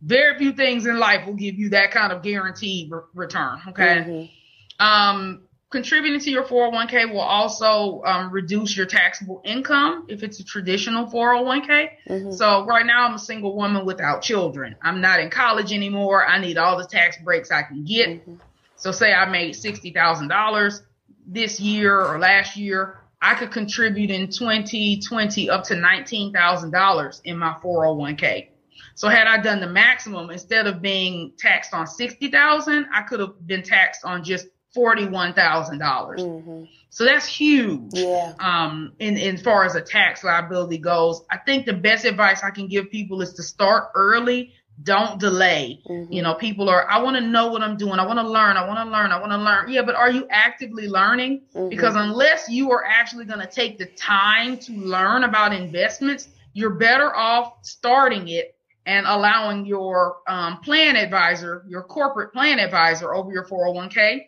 very 0.02 0.38
few 0.38 0.52
things 0.52 0.86
in 0.86 0.98
life 0.98 1.26
will 1.26 1.34
give 1.34 1.56
you 1.56 1.70
that 1.70 1.90
kind 1.90 2.12
of 2.12 2.22
guaranteed 2.22 2.90
re- 2.90 3.00
return. 3.14 3.60
Okay. 3.68 3.84
Mm-hmm. 3.84 4.84
Um, 4.84 5.47
contributing 5.70 6.20
to 6.20 6.30
your 6.30 6.44
401k 6.44 7.12
will 7.12 7.20
also 7.20 8.02
um, 8.04 8.30
reduce 8.30 8.76
your 8.76 8.86
taxable 8.86 9.42
income 9.44 10.06
if 10.08 10.22
it's 10.22 10.40
a 10.40 10.44
traditional 10.44 11.06
401k. 11.06 11.90
Mm-hmm. 12.08 12.32
So 12.32 12.64
right 12.64 12.86
now 12.86 13.06
I'm 13.06 13.14
a 13.14 13.18
single 13.18 13.54
woman 13.54 13.84
without 13.84 14.22
children. 14.22 14.76
I'm 14.82 15.00
not 15.00 15.20
in 15.20 15.30
college 15.30 15.72
anymore. 15.72 16.26
I 16.26 16.40
need 16.40 16.56
all 16.56 16.78
the 16.78 16.86
tax 16.86 17.18
breaks 17.22 17.50
I 17.50 17.62
can 17.62 17.84
get. 17.84 18.08
Mm-hmm. 18.08 18.34
So 18.76 18.92
say 18.92 19.12
I 19.12 19.28
made 19.28 19.54
$60,000 19.54 20.80
this 21.26 21.60
year 21.60 22.00
or 22.00 22.18
last 22.18 22.56
year, 22.56 23.00
I 23.20 23.34
could 23.34 23.50
contribute 23.50 24.10
in 24.10 24.28
2020 24.28 25.50
up 25.50 25.64
to 25.64 25.74
$19,000 25.74 27.20
in 27.24 27.38
my 27.38 27.54
401k. 27.62 28.48
So 28.94 29.08
had 29.08 29.26
I 29.26 29.38
done 29.38 29.60
the 29.60 29.68
maximum 29.68 30.30
instead 30.30 30.66
of 30.66 30.82
being 30.82 31.32
taxed 31.38 31.72
on 31.72 31.86
sixty 31.86 32.32
thousand, 32.32 32.86
I 32.92 33.02
could 33.02 33.20
have 33.20 33.46
been 33.46 33.62
taxed 33.62 34.04
on 34.04 34.24
just 34.24 34.48
forty 34.74 35.06
one 35.06 35.32
thousand 35.34 35.78
dollars. 35.78 36.20
Mm-hmm. 36.20 36.64
So 36.90 37.04
that's 37.04 37.26
huge. 37.26 37.92
Yeah. 37.92 38.34
Um, 38.40 38.92
in, 38.98 39.16
in 39.16 39.36
as 39.36 39.42
far 39.42 39.64
as 39.64 39.74
a 39.74 39.80
tax 39.80 40.24
liability 40.24 40.78
goes, 40.78 41.22
I 41.30 41.38
think 41.38 41.66
the 41.66 41.74
best 41.74 42.04
advice 42.04 42.42
I 42.42 42.50
can 42.50 42.66
give 42.66 42.90
people 42.90 43.20
is 43.22 43.34
to 43.34 43.42
start 43.42 43.90
early. 43.94 44.52
Don't 44.82 45.18
delay. 45.18 45.80
Mm-hmm. 45.88 46.12
You 46.12 46.22
know, 46.22 46.34
people 46.34 46.68
are, 46.68 46.88
I 46.88 47.02
want 47.02 47.16
to 47.16 47.20
know 47.20 47.48
what 47.48 47.62
I'm 47.62 47.76
doing. 47.76 47.98
I 47.98 48.06
want 48.06 48.20
to 48.20 48.28
learn. 48.28 48.56
I 48.56 48.66
want 48.66 48.78
to 48.78 48.90
learn. 48.90 49.10
I 49.10 49.18
want 49.18 49.32
to 49.32 49.38
learn. 49.38 49.70
Yeah, 49.70 49.82
but 49.82 49.96
are 49.96 50.10
you 50.10 50.26
actively 50.30 50.86
learning? 50.86 51.42
Mm-hmm. 51.54 51.68
Because 51.68 51.96
unless 51.96 52.48
you 52.48 52.70
are 52.70 52.84
actually 52.84 53.24
going 53.24 53.40
to 53.40 53.46
take 53.46 53.76
the 53.78 53.86
time 53.86 54.56
to 54.58 54.72
learn 54.72 55.24
about 55.24 55.52
investments, 55.52 56.28
you're 56.52 56.70
better 56.70 57.14
off 57.14 57.54
starting 57.62 58.28
it 58.28 58.54
and 58.86 59.04
allowing 59.06 59.66
your 59.66 60.18
um, 60.28 60.60
plan 60.60 60.96
advisor, 60.96 61.64
your 61.68 61.82
corporate 61.82 62.32
plan 62.32 62.58
advisor 62.58 63.14
over 63.14 63.30
your 63.30 63.44
401k, 63.44 64.26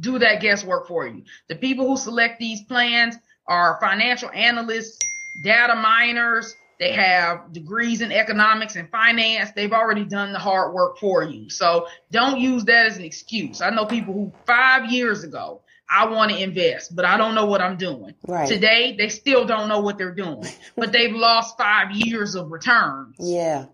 do 0.00 0.18
that 0.18 0.40
guesswork 0.40 0.88
for 0.88 1.06
you. 1.06 1.24
The 1.48 1.56
people 1.56 1.86
who 1.86 1.96
select 1.96 2.38
these 2.38 2.62
plans 2.62 3.16
are 3.46 3.78
financial 3.80 4.30
analysts, 4.30 4.98
data 5.42 5.74
miners. 5.74 6.54
They 6.80 6.92
have 6.92 7.52
degrees 7.52 8.00
in 8.00 8.10
economics 8.10 8.74
and 8.76 8.90
finance. 8.90 9.52
They've 9.54 9.72
already 9.72 10.04
done 10.04 10.32
the 10.32 10.38
hard 10.38 10.74
work 10.74 10.98
for 10.98 11.22
you. 11.22 11.48
So 11.48 11.86
don't 12.10 12.40
use 12.40 12.64
that 12.64 12.86
as 12.86 12.96
an 12.96 13.04
excuse. 13.04 13.60
I 13.60 13.70
know 13.70 13.86
people 13.86 14.12
who 14.12 14.32
five 14.44 14.90
years 14.90 15.22
ago 15.22 15.60
I 15.88 16.06
want 16.06 16.32
to 16.32 16.42
invest, 16.42 16.96
but 16.96 17.04
I 17.04 17.16
don't 17.16 17.34
know 17.34 17.46
what 17.46 17.60
I'm 17.60 17.76
doing. 17.76 18.14
Right. 18.26 18.48
Today, 18.48 18.96
they 18.96 19.08
still 19.08 19.44
don't 19.44 19.68
know 19.68 19.80
what 19.80 19.98
they're 19.98 20.14
doing, 20.14 20.44
but 20.76 20.92
they've 20.92 21.14
lost 21.14 21.58
five 21.58 21.92
years 21.92 22.34
of 22.34 22.50
returns. 22.50 23.16
Yeah. 23.18 23.66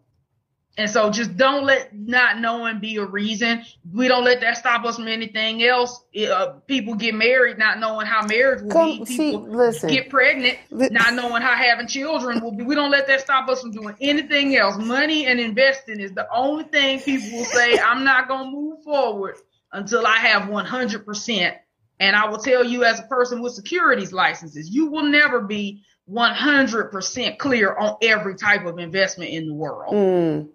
And 0.78 0.88
so 0.88 1.11
just 1.11 1.37
don't 1.37 1.64
let 1.64 1.94
not 1.94 2.38
knowing 2.38 2.78
be 2.78 2.96
a 2.96 3.04
reason. 3.04 3.64
We 3.92 4.09
don't 4.09 4.24
let 4.24 4.40
that 4.40 4.56
stop 4.56 4.85
us 4.85 4.96
from 4.96 5.09
anything 5.09 5.62
else. 5.64 6.04
Uh, 6.16 6.54
people 6.66 6.94
get 6.94 7.14
married 7.14 7.59
not 7.59 7.80
knowing 7.80 8.06
how 8.06 8.24
marriage 8.24 8.62
will 8.62 8.70
Come, 8.70 8.87
be. 8.87 8.92
People 8.92 9.06
see, 9.06 9.37
listen, 9.37 9.90
get 9.90 10.09
pregnant 10.09 10.59
not 10.70 11.14
knowing 11.14 11.42
how 11.42 11.54
having 11.54 11.87
children 11.87 12.40
will 12.40 12.52
be. 12.52 12.64
We 12.64 12.74
don't 12.74 12.90
let 12.90 13.09
that 13.09 13.20
stop 13.20 13.48
us 13.48 13.61
from 13.61 13.72
doing 13.72 13.96
anything 14.00 14.56
else. 14.56 14.78
Money 14.78 15.26
and 15.26 15.40
investing 15.40 16.00
is 16.00 16.12
the 16.12 16.26
only 16.33 16.64
thing 16.64 17.00
people 17.00 17.38
will 17.38 17.44
say, 17.44 17.78
I'm 17.85 18.04
not 18.04 18.28
going 18.28 18.46
to 18.46 18.50
move 18.50 18.83
forward 18.85 19.37
until 19.72 20.06
I 20.06 20.16
have 20.16 20.44
100%. 20.44 21.56
And 21.98 22.16
I 22.16 22.28
will 22.28 22.38
tell 22.38 22.64
you 22.64 22.85
as 22.85 23.00
a 23.00 23.04
person 23.04 23.42
with 23.42 23.52
securities 23.52 24.12
licenses, 24.12 24.70
you 24.70 24.87
will 24.87 25.02
never 25.02 25.42
be 25.42 25.83
100% 26.11 27.38
clear 27.38 27.76
on 27.76 27.96
every 28.02 28.37
type 28.37 28.64
of 28.64 28.78
investment 28.78 29.30
in 29.30 29.46
the 29.46 29.54
world. 29.54 29.92
Mm 29.94 30.48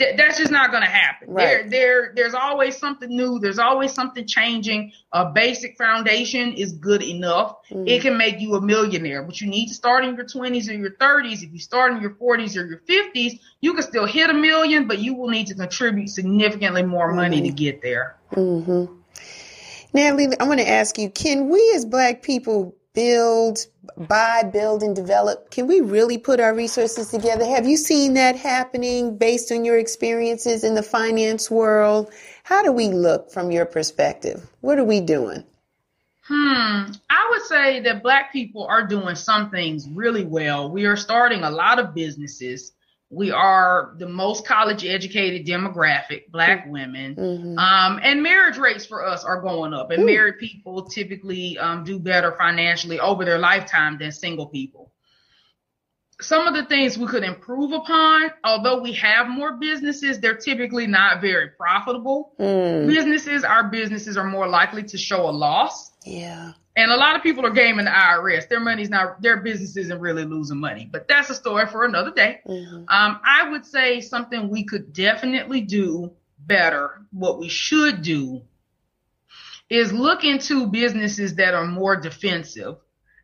th- 0.00 0.16
that's 0.16 0.38
just 0.38 0.50
not 0.50 0.70
going 0.70 0.82
to 0.82 0.88
happen. 0.88 1.30
Right. 1.30 1.44
There, 1.44 1.70
there, 1.70 2.12
there's 2.16 2.34
always 2.34 2.76
something 2.76 3.08
new. 3.08 3.38
There's 3.38 3.58
always 3.58 3.92
something 3.92 4.26
changing. 4.26 4.92
A 5.12 5.26
basic 5.26 5.76
foundation 5.76 6.54
is 6.54 6.72
good 6.72 7.02
enough. 7.02 7.56
Mm. 7.70 7.88
It 7.88 8.02
can 8.02 8.16
make 8.16 8.40
you 8.40 8.54
a 8.54 8.60
millionaire, 8.60 9.22
but 9.22 9.40
you 9.40 9.48
need 9.48 9.68
to 9.68 9.74
start 9.74 10.04
in 10.04 10.16
your 10.16 10.24
20s 10.24 10.68
or 10.68 10.72
your 10.72 10.92
30s. 10.92 11.42
If 11.42 11.52
you 11.52 11.58
start 11.58 11.92
in 11.92 12.00
your 12.00 12.14
40s 12.14 12.56
or 12.56 12.66
your 12.66 12.80
50s, 12.88 13.38
you 13.60 13.74
can 13.74 13.82
still 13.82 14.06
hit 14.06 14.30
a 14.30 14.34
million, 14.34 14.88
but 14.88 14.98
you 14.98 15.14
will 15.14 15.28
need 15.28 15.48
to 15.48 15.54
contribute 15.54 16.08
significantly 16.08 16.82
more 16.82 17.12
money 17.12 17.38
mm-hmm. 17.38 17.46
to 17.46 17.52
get 17.52 17.82
there. 17.82 18.16
Mm-hmm. 18.32 18.94
Natalie, 19.92 20.28
I 20.38 20.44
want 20.44 20.60
to 20.60 20.68
ask 20.68 20.96
you, 20.98 21.10
can 21.10 21.48
we 21.48 21.72
as 21.74 21.84
black 21.84 22.22
people 22.22 22.76
build, 22.94 23.66
buy, 23.96 24.42
build, 24.42 24.82
and 24.82 24.94
develop? 24.94 25.50
Can 25.50 25.66
we 25.66 25.80
really 25.80 26.18
put 26.18 26.40
our 26.40 26.54
resources 26.54 27.10
together? 27.10 27.44
Have 27.44 27.66
you 27.66 27.76
seen 27.76 28.14
that 28.14 28.36
happening 28.36 29.16
based 29.16 29.52
on 29.52 29.64
your 29.64 29.78
experiences 29.78 30.64
in 30.64 30.74
the 30.74 30.82
finance 30.82 31.50
world? 31.50 32.10
How 32.42 32.62
do 32.62 32.72
we 32.72 32.88
look 32.88 33.30
from 33.30 33.50
your 33.50 33.66
perspective? 33.66 34.48
What 34.60 34.78
are 34.78 34.84
we 34.84 35.00
doing? 35.00 35.44
Hmm. 36.22 36.92
I 37.10 37.28
would 37.30 37.42
say 37.42 37.80
that 37.80 38.02
Black 38.02 38.32
people 38.32 38.66
are 38.66 38.86
doing 38.86 39.16
some 39.16 39.50
things 39.50 39.88
really 39.88 40.24
well. 40.24 40.70
We 40.70 40.86
are 40.86 40.96
starting 40.96 41.42
a 41.42 41.50
lot 41.50 41.78
of 41.78 41.94
businesses 41.94 42.72
we 43.10 43.32
are 43.32 43.94
the 43.98 44.08
most 44.08 44.46
college 44.46 44.84
educated 44.84 45.44
demographic, 45.44 46.30
black 46.30 46.64
women. 46.68 47.16
Mm-hmm. 47.16 47.58
Um, 47.58 48.00
and 48.02 48.22
marriage 48.22 48.56
rates 48.56 48.86
for 48.86 49.04
us 49.04 49.24
are 49.24 49.42
going 49.42 49.74
up. 49.74 49.90
And 49.90 50.04
Ooh. 50.04 50.06
married 50.06 50.38
people 50.38 50.84
typically 50.84 51.58
um, 51.58 51.82
do 51.82 51.98
better 51.98 52.32
financially 52.38 53.00
over 53.00 53.24
their 53.24 53.38
lifetime 53.38 53.98
than 53.98 54.12
single 54.12 54.46
people. 54.46 54.92
Some 56.20 56.46
of 56.46 56.54
the 56.54 56.66
things 56.66 56.98
we 56.98 57.06
could 57.06 57.24
improve 57.24 57.72
upon, 57.72 58.30
although 58.44 58.80
we 58.80 58.92
have 58.92 59.26
more 59.26 59.56
businesses, 59.56 60.20
they're 60.20 60.36
typically 60.36 60.86
not 60.86 61.20
very 61.20 61.48
profitable. 61.48 62.34
Mm. 62.38 62.86
Businesses, 62.86 63.42
our 63.42 63.70
businesses 63.70 64.18
are 64.18 64.26
more 64.26 64.46
likely 64.46 64.84
to 64.84 64.98
show 64.98 65.28
a 65.28 65.32
loss. 65.32 65.90
Yeah. 66.04 66.52
And 66.80 66.90
a 66.90 66.96
lot 66.96 67.14
of 67.14 67.22
people 67.22 67.44
are 67.44 67.50
gaming 67.50 67.84
the 67.84 67.90
IRS. 67.90 68.48
Their 68.48 68.58
money's 68.58 68.88
not, 68.88 69.20
their 69.20 69.36
business 69.42 69.76
isn't 69.76 70.00
really 70.00 70.24
losing 70.24 70.58
money. 70.58 70.88
But 70.90 71.08
that's 71.08 71.28
a 71.28 71.34
story 71.34 71.66
for 71.66 71.84
another 71.84 72.10
day. 72.10 72.40
Mm-hmm. 72.46 72.84
Um, 72.88 73.20
I 73.22 73.50
would 73.50 73.66
say 73.66 74.00
something 74.00 74.48
we 74.48 74.64
could 74.64 74.94
definitely 74.94 75.60
do 75.60 76.12
better. 76.38 77.02
What 77.12 77.38
we 77.38 77.50
should 77.50 78.00
do 78.00 78.40
is 79.68 79.92
look 79.92 80.24
into 80.24 80.68
businesses 80.68 81.34
that 81.34 81.52
are 81.52 81.66
more 81.66 81.96
defensive. 81.96 82.76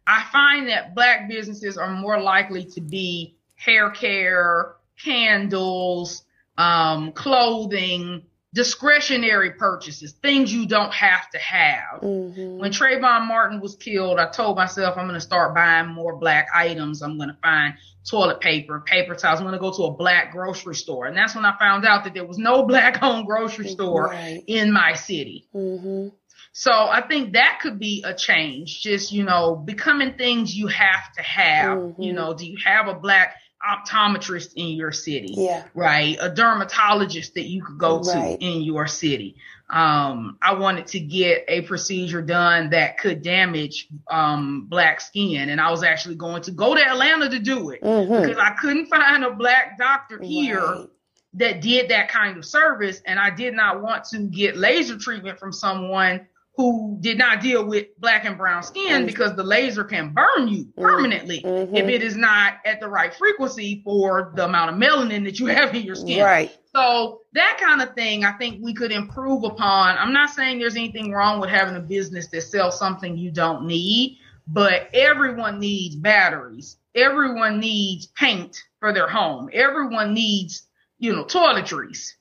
I 0.07 0.25
find 0.31 0.69
that 0.69 0.95
black 0.95 1.27
businesses 1.27 1.79
are 1.79 1.91
more 1.91 2.21
likely 2.21 2.67
to 2.67 2.83
be 2.83 3.37
hair 3.55 3.91
care, 3.91 4.77
candles, 5.03 6.25
um, 6.59 7.13
clothing, 7.13 8.23
discretionary 8.57 9.51
purchases, 9.51 10.13
things 10.23 10.51
you 10.51 10.67
don't 10.67 10.93
have 10.93 11.29
to 11.29 11.39
have. 11.39 12.01
Mm-hmm. 12.01 12.59
When 12.59 12.73
Trayvon 12.73 13.29
Martin 13.29 13.61
was 13.61 13.77
killed, 13.77 14.19
I 14.19 14.31
told 14.31 14.57
myself 14.57 14.97
I'm 14.97 15.05
going 15.07 15.15
to 15.15 15.21
start 15.21 15.55
buying 15.55 15.89
more 15.89 16.17
black 16.17 16.49
items. 16.55 17.03
I'm 17.03 17.19
going 17.19 17.29
to 17.29 17.37
find 17.43 17.75
toilet 18.09 18.41
paper, 18.41 18.83
paper 18.87 19.15
towels. 19.15 19.41
I'm 19.41 19.45
going 19.45 19.53
to 19.53 19.61
go 19.61 19.77
to 19.77 19.83
a 19.83 19.91
black 19.93 20.33
grocery 20.33 20.75
store. 20.75 21.05
And 21.05 21.15
that's 21.15 21.35
when 21.35 21.45
I 21.45 21.55
found 21.59 21.85
out 21.85 22.05
that 22.05 22.15
there 22.15 22.25
was 22.25 22.39
no 22.39 22.63
black 22.67 23.03
owned 23.03 23.27
grocery 23.27 23.69
store 23.69 24.07
right. 24.07 24.43
in 24.47 24.73
my 24.73 24.95
city. 24.95 25.47
Mm-hmm. 25.55 26.09
So 26.53 26.73
I 26.73 27.07
think 27.07 27.35
that 27.35 27.59
could 27.61 27.79
be 27.79 28.03
a 28.07 28.15
change, 28.15 28.81
just, 28.81 29.13
you 29.13 29.25
know, 29.25 29.55
becoming 29.55 30.15
things 30.15 30.57
you 30.57 30.69
have 30.69 31.13
to 31.19 31.23
have. 31.23 31.77
Mm-hmm. 31.77 32.03
You 32.03 32.15
know, 32.15 32.33
do 32.33 32.47
you 32.47 32.57
have 32.65 32.89
a 32.89 32.95
black 32.95 33.35
optometrist 33.65 34.53
in 34.55 34.69
your 34.69 34.93
city, 34.93 35.33
yeah. 35.37 35.65
right? 35.75 36.17
A 36.21 36.29
dermatologist 36.29 37.35
that 37.35 37.45
you 37.45 37.65
could 37.65 37.79
go 37.79 38.01
right. 38.01 38.39
to 38.39 38.45
in 38.45 38.63
your 38.63 38.87
city. 38.87 39.37
Um, 39.69 40.39
I 40.41 40.55
wanted 40.55 40.87
to 40.89 41.01
get 41.01 41.45
a 41.49 41.63
procedure 41.63 42.23
done 42.23 42.71
that 42.71 42.99
could 42.99 43.23
damage 43.23 43.89
um, 44.09 44.67
black 44.69 45.01
skin, 45.01 45.49
and 45.49 45.61
I 45.61 45.71
was 45.71 45.83
actually 45.83 46.15
going 46.15 46.43
to 46.43 46.53
go 46.53 46.75
to 46.75 46.81
Atlanta 46.81 47.29
to 47.31 47.39
do 47.39 47.71
it 47.71 47.83
mm-hmm. 47.83 48.23
because 48.23 48.39
I 48.39 48.51
couldn't 48.51 48.87
find 48.87 49.25
a 49.25 49.33
black 49.33 49.79
doctor 49.79 50.23
here. 50.23 50.61
Right. 50.61 50.89
That 51.35 51.61
did 51.61 51.91
that 51.91 52.09
kind 52.09 52.39
of 52.39 52.47
service, 52.47 53.03
and 53.05 53.19
I 53.19 53.29
did 53.29 53.53
not 53.53 53.83
want 53.83 54.05
to 54.05 54.21
get 54.21 54.57
laser 54.57 54.97
treatment 54.97 55.39
from 55.39 55.53
someone 55.53 56.27
who 56.57 56.97
did 57.01 57.19
not 57.19 57.41
deal 57.41 57.65
with 57.67 57.87
black 57.99 58.25
and 58.25 58.39
brown 58.39 58.63
skin 58.63 58.89
mm-hmm. 58.89 59.07
because 59.07 59.37
the 59.37 59.45
laser 59.45 59.85
can 59.85 60.15
burn 60.15 60.49
you 60.49 60.65
mm-hmm. 60.65 60.81
permanently 60.81 61.43
mm-hmm. 61.43 61.77
if 61.77 61.87
it 61.87 62.03
is 62.03 62.17
not 62.17 62.55
at 62.65 62.81
the 62.81 62.89
right 62.89 63.15
frequency 63.15 63.83
for 63.85 64.33
the 64.35 64.45
amount 64.45 64.71
of 64.71 64.77
melanin 64.77 65.25
that 65.25 65.39
you 65.39 65.47
have 65.55 65.75
in 65.75 65.83
your 65.83 65.95
skin. 65.95 66.25
Right. 66.25 66.57
So 66.75 67.23
that 67.35 67.59
kind 67.61 67.83
of 67.83 67.95
thing, 67.95 68.25
I 68.25 68.33
think 68.33 68.63
we 68.63 68.73
could 68.73 68.91
improve 68.91 69.45
upon. 69.45 69.99
I'm 69.99 70.13
not 70.13 70.31
saying 70.31 70.59
there's 70.59 70.77
anything 70.77 71.13
wrong 71.13 71.41
with 71.41 71.51
having 71.51 71.77
a 71.77 71.81
business 71.81 72.29
that 72.29 72.43
sells 72.43 72.79
something 72.79 73.19
you 73.19 73.31
don't 73.31 73.67
need, 73.67 74.19
but 74.47 74.89
everyone 74.95 75.61
needs 75.61 75.95
batteries. 75.95 76.79
Everyone 76.95 77.61
needs 77.61 78.07
paint 78.07 78.57
for 78.81 78.95
their 78.95 79.09
home. 79.09 79.51
Everyone 79.53 80.15
needs, 80.15 80.67
you 80.99 81.13
know, 81.13 81.25
toiletries. 81.25 82.13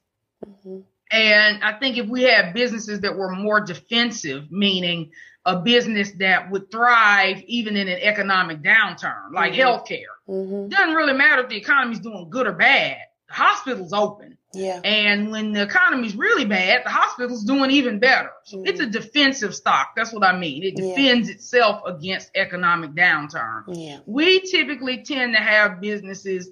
Mm-hmm. 0.45 0.79
And 1.11 1.63
I 1.63 1.73
think 1.73 1.97
if 1.97 2.07
we 2.07 2.23
had 2.23 2.53
businesses 2.53 3.01
that 3.01 3.15
were 3.15 3.31
more 3.31 3.61
defensive, 3.61 4.51
meaning 4.51 5.11
a 5.45 5.57
business 5.57 6.11
that 6.13 6.49
would 6.49 6.71
thrive 6.71 7.43
even 7.45 7.77
in 7.77 7.87
an 7.87 7.99
economic 8.01 8.63
downturn, 8.63 9.31
like 9.31 9.53
mm-hmm. 9.53 9.61
healthcare, 9.61 10.15
mm-hmm. 10.27 10.69
doesn't 10.69 10.95
really 10.95 11.13
matter 11.13 11.43
if 11.43 11.49
the 11.49 11.57
economy's 11.57 11.99
doing 11.99 12.29
good 12.29 12.47
or 12.47 12.53
bad. 12.53 12.97
The 13.27 13.33
hospital's 13.33 13.93
open. 13.93 14.37
Yeah. 14.53 14.79
And 14.83 15.31
when 15.31 15.51
the 15.51 15.63
economy's 15.63 16.15
really 16.15 16.45
bad, 16.45 16.83
the 16.85 16.89
hospital's 16.89 17.43
doing 17.43 17.71
even 17.71 17.99
better. 17.99 18.31
So 18.45 18.57
mm-hmm. 18.57 18.67
it's 18.67 18.79
a 18.79 18.87
defensive 18.87 19.53
stock. 19.53 19.91
That's 19.95 20.13
what 20.13 20.23
I 20.23 20.37
mean. 20.37 20.63
It 20.63 20.75
defends 20.75 21.27
yeah. 21.27 21.35
itself 21.35 21.81
against 21.85 22.31
economic 22.35 22.91
downturn. 22.91 23.63
Yeah. 23.67 23.99
We 24.05 24.39
typically 24.39 25.03
tend 25.03 25.35
to 25.35 25.41
have 25.41 25.81
businesses 25.81 26.49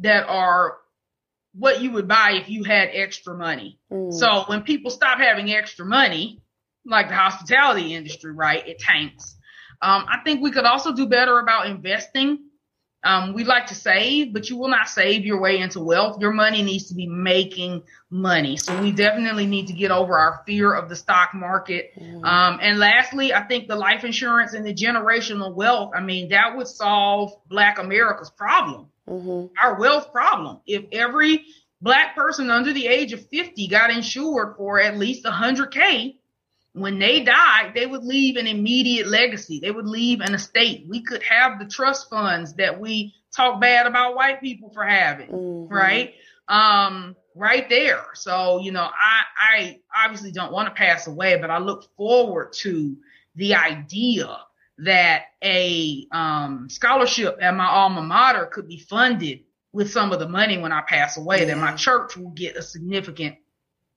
that 0.00 0.28
are 0.28 0.76
what 1.58 1.80
you 1.80 1.92
would 1.92 2.06
buy 2.06 2.32
if 2.32 2.48
you 2.48 2.64
had 2.64 2.90
extra 2.92 3.34
money. 3.34 3.78
Mm. 3.90 4.12
So 4.12 4.44
when 4.46 4.62
people 4.62 4.90
stop 4.90 5.18
having 5.18 5.50
extra 5.50 5.86
money, 5.86 6.42
like 6.84 7.08
the 7.08 7.14
hospitality 7.14 7.94
industry, 7.94 8.32
right, 8.32 8.66
it 8.66 8.78
tanks. 8.78 9.36
Um, 9.82 10.06
I 10.08 10.18
think 10.24 10.42
we 10.42 10.50
could 10.50 10.64
also 10.64 10.92
do 10.92 11.06
better 11.06 11.38
about 11.38 11.66
investing. 11.66 12.44
Um, 13.04 13.34
we 13.34 13.44
like 13.44 13.66
to 13.68 13.74
save, 13.74 14.32
but 14.32 14.50
you 14.50 14.56
will 14.56 14.68
not 14.68 14.88
save 14.88 15.24
your 15.24 15.40
way 15.40 15.58
into 15.58 15.80
wealth. 15.80 16.20
Your 16.20 16.32
money 16.32 16.62
needs 16.62 16.88
to 16.88 16.94
be 16.94 17.06
making 17.06 17.84
money. 18.10 18.56
So 18.56 18.80
we 18.80 18.90
definitely 18.90 19.46
need 19.46 19.68
to 19.68 19.74
get 19.74 19.90
over 19.90 20.18
our 20.18 20.42
fear 20.44 20.72
of 20.74 20.88
the 20.88 20.96
stock 20.96 21.32
market. 21.32 21.92
Mm. 21.98 22.24
Um, 22.24 22.58
and 22.60 22.78
lastly, 22.78 23.32
I 23.32 23.44
think 23.44 23.68
the 23.68 23.76
life 23.76 24.02
insurance 24.02 24.54
and 24.54 24.66
the 24.66 24.74
generational 24.74 25.54
wealth, 25.54 25.92
I 25.94 26.00
mean, 26.00 26.30
that 26.30 26.56
would 26.56 26.66
solve 26.66 27.32
Black 27.48 27.78
America's 27.78 28.30
problem 28.30 28.88
mm-hmm. 29.08 29.52
our 29.62 29.78
wealth 29.78 30.12
problem. 30.12 30.60
If 30.66 30.84
every 30.92 31.44
black 31.80 32.16
person 32.16 32.50
under 32.50 32.72
the 32.72 32.86
age 32.86 33.12
of 33.12 33.26
50 33.28 33.68
got 33.68 33.90
insured 33.90 34.56
for 34.56 34.80
at 34.80 34.98
least 34.98 35.24
100K, 35.24 36.16
when 36.72 36.98
they 36.98 37.20
died, 37.20 37.72
they 37.74 37.86
would 37.86 38.04
leave 38.04 38.36
an 38.36 38.46
immediate 38.46 39.06
legacy. 39.06 39.60
They 39.60 39.70
would 39.70 39.86
leave 39.86 40.20
an 40.20 40.34
estate. 40.34 40.86
We 40.88 41.02
could 41.02 41.22
have 41.22 41.58
the 41.58 41.64
trust 41.64 42.10
funds 42.10 42.54
that 42.54 42.78
we 42.78 43.14
talk 43.34 43.60
bad 43.60 43.86
about 43.86 44.14
white 44.14 44.40
people 44.40 44.70
for 44.70 44.84
having, 44.84 45.28
mm-hmm. 45.28 45.72
right? 45.72 46.14
Um, 46.48 47.16
right 47.34 47.68
there. 47.68 48.04
So, 48.14 48.60
you 48.60 48.72
know, 48.72 48.82
I, 48.82 49.22
I 49.38 49.80
obviously 49.94 50.32
don't 50.32 50.52
want 50.52 50.68
to 50.68 50.74
pass 50.74 51.06
away, 51.06 51.38
but 51.40 51.50
I 51.50 51.58
look 51.58 51.88
forward 51.96 52.52
to 52.60 52.96
the 53.36 53.54
idea 53.54 54.38
that 54.78 55.24
a 55.42 56.06
um, 56.12 56.68
scholarship 56.68 57.38
at 57.40 57.54
my 57.54 57.66
alma 57.66 58.02
mater 58.02 58.46
could 58.46 58.68
be 58.68 58.78
funded 58.78 59.40
with 59.72 59.90
some 59.90 60.12
of 60.12 60.18
the 60.18 60.28
money 60.28 60.58
when 60.58 60.72
I 60.72 60.82
pass 60.82 61.16
away, 61.16 61.40
yeah. 61.40 61.44
that 61.46 61.58
my 61.58 61.74
church 61.74 62.16
will 62.16 62.30
get 62.30 62.56
a 62.56 62.62
significant 62.62 63.36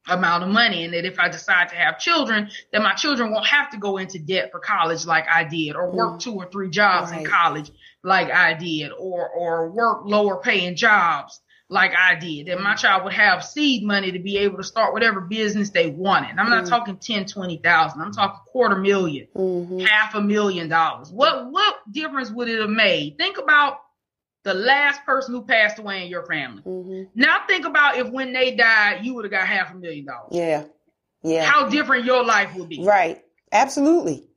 amount 0.07 0.43
of 0.43 0.49
money 0.49 0.85
and 0.85 0.93
that 0.93 1.05
if 1.05 1.19
I 1.19 1.29
decide 1.29 1.69
to 1.69 1.75
have 1.75 1.99
children, 1.99 2.49
that 2.71 2.81
my 2.81 2.93
children 2.93 3.31
won't 3.31 3.47
have 3.47 3.69
to 3.71 3.77
go 3.77 3.97
into 3.97 4.17
debt 4.17 4.51
for 4.51 4.59
college 4.59 5.05
like 5.05 5.25
I 5.29 5.43
did 5.43 5.75
or 5.75 5.91
work 5.91 6.15
mm. 6.15 6.19
two 6.19 6.33
or 6.33 6.49
three 6.49 6.69
jobs 6.69 7.11
right. 7.11 7.21
in 7.21 7.25
college 7.25 7.71
like 8.03 8.31
I 8.31 8.53
did 8.53 8.91
or 8.91 9.29
or 9.29 9.69
work 9.69 10.05
lower 10.05 10.41
paying 10.41 10.75
jobs 10.75 11.41
like 11.69 11.91
I 11.95 12.15
did, 12.15 12.47
that 12.47 12.59
my 12.59 12.73
child 12.73 13.03
would 13.03 13.13
have 13.13 13.45
seed 13.45 13.83
money 13.83 14.11
to 14.11 14.19
be 14.19 14.37
able 14.39 14.57
to 14.57 14.63
start 14.63 14.91
whatever 14.91 15.21
business 15.21 15.69
they 15.69 15.91
wanted. 15.91 16.31
I'm 16.31 16.49
not 16.49 16.63
mm-hmm. 16.63 16.69
talking 16.69 16.97
10, 16.97 17.27
20,000. 17.27 18.01
I'm 18.01 18.11
talking 18.11 18.39
quarter 18.47 18.75
1000000 18.75 19.27
mm-hmm. 19.35 19.79
half 19.81 20.15
a 20.15 20.21
million 20.21 20.67
dollars. 20.67 21.11
What, 21.11 21.51
what 21.51 21.75
difference 21.91 22.31
would 22.31 22.49
it 22.49 22.59
have 22.59 22.71
made? 22.71 23.17
Think 23.17 23.37
about 23.37 23.81
the 24.43 24.55
last 24.55 25.05
person 25.05 25.35
who 25.35 25.43
passed 25.43 25.77
away 25.77 26.03
in 26.03 26.09
your 26.09 26.25
family. 26.25 26.63
Mm-hmm. 26.63 27.03
Now 27.13 27.45
think 27.47 27.65
about 27.65 27.97
if 27.97 28.09
when 28.09 28.33
they 28.33 28.55
died, 28.55 29.05
you 29.05 29.13
would 29.13 29.25
have 29.25 29.31
got 29.31 29.47
half 29.47 29.71
a 29.71 29.75
million 29.77 30.05
dollars. 30.05 30.31
Yeah. 30.31 30.63
Yeah. 31.21 31.45
How 31.45 31.69
different 31.69 32.05
your 32.05 32.23
life 32.23 32.55
would 32.55 32.69
be. 32.69 32.83
Right. 32.83 33.21
Absolutely. 33.51 34.28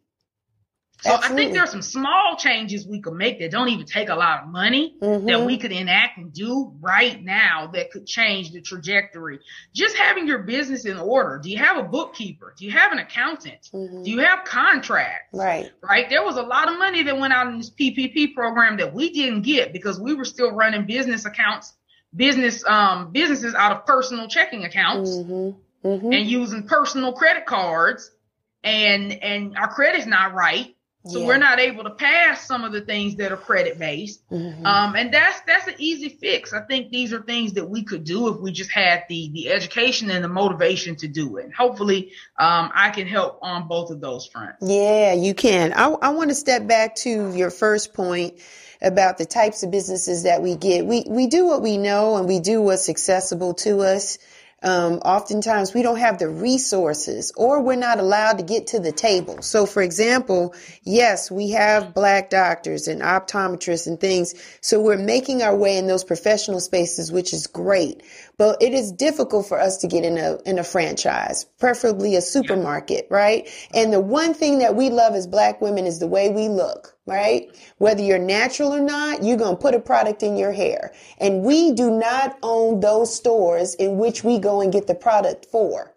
So 1.02 1.10
Absolutely. 1.10 1.34
I 1.34 1.44
think 1.44 1.52
there 1.54 1.64
are 1.64 1.68
some 1.68 1.82
small 1.82 2.36
changes 2.36 2.86
we 2.86 3.00
could 3.00 3.14
make 3.14 3.40
that 3.40 3.50
don't 3.50 3.68
even 3.68 3.86
take 3.86 4.08
a 4.08 4.14
lot 4.14 4.44
of 4.44 4.48
money 4.50 4.94
mm-hmm. 5.02 5.26
that 5.26 5.44
we 5.44 5.58
could 5.58 5.72
enact 5.72 6.18
and 6.18 6.32
do 6.32 6.72
right 6.80 7.20
now 7.20 7.68
that 7.74 7.90
could 7.90 8.06
change 8.06 8.52
the 8.52 8.60
trajectory. 8.60 9.40
Just 9.74 9.96
having 9.96 10.28
your 10.28 10.40
business 10.44 10.84
in 10.84 10.98
order. 10.98 11.40
Do 11.42 11.50
you 11.50 11.58
have 11.58 11.76
a 11.76 11.82
bookkeeper? 11.82 12.54
Do 12.56 12.64
you 12.64 12.70
have 12.70 12.92
an 12.92 12.98
accountant? 12.98 13.68
Mm-hmm. 13.74 14.04
Do 14.04 14.10
you 14.12 14.20
have 14.20 14.44
contracts? 14.44 15.36
Right. 15.36 15.72
Right. 15.82 16.08
There 16.08 16.22
was 16.22 16.36
a 16.36 16.42
lot 16.42 16.70
of 16.70 16.78
money 16.78 17.02
that 17.02 17.18
went 17.18 17.32
out 17.32 17.48
in 17.48 17.58
this 17.58 17.70
PPP 17.70 18.34
program 18.34 18.76
that 18.76 18.94
we 18.94 19.12
didn't 19.12 19.42
get 19.42 19.72
because 19.72 19.98
we 19.98 20.14
were 20.14 20.24
still 20.24 20.52
running 20.52 20.86
business 20.86 21.24
accounts, 21.24 21.74
business 22.14 22.64
um 22.66 23.10
businesses 23.10 23.54
out 23.54 23.72
of 23.72 23.86
personal 23.86 24.28
checking 24.28 24.64
accounts 24.64 25.10
mm-hmm. 25.10 25.88
mm-hmm. 25.88 26.12
and 26.12 26.26
using 26.26 26.66
personal 26.66 27.12
credit 27.12 27.46
cards 27.46 28.10
and 28.62 29.12
and 29.12 29.56
our 29.56 29.72
credit's 29.72 30.06
not 30.06 30.34
right 30.34 30.76
so 31.04 31.18
yeah. 31.18 31.26
we're 31.26 31.38
not 31.38 31.58
able 31.58 31.82
to 31.84 31.90
pass 31.90 32.46
some 32.46 32.62
of 32.62 32.72
the 32.72 32.80
things 32.80 33.16
that 33.16 33.32
are 33.32 33.36
credit 33.36 33.78
based. 33.78 34.22
Mm-hmm. 34.30 34.64
Um, 34.64 34.94
and 34.94 35.12
that's, 35.12 35.40
that's 35.42 35.66
an 35.66 35.74
easy 35.78 36.08
fix. 36.08 36.52
I 36.52 36.60
think 36.60 36.90
these 36.90 37.12
are 37.12 37.20
things 37.20 37.54
that 37.54 37.68
we 37.68 37.82
could 37.82 38.04
do 38.04 38.28
if 38.28 38.40
we 38.40 38.52
just 38.52 38.70
had 38.70 39.04
the, 39.08 39.30
the 39.32 39.50
education 39.50 40.10
and 40.10 40.22
the 40.22 40.28
motivation 40.28 40.94
to 40.96 41.08
do 41.08 41.38
it. 41.38 41.46
And 41.46 41.54
hopefully, 41.54 42.12
um, 42.38 42.70
I 42.72 42.90
can 42.90 43.08
help 43.08 43.40
on 43.42 43.66
both 43.66 43.90
of 43.90 44.00
those 44.00 44.26
fronts. 44.26 44.58
Yeah, 44.60 45.14
you 45.14 45.34
can. 45.34 45.72
I, 45.72 45.88
I 45.88 46.08
want 46.10 46.30
to 46.30 46.36
step 46.36 46.68
back 46.68 46.94
to 46.96 47.34
your 47.34 47.50
first 47.50 47.94
point 47.94 48.38
about 48.80 49.18
the 49.18 49.26
types 49.26 49.62
of 49.62 49.70
businesses 49.70 50.24
that 50.24 50.42
we 50.42 50.56
get. 50.56 50.86
We, 50.86 51.04
we 51.08 51.26
do 51.26 51.46
what 51.46 51.62
we 51.62 51.78
know 51.78 52.16
and 52.16 52.28
we 52.28 52.40
do 52.40 52.62
what's 52.62 52.88
accessible 52.88 53.54
to 53.54 53.80
us. 53.80 54.18
Um, 54.62 54.94
oftentimes 55.04 55.74
we 55.74 55.82
don't 55.82 55.98
have 55.98 56.18
the 56.18 56.28
resources 56.28 57.32
or 57.36 57.62
we're 57.62 57.76
not 57.76 57.98
allowed 57.98 58.38
to 58.38 58.44
get 58.44 58.68
to 58.68 58.80
the 58.80 58.92
table. 58.92 59.42
So 59.42 59.66
for 59.66 59.82
example, 59.82 60.54
yes, 60.82 61.30
we 61.30 61.50
have 61.50 61.94
black 61.94 62.30
doctors 62.30 62.88
and 62.88 63.02
optometrists 63.02 63.86
and 63.86 64.00
things. 64.00 64.34
So 64.60 64.80
we're 64.80 64.98
making 64.98 65.42
our 65.42 65.56
way 65.56 65.76
in 65.78 65.86
those 65.86 66.04
professional 66.04 66.60
spaces, 66.60 67.12
which 67.12 67.32
is 67.32 67.46
great. 67.46 68.02
But 68.38 68.62
it 68.62 68.74
is 68.74 68.92
difficult 68.92 69.46
for 69.46 69.58
us 69.58 69.78
to 69.78 69.88
get 69.88 70.04
in 70.04 70.18
a, 70.18 70.38
in 70.46 70.58
a 70.58 70.64
franchise, 70.64 71.44
preferably 71.58 72.16
a 72.16 72.20
supermarket, 72.20 73.06
right? 73.10 73.48
And 73.74 73.92
the 73.92 74.00
one 74.00 74.34
thing 74.34 74.58
that 74.60 74.76
we 74.76 74.90
love 74.90 75.14
as 75.14 75.26
black 75.26 75.60
women 75.60 75.86
is 75.86 75.98
the 75.98 76.08
way 76.08 76.30
we 76.30 76.48
look 76.48 76.91
right? 77.06 77.48
Whether 77.78 78.02
you're 78.02 78.18
natural 78.18 78.72
or 78.72 78.80
not, 78.80 79.22
you're 79.22 79.36
going 79.36 79.56
to 79.56 79.62
put 79.62 79.74
a 79.74 79.80
product 79.80 80.22
in 80.22 80.36
your 80.36 80.52
hair. 80.52 80.92
And 81.18 81.42
we 81.42 81.72
do 81.72 81.90
not 81.90 82.38
own 82.42 82.80
those 82.80 83.14
stores 83.14 83.74
in 83.74 83.98
which 83.98 84.22
we 84.22 84.38
go 84.38 84.60
and 84.60 84.72
get 84.72 84.86
the 84.86 84.94
product 84.94 85.46
for. 85.46 85.92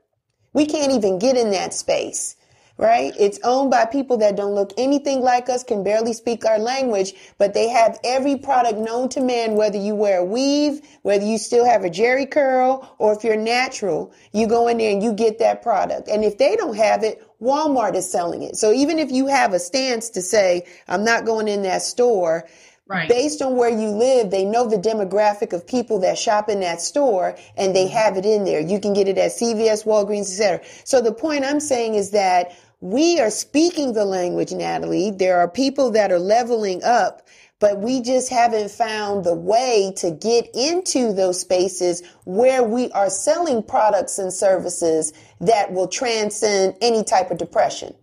We 0.53 0.65
can't 0.65 0.93
even 0.93 1.19
get 1.19 1.35
in 1.35 1.51
that 1.51 1.73
space, 1.73 2.37
right? 2.77 3.13
It's 3.19 3.39
owned 3.43 3.71
by 3.71 3.85
people 3.85 4.17
that 4.17 4.37
don't 4.37 4.55
look 4.55 4.71
anything 4.77 5.19
like 5.19 5.49
us, 5.49 5.63
can 5.63 5.83
barely 5.83 6.13
speak 6.13 6.45
our 6.45 6.57
language, 6.57 7.13
but 7.37 7.53
they 7.53 7.67
have 7.67 7.99
every 8.03 8.37
product 8.37 8.79
known 8.79 9.09
to 9.09 9.21
man, 9.21 9.55
whether 9.55 9.77
you 9.77 9.95
wear 9.95 10.19
a 10.19 10.25
weave, 10.25 10.79
whether 11.01 11.25
you 11.25 11.37
still 11.37 11.65
have 11.65 11.83
a 11.83 11.89
Jheri 11.89 12.29
curl, 12.29 12.95
or 12.97 13.13
if 13.13 13.23
you're 13.23 13.35
natural, 13.35 14.13
you 14.31 14.47
go 14.47 14.69
in 14.69 14.77
there 14.77 14.91
and 14.91 15.03
you 15.03 15.11
get 15.13 15.39
that 15.39 15.61
product. 15.61 16.07
And 16.07 16.23
if 16.23 16.37
they 16.37 16.55
don't 16.55 16.77
have 16.77 17.03
it, 17.03 17.21
Walmart 17.45 17.95
is 17.95 18.09
selling 18.09 18.41
it. 18.41 18.57
So 18.57 18.73
even 18.73 18.99
if 18.99 19.11
you 19.11 19.27
have 19.27 19.53
a 19.53 19.59
stance 19.59 20.09
to 20.09 20.21
say, 20.21 20.65
I'm 20.87 21.05
not 21.05 21.25
going 21.25 21.47
in 21.47 21.63
that 21.63 21.81
store, 21.81 22.47
Right. 22.87 23.09
Based 23.09 23.41
on 23.41 23.55
where 23.55 23.69
you 23.69 23.89
live, 23.89 24.29
they 24.29 24.45
know 24.45 24.69
the 24.69 24.77
demographic 24.77 25.53
of 25.53 25.65
people 25.65 25.99
that 26.01 26.19
shop 26.19 26.49
in 26.49 26.59
that 26.59 26.79
store 26.79 27.35
and 27.57 27.75
they 27.75 27.85
mm-hmm. 27.85 27.97
have 27.97 28.15
it 28.15 28.27
in 28.27 28.45
there. 28.45 28.59
You 28.59 28.79
can 28.79 28.93
get 28.93 29.07
it 29.07 29.17
at 29.17 29.31
CVS, 29.31 29.85
Walgreens, 29.85 30.29
etc. 30.29 30.63
So 30.83 31.01
the 31.01 31.11
point 31.11 31.45
I'm 31.45 31.59
saying 31.59 31.95
is 31.95 32.11
that 32.11 32.55
we 32.81 33.19
are 33.19 33.31
speaking 33.31 33.93
the 33.93 34.05
language, 34.05 34.51
Natalie. 34.51 35.09
There 35.09 35.39
are 35.39 35.49
people 35.49 35.89
that 35.91 36.11
are 36.11 36.19
leveling 36.19 36.83
up 36.83 37.25
but 37.59 37.79
we 37.79 38.01
just 38.01 38.29
haven't 38.29 38.69
found 38.69 39.23
the 39.23 39.33
way 39.33 39.93
to 39.95 40.11
get 40.11 40.49
into 40.53 41.13
those 41.13 41.39
spaces 41.39 42.03
where 42.25 42.63
we 42.63 42.91
are 42.91 43.09
selling 43.09 43.63
products 43.63 44.19
and 44.19 44.33
services 44.33 45.13
that 45.45 45.71
will 45.71 45.87
transcend 45.87 46.75
any 46.81 47.03
type 47.03 47.31
of 47.31 47.37
depression. 47.37 47.93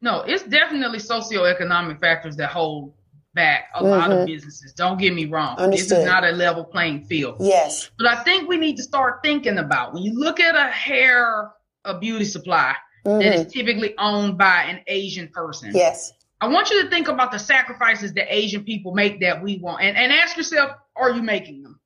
No, 0.00 0.20
it's 0.20 0.42
definitely 0.42 0.98
socioeconomic 0.98 2.00
factors 2.00 2.36
that 2.36 2.50
hold 2.50 2.94
back 3.34 3.68
a 3.74 3.78
mm-hmm. 3.78 3.88
lot 3.88 4.10
of 4.10 4.18
mm-hmm. 4.18 4.26
businesses. 4.26 4.72
Don't 4.72 4.98
get 4.98 5.14
me 5.14 5.26
wrong. 5.26 5.56
Understood. 5.56 5.90
This 5.90 5.98
is 6.00 6.04
not 6.04 6.24
a 6.24 6.30
level 6.30 6.64
playing 6.64 7.04
field. 7.04 7.36
Yes. 7.40 7.90
But 7.98 8.08
I 8.08 8.22
think 8.22 8.48
we 8.48 8.56
need 8.56 8.76
to 8.76 8.82
start 8.82 9.20
thinking 9.22 9.58
about 9.58 9.92
when 9.92 10.02
you 10.02 10.12
look 10.18 10.40
at 10.40 10.54
a 10.54 10.70
hair, 10.70 11.50
a 11.84 11.98
beauty 11.98 12.24
supply 12.24 12.74
mm-hmm. 13.04 13.18
that 13.18 13.34
is 13.34 13.52
typically 13.52 13.94
owned 13.98 14.38
by 14.38 14.64
an 14.64 14.80
Asian 14.86 15.28
person. 15.28 15.72
Yes. 15.74 16.12
I 16.40 16.48
want 16.48 16.70
you 16.70 16.82
to 16.82 16.90
think 16.90 17.08
about 17.08 17.32
the 17.32 17.38
sacrifices 17.38 18.12
that 18.14 18.32
Asian 18.32 18.64
people 18.64 18.94
make 18.94 19.20
that 19.20 19.42
we 19.42 19.58
want 19.58 19.82
and, 19.82 19.96
and 19.96 20.12
ask 20.12 20.36
yourself, 20.36 20.72
are 20.96 21.10
you 21.10 21.22
making 21.22 21.62
them? 21.62 21.80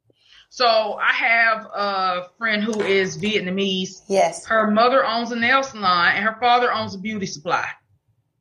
So 0.50 0.94
I 0.94 1.12
have 1.12 1.66
a 1.66 2.28
friend 2.38 2.62
who 2.62 2.80
is 2.80 3.18
Vietnamese. 3.18 4.02
Yes. 4.08 4.46
Her 4.46 4.70
mother 4.70 5.04
owns 5.04 5.30
a 5.30 5.36
nail 5.36 5.62
salon 5.62 6.12
and 6.14 6.24
her 6.24 6.36
father 6.40 6.72
owns 6.72 6.94
a 6.94 6.98
beauty 6.98 7.26
supply. 7.26 7.66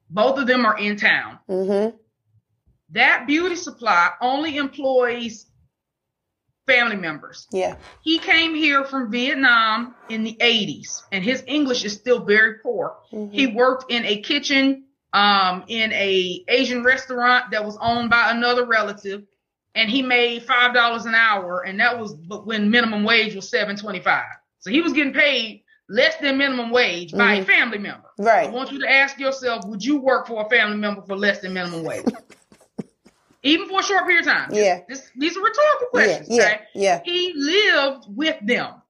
Both 0.09 0.39
of 0.39 0.47
them 0.47 0.65
are 0.65 0.77
in 0.77 0.95
town. 0.97 1.39
Mm-hmm. 1.49 1.97
That 2.91 3.27
beauty 3.27 3.55
supply 3.55 4.11
only 4.21 4.55
employs 4.55 5.45
family 6.65 6.95
members. 6.95 7.47
Yeah. 7.51 7.75
He 8.01 8.19
came 8.19 8.55
here 8.55 8.83
from 8.85 9.11
Vietnam 9.11 9.95
in 10.09 10.23
the 10.23 10.35
80s 10.39 11.03
and 11.11 11.23
his 11.23 11.43
English 11.47 11.83
is 11.83 11.93
still 11.93 12.23
very 12.23 12.59
poor. 12.59 12.97
Mm-hmm. 13.11 13.33
He 13.33 13.47
worked 13.47 13.91
in 13.91 14.05
a 14.05 14.21
kitchen 14.21 14.85
um, 15.13 15.63
in 15.67 15.91
a 15.93 16.43
Asian 16.47 16.83
restaurant 16.83 17.51
that 17.51 17.65
was 17.65 17.77
owned 17.81 18.09
by 18.09 18.31
another 18.31 18.65
relative, 18.65 19.23
and 19.75 19.89
he 19.89 20.01
made 20.01 20.43
five 20.43 20.73
dollars 20.73 21.05
an 21.05 21.15
hour, 21.15 21.63
and 21.65 21.79
that 21.79 21.99
was 21.99 22.15
when 22.43 22.69
minimum 22.69 23.03
wage 23.03 23.35
was 23.35 23.49
seven 23.49 23.75
twenty 23.75 23.99
five. 23.99 24.25
So 24.59 24.71
he 24.71 24.81
was 24.81 24.93
getting 24.93 25.13
paid 25.13 25.63
less 25.89 26.17
than 26.17 26.37
minimum 26.37 26.71
wage 26.71 27.09
mm-hmm. 27.09 27.17
by 27.17 27.33
a 27.33 27.37
mm-hmm. 27.37 27.45
family 27.45 27.77
member. 27.77 28.09
Right. 28.17 28.47
I 28.47 28.51
want 28.51 28.71
you 28.71 28.79
to 28.79 28.89
ask 28.89 29.19
yourself: 29.19 29.65
Would 29.67 29.83
you 29.83 29.99
work 29.99 30.27
for 30.27 30.45
a 30.45 30.49
family 30.49 30.77
member 30.77 31.01
for 31.01 31.15
less 31.15 31.39
than 31.39 31.53
minimum 31.53 31.83
wage? 31.83 32.05
Even 33.43 33.69
for 33.69 33.79
a 33.79 33.83
short 33.83 34.05
period 34.05 34.27
of 34.27 34.33
time. 34.33 34.49
Yeah. 34.51 34.81
This, 34.89 35.09
these 35.15 35.37
are 35.37 35.41
rhetorical 35.41 35.87
questions. 35.91 36.27
Yeah. 36.29 36.43
Okay? 36.43 36.59
Yeah. 36.75 37.01
He 37.05 37.33
lived 37.35 38.05
with 38.09 38.35
them 38.41 38.81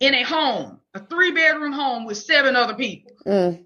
in 0.00 0.14
a 0.14 0.22
home, 0.22 0.80
a 0.94 1.00
three 1.00 1.30
bedroom 1.32 1.72
home 1.72 2.06
with 2.06 2.16
seven 2.16 2.56
other 2.56 2.74
people. 2.74 3.12
Mm. 3.26 3.64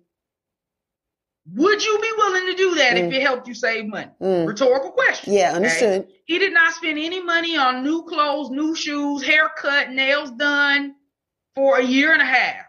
Would 1.55 1.85
you 1.85 1.99
be 2.01 2.11
willing 2.17 2.47
to 2.47 2.55
do 2.55 2.75
that 2.77 2.97
mm. 2.97 3.09
if 3.09 3.13
it 3.13 3.23
helped 3.23 3.47
you 3.47 3.55
save 3.55 3.87
money? 3.87 4.11
Mm. 4.21 4.47
Rhetorical 4.47 4.91
question. 4.91 5.35
Yeah, 5.35 5.53
understood. 5.53 6.03
Okay? 6.03 6.13
He 6.25 6.39
did 6.39 6.55
not 6.55 6.73
spend 6.73 6.99
any 6.99 7.23
money 7.23 7.57
on 7.57 7.83
new 7.83 8.05
clothes, 8.05 8.51
new 8.51 8.75
shoes, 8.75 9.23
haircut, 9.23 9.91
nails 9.91 10.31
done 10.31 10.95
for 11.55 11.79
a 11.79 11.85
year 11.85 12.13
and 12.13 12.23
a 12.23 12.27
half. 12.27 12.67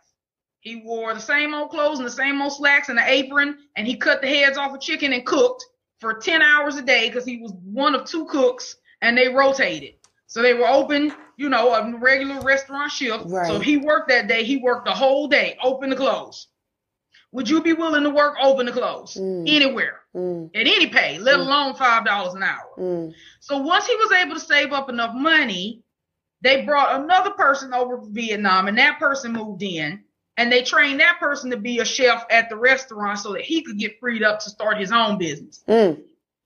He 0.59 0.77
wore 0.77 1.13
the 1.13 1.19
same 1.19 1.53
old 1.53 1.69
clothes 1.69 1.99
and 1.99 2.07
the 2.07 2.11
same 2.11 2.41
old 2.41 2.53
slacks 2.53 2.89
and 2.89 2.97
the 2.97 3.09
apron, 3.09 3.57
and 3.75 3.87
he 3.87 3.95
cut 3.95 4.21
the 4.21 4.27
heads 4.27 4.57
off 4.57 4.73
a 4.73 4.79
chicken 4.79 5.13
and 5.13 5.25
cooked 5.25 5.63
for 5.99 6.15
10 6.15 6.41
hours 6.41 6.75
a 6.75 6.81
day 6.81 7.09
because 7.09 7.25
he 7.25 7.37
was 7.37 7.53
one 7.63 7.95
of 7.95 8.05
two 8.05 8.25
cooks 8.25 8.75
and 9.01 9.17
they 9.17 9.29
rotated. 9.29 9.95
So 10.27 10.41
they 10.41 10.53
were 10.53 10.67
open, 10.67 11.13
you 11.37 11.47
know, 11.47 11.73
a 11.73 11.97
regular 11.97 12.41
restaurant 12.41 12.91
shift. 12.91 13.25
Right. 13.27 13.47
So 13.47 13.59
he 13.59 13.77
worked 13.77 14.09
that 14.09 14.27
day. 14.27 14.43
He 14.43 14.57
worked 14.57 14.85
the 14.85 14.93
whole 14.93 15.27
day, 15.27 15.57
open 15.63 15.89
to 15.91 15.95
close. 15.95 16.47
Would 17.33 17.49
you 17.49 17.61
be 17.61 17.73
willing 17.73 18.03
to 18.03 18.11
work 18.11 18.35
open 18.41 18.67
to 18.67 18.71
close 18.71 19.15
mm. 19.15 19.43
anywhere 19.47 20.01
mm. 20.15 20.49
at 20.55 20.61
any 20.61 20.87
pay, 20.87 21.17
let 21.17 21.35
mm. 21.35 21.39
alone 21.39 21.75
five 21.75 22.05
dollars 22.05 22.35
an 22.35 22.43
hour? 22.43 22.69
Mm. 22.77 23.13
So 23.39 23.57
once 23.57 23.87
he 23.87 23.95
was 23.95 24.11
able 24.11 24.35
to 24.35 24.39
save 24.39 24.71
up 24.71 24.87
enough 24.87 25.15
money, 25.15 25.81
they 26.41 26.63
brought 26.63 27.01
another 27.01 27.31
person 27.31 27.73
over 27.73 27.97
from 27.97 28.13
Vietnam, 28.13 28.67
and 28.67 28.77
that 28.77 28.99
person 28.99 29.33
moved 29.33 29.63
in, 29.63 30.03
and 30.37 30.51
they 30.51 30.61
trained 30.61 30.99
that 30.99 31.19
person 31.19 31.49
to 31.49 31.57
be 31.57 31.79
a 31.79 31.85
chef 31.85 32.23
at 32.29 32.49
the 32.49 32.55
restaurant 32.55 33.17
so 33.17 33.33
that 33.33 33.41
he 33.41 33.63
could 33.63 33.79
get 33.79 33.99
freed 33.99 34.21
up 34.21 34.39
to 34.41 34.51
start 34.51 34.77
his 34.77 34.91
own 34.91 35.17
business. 35.17 35.63
Mm. 35.67 36.03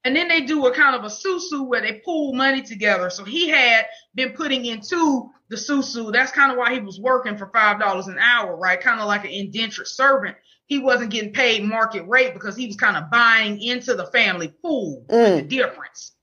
And 0.07 0.15
then 0.15 0.29
they 0.29 0.41
do 0.41 0.65
a 0.65 0.73
kind 0.73 0.95
of 0.95 1.03
a 1.03 1.07
susu 1.07 1.67
where 1.67 1.81
they 1.81 2.01
pool 2.05 2.33
money 2.33 2.61
together. 2.61 3.09
So 3.09 3.23
he 3.25 3.49
had 3.49 3.85
been 4.15 4.31
putting 4.31 4.65
into 4.65 5.29
the 5.49 5.57
susu. 5.57 6.13
That's 6.13 6.31
kind 6.31 6.51
of 6.51 6.57
why 6.57 6.73
he 6.73 6.79
was 6.79 6.97
working 6.99 7.37
for 7.37 7.47
five 7.53 7.79
dollars 7.79 8.07
an 8.07 8.17
hour, 8.17 8.55
right? 8.55 8.79
Kind 8.79 9.01
of 9.01 9.07
like 9.07 9.25
an 9.25 9.31
indentured 9.31 9.87
servant 9.87 10.37
he 10.67 10.79
wasn't 10.79 11.11
getting 11.11 11.31
paid 11.31 11.63
market 11.63 12.05
rate 12.07 12.33
because 12.33 12.55
he 12.57 12.67
was 12.67 12.75
kind 12.75 12.97
of 12.97 13.09
buying 13.09 13.61
into 13.61 13.95
the 13.95 14.05
family 14.07 14.49
pool. 14.61 15.05
Mm. 15.09 15.37
The 15.37 15.41
difference. 15.43 16.13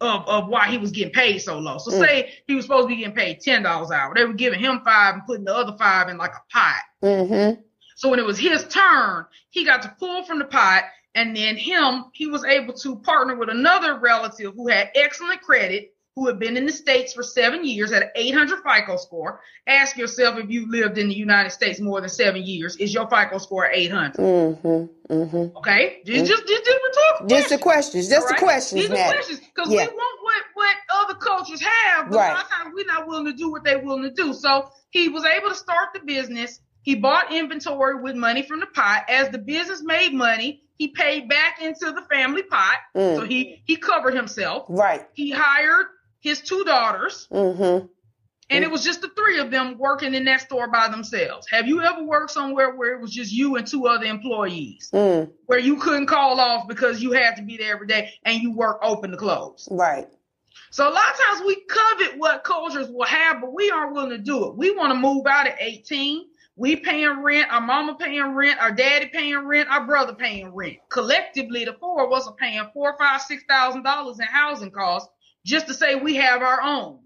of, 0.00 0.26
of 0.28 0.48
why 0.48 0.68
he 0.70 0.76
was 0.76 0.90
getting 0.90 1.12
paid 1.12 1.38
so 1.38 1.58
low. 1.58 1.78
So 1.78 1.90
Mm. 1.90 2.00
say 2.06 2.34
he 2.46 2.54
was 2.54 2.64
supposed 2.66 2.84
to 2.84 2.88
be 2.88 2.96
getting 2.96 3.14
paid 3.14 3.40
ten 3.40 3.62
dollars 3.62 3.90
an 3.90 3.96
hour. 3.96 4.12
They 4.14 4.24
were 4.24 4.34
giving 4.34 4.60
him 4.60 4.80
five 4.84 5.14
and 5.14 5.24
putting 5.24 5.44
the 5.44 5.54
other 5.54 5.74
five 5.78 6.08
in 6.08 6.18
like 6.18 6.32
a 6.34 6.42
pot. 6.52 6.82
Mm-hmm. 7.02 7.60
So 7.96 8.10
when 8.10 8.18
it 8.18 8.26
was 8.26 8.38
his 8.38 8.64
turn, 8.68 9.24
he 9.50 9.64
got 9.64 9.82
to 9.82 9.94
pull 9.98 10.24
from 10.24 10.40
the 10.40 10.44
pot, 10.46 10.82
and 11.14 11.36
then 11.36 11.56
him, 11.56 12.06
he 12.12 12.26
was 12.26 12.44
able 12.44 12.74
to 12.74 12.96
partner 12.96 13.36
with 13.36 13.48
another 13.48 13.98
relative 13.98 14.54
who 14.54 14.68
had 14.68 14.90
excellent 14.94 15.40
credit, 15.42 15.90
who 16.16 16.26
had 16.28 16.38
been 16.38 16.56
in 16.56 16.64
the 16.66 16.72
States 16.72 17.12
for 17.12 17.22
seven 17.22 17.64
years 17.64 17.90
at 17.92 18.02
an 18.02 18.08
800 18.14 18.58
FICO 18.62 18.96
score. 18.96 19.40
Ask 19.66 19.96
yourself 19.96 20.38
if 20.38 20.48
you 20.48 20.70
lived 20.70 20.96
in 20.98 21.08
the 21.08 21.14
United 21.14 21.50
States 21.50 21.80
more 21.80 22.00
than 22.00 22.08
seven 22.10 22.42
years, 22.42 22.76
is 22.76 22.94
your 22.94 23.08
FICO 23.08 23.38
score 23.38 23.68
800? 23.72 24.14
Mm-hmm. 24.14 25.12
Mm-hmm. 25.12 25.56
Okay, 25.58 26.00
just 26.06 26.26
just 26.26 26.46
just, 26.46 26.64
just 26.64 26.78
rhetorical 26.84 27.26
Just 27.26 27.48
the 27.50 27.58
questions. 27.58 28.08
Just 28.08 28.28
the 28.28 28.34
questions, 28.34 28.80
These 28.80 28.90
are 28.90 28.94
Nat. 28.94 29.12
questions 29.12 29.40
because 29.40 29.70
Yeah. 29.70 29.82
we 29.82 29.94
want 29.94 30.18
what 30.22 30.44
what 30.54 30.76
other 31.04 31.14
cultures 31.14 31.60
have, 31.60 32.10
but 32.10 32.16
Right. 32.16 32.30
a 32.30 32.34
lot 32.34 32.44
of 32.44 32.50
times 32.50 32.72
we're 32.74 32.86
not 32.86 33.06
willing 33.06 33.26
to 33.26 33.32
do 33.32 33.50
what 33.50 33.64
they're 33.64 33.80
willing 33.84 34.02
to 34.04 34.10
do. 34.10 34.32
So 34.32 34.70
he 34.90 35.08
was 35.08 35.24
able 35.24 35.50
to 35.50 35.54
start 35.54 35.88
the 35.94 36.00
business. 36.00 36.60
He 36.82 36.94
bought 36.94 37.32
inventory 37.32 38.00
with 38.00 38.14
money 38.16 38.42
from 38.42 38.60
the 38.60 38.66
pot. 38.66 39.04
As 39.08 39.28
the 39.30 39.38
business 39.38 39.82
made 39.82 40.12
money, 40.14 40.63
he 40.76 40.88
paid 40.88 41.28
back 41.28 41.60
into 41.62 41.92
the 41.92 42.02
family 42.10 42.42
pot. 42.42 42.78
Mm. 42.96 43.16
So 43.16 43.24
he 43.24 43.62
he 43.66 43.76
covered 43.76 44.14
himself. 44.14 44.66
Right. 44.68 45.06
He 45.14 45.30
hired 45.30 45.86
his 46.20 46.40
two 46.40 46.64
daughters, 46.64 47.28
Mm-hmm. 47.30 47.86
and 48.50 48.64
it 48.64 48.70
was 48.70 48.82
just 48.82 49.02
the 49.02 49.08
three 49.08 49.38
of 49.40 49.50
them 49.50 49.76
working 49.78 50.14
in 50.14 50.24
that 50.24 50.40
store 50.40 50.68
by 50.70 50.88
themselves. 50.88 51.46
Have 51.50 51.66
you 51.68 51.82
ever 51.82 52.02
worked 52.02 52.30
somewhere 52.30 52.74
where 52.74 52.94
it 52.94 53.00
was 53.00 53.10
just 53.12 53.30
you 53.32 53.56
and 53.56 53.66
two 53.66 53.86
other 53.86 54.06
employees, 54.06 54.90
Mm. 54.92 55.30
where 55.46 55.58
you 55.58 55.76
couldn't 55.76 56.06
call 56.06 56.40
off 56.40 56.66
because 56.66 57.02
you 57.02 57.12
had 57.12 57.36
to 57.36 57.42
be 57.42 57.56
there 57.56 57.74
every 57.74 57.86
day 57.86 58.10
and 58.24 58.40
you 58.42 58.52
work 58.52 58.78
open 58.82 59.10
to 59.10 59.16
close? 59.16 59.68
Right. 59.70 60.08
So 60.70 60.88
a 60.88 60.90
lot 60.90 61.12
of 61.12 61.18
times 61.20 61.46
we 61.46 61.56
covet 61.68 62.18
what 62.18 62.42
cultures 62.42 62.88
will 62.90 63.04
have, 63.06 63.40
but 63.40 63.52
we 63.52 63.70
aren't 63.70 63.92
willing 63.92 64.10
to 64.10 64.18
do 64.18 64.46
it. 64.48 64.56
We 64.56 64.72
want 64.74 64.92
to 64.92 64.98
move 64.98 65.24
out 65.26 65.46
at 65.46 65.56
18. 65.60 66.24
We 66.56 66.76
paying 66.76 67.22
rent, 67.22 67.50
our 67.50 67.60
mama 67.60 67.96
paying 67.96 68.34
rent, 68.34 68.60
our 68.60 68.70
daddy 68.70 69.06
paying 69.06 69.38
rent, 69.44 69.68
our 69.68 69.84
brother 69.86 70.14
paying 70.14 70.54
rent. 70.54 70.76
Collectively, 70.88 71.64
the 71.64 71.72
four 71.72 72.06
of 72.06 72.12
us 72.12 72.28
are 72.28 72.34
paying 72.34 72.62
four, 72.72 72.96
five, 72.96 73.22
six 73.22 73.42
thousand 73.48 73.82
dollars 73.82 74.20
in 74.20 74.26
housing 74.26 74.70
costs 74.70 75.08
just 75.44 75.66
to 75.66 75.74
say 75.74 75.96
we 75.96 76.14
have 76.16 76.42
our 76.42 76.62
own. 76.62 77.00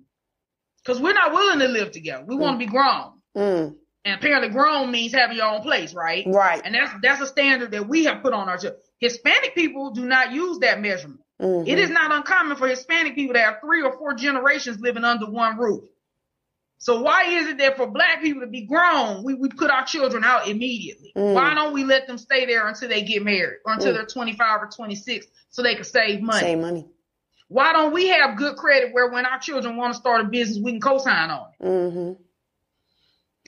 Because 0.85 1.01
we're 1.01 1.15
not 1.15 1.33
willing 1.33 1.59
to 1.61 1.69
live 1.69 1.93
together. 1.93 2.25
We 2.27 2.37
want 2.37 2.61
to 2.61 2.67
be 2.67 2.71
grown. 2.71 3.13
Mm. 3.37 3.77
And 4.05 4.15
apparently 4.15 4.49
grown 4.49 4.91
means 4.91 5.13
having 5.13 5.37
your 5.37 5.47
own 5.47 5.63
place, 5.63 5.93
right? 5.93 6.25
Right. 6.27 6.63
And 6.65 6.75
that's 6.75 6.93
that's 7.03 7.21
a 7.23 7.27
standard 7.27 7.71
that 7.73 7.89
we 7.89 8.05
have 8.05 8.23
put 8.23 8.33
on 8.33 8.49
ourselves. 8.49 8.77
Hispanic 9.01 9.55
people 9.55 9.91
do 9.91 10.07
not 10.07 10.33
use 10.33 10.59
that 10.61 10.81
measurement. 10.81 11.21
Mhm. 11.41 11.67
It 11.67 11.79
is 11.79 11.91
not 11.91 12.13
uncommon 12.13 12.57
for 12.57 12.69
Hispanic 12.69 13.15
people 13.15 13.35
to 13.35 13.41
have 13.41 13.61
three 13.61 13.83
or 13.83 13.97
four 13.97 14.15
generations 14.15 14.81
living 14.81 15.05
under 15.05 15.27
one 15.27 15.57
roof. 15.57 15.85
So 16.79 17.01
why 17.03 17.25
is 17.25 17.49
it 17.49 17.59
that 17.59 17.77
for 17.77 17.89
black 17.89 18.23
people 18.23 18.43
to 18.43 18.47
be 18.47 18.65
grown, 18.65 19.25
we, 19.25 19.35
we 19.35 19.49
put 19.49 19.71
our 19.71 19.85
children 19.85 20.23
out 20.23 20.47
immediately? 20.47 21.13
Mm. 21.17 21.35
Why 21.35 21.55
don't 21.55 21.73
we 21.73 21.85
let 21.85 22.07
them 22.07 22.19
stay 22.19 22.47
there 22.47 22.69
until 22.69 22.89
they 22.89 23.03
get 23.03 23.25
married 23.25 23.59
or 23.65 23.73
until 23.73 23.93
Mm. 23.93 23.97
they're 23.97 24.07
25 24.07 24.63
or 24.63 24.69
26 24.75 25.27
so 25.51 25.63
they 25.63 25.75
can 25.75 25.85
save 25.85 26.21
money? 26.21 26.41
Save 26.41 26.59
money. 26.61 26.89
Why 27.49 27.73
don't 27.73 27.93
we 27.93 28.09
have 28.09 28.37
good 28.37 28.57
credit 28.57 28.93
where 28.93 29.11
when 29.11 29.27
our 29.27 29.39
children 29.41 29.77
want 29.77 29.95
to 29.95 29.99
start 29.99 30.21
a 30.21 30.25
business, 30.25 30.63
we 30.63 30.73
can 30.73 30.81
co-sign 30.81 31.31
on 31.31 31.47
it? 31.59 31.67
Mm-hmm. 31.67 32.23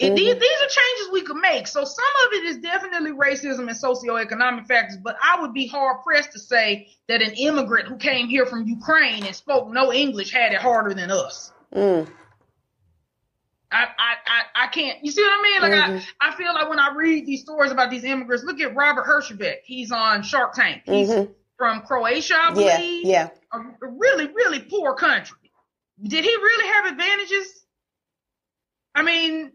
And 0.02 0.16
these, 0.16 0.34
these 0.34 0.62
are 0.62 0.68
changes 0.68 1.12
we 1.12 1.20
could 1.22 1.36
make. 1.36 1.66
So 1.66 1.84
some 1.84 2.04
of 2.26 2.32
it 2.32 2.44
is 2.44 2.58
definitely 2.58 3.12
racism 3.12 3.68
and 3.68 3.70
socioeconomic 3.70 4.66
factors, 4.66 4.96
but 4.96 5.16
I 5.22 5.42
would 5.42 5.52
be 5.52 5.66
hard 5.66 5.98
pressed 6.02 6.32
to 6.32 6.38
say 6.38 6.88
that 7.08 7.20
an 7.20 7.32
immigrant 7.32 7.86
who 7.86 7.96
came 7.96 8.28
here 8.28 8.46
from 8.46 8.66
Ukraine 8.66 9.26
and 9.26 9.36
spoke 9.36 9.68
no 9.68 9.92
English 9.92 10.32
had 10.32 10.52
it 10.52 10.60
harder 10.60 10.94
than 10.94 11.10
us. 11.10 11.52
Mm. 11.74 12.08
I, 13.72 13.84
I, 13.98 14.14
I, 14.26 14.64
I 14.64 14.66
can't. 14.68 14.98
You 15.04 15.12
see 15.12 15.22
what 15.22 15.32
I 15.38 15.42
mean? 15.42 15.62
Like 15.62 15.72
Mhm. 15.72 16.04
I, 16.20 16.28
I 16.28 16.36
feel 16.36 16.52
like 16.54 16.68
when 16.68 16.78
I 16.80 16.92
read 16.94 17.26
these 17.26 17.42
stories 17.42 17.70
about 17.70 17.90
these 17.90 18.04
immigrants, 18.04 18.44
look 18.44 18.60
at 18.60 18.74
Robert 18.74 19.06
Herjavec. 19.06 19.58
He's 19.64 19.92
on 19.92 20.22
Shark 20.22 20.54
Tank. 20.54 20.82
He's 20.86 21.08
Mhm. 21.08 21.32
from 21.56 21.82
Croatia, 21.82 22.36
I 22.36 22.52
believe. 22.52 23.06
Yeah. 23.06 23.28
A, 23.52 23.58
a 23.58 23.88
really, 23.88 24.26
really 24.28 24.60
poor 24.60 24.94
country. 24.94 25.36
Did 26.02 26.24
he 26.24 26.30
really 26.34 26.66
have 26.68 26.86
advantages? 26.86 27.64
I 28.94 29.02
mean, 29.02 29.52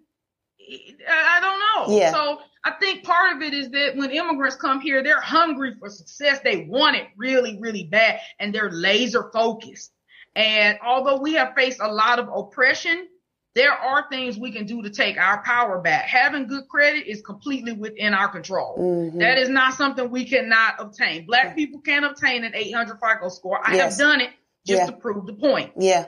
I 1.10 1.38
I 1.38 1.40
don't 1.42 1.60
know. 1.90 1.98
Yeah. 2.00 2.12
So 2.14 2.40
I 2.64 2.72
think 2.72 3.04
part 3.04 3.36
of 3.36 3.42
it 3.42 3.54
is 3.54 3.70
that 3.72 3.96
when 3.96 4.12
immigrants 4.12 4.56
come 4.56 4.80
here, 4.80 5.04
they're 5.04 5.20
hungry 5.22 5.76
for 5.78 5.90
success. 5.90 6.40
They 6.44 6.66
want 6.70 6.96
it 6.96 7.08
really, 7.18 7.60
really 7.60 7.84
bad, 7.84 8.20
and 8.40 8.54
they're 8.56 8.72
laser 8.72 9.30
focused. 9.34 9.92
And 10.36 10.78
although 10.86 11.20
we 11.20 11.34
have 11.34 11.54
faced 11.56 11.80
a 11.82 11.88
lot 11.88 12.20
of 12.20 12.30
oppression, 12.34 13.08
there 13.56 13.72
are 13.72 14.06
things 14.10 14.38
we 14.38 14.52
can 14.52 14.66
do 14.66 14.82
to 14.84 14.90
take 14.90 15.18
our 15.18 15.42
power 15.44 15.80
back. 15.80 16.06
Having 16.06 16.48
good 16.48 16.68
credit 16.68 17.08
is 17.08 17.22
completely 17.22 17.72
within 17.72 18.14
our 18.14 18.28
control. 18.28 18.78
Mhm. 18.78 19.20
That 19.20 19.38
is 19.38 19.48
not 19.50 19.74
something 19.76 20.10
we 20.12 20.26
cannot 20.26 20.76
obtain. 20.80 21.26
Black 21.26 21.56
people 21.56 21.80
can 21.80 22.04
obtain 22.04 22.44
an 22.44 22.52
800 22.54 23.00
FICO 23.00 23.30
score. 23.30 23.60
I 23.66 23.76
Yes. 23.76 23.98
have 23.98 24.08
done 24.08 24.22
it 24.22 24.32
just 24.68 24.82
Yeah. 24.82 24.86
to 24.88 24.92
prove 24.92 25.26
the 25.26 25.34
point. 25.34 25.72
Yeah. 25.78 26.06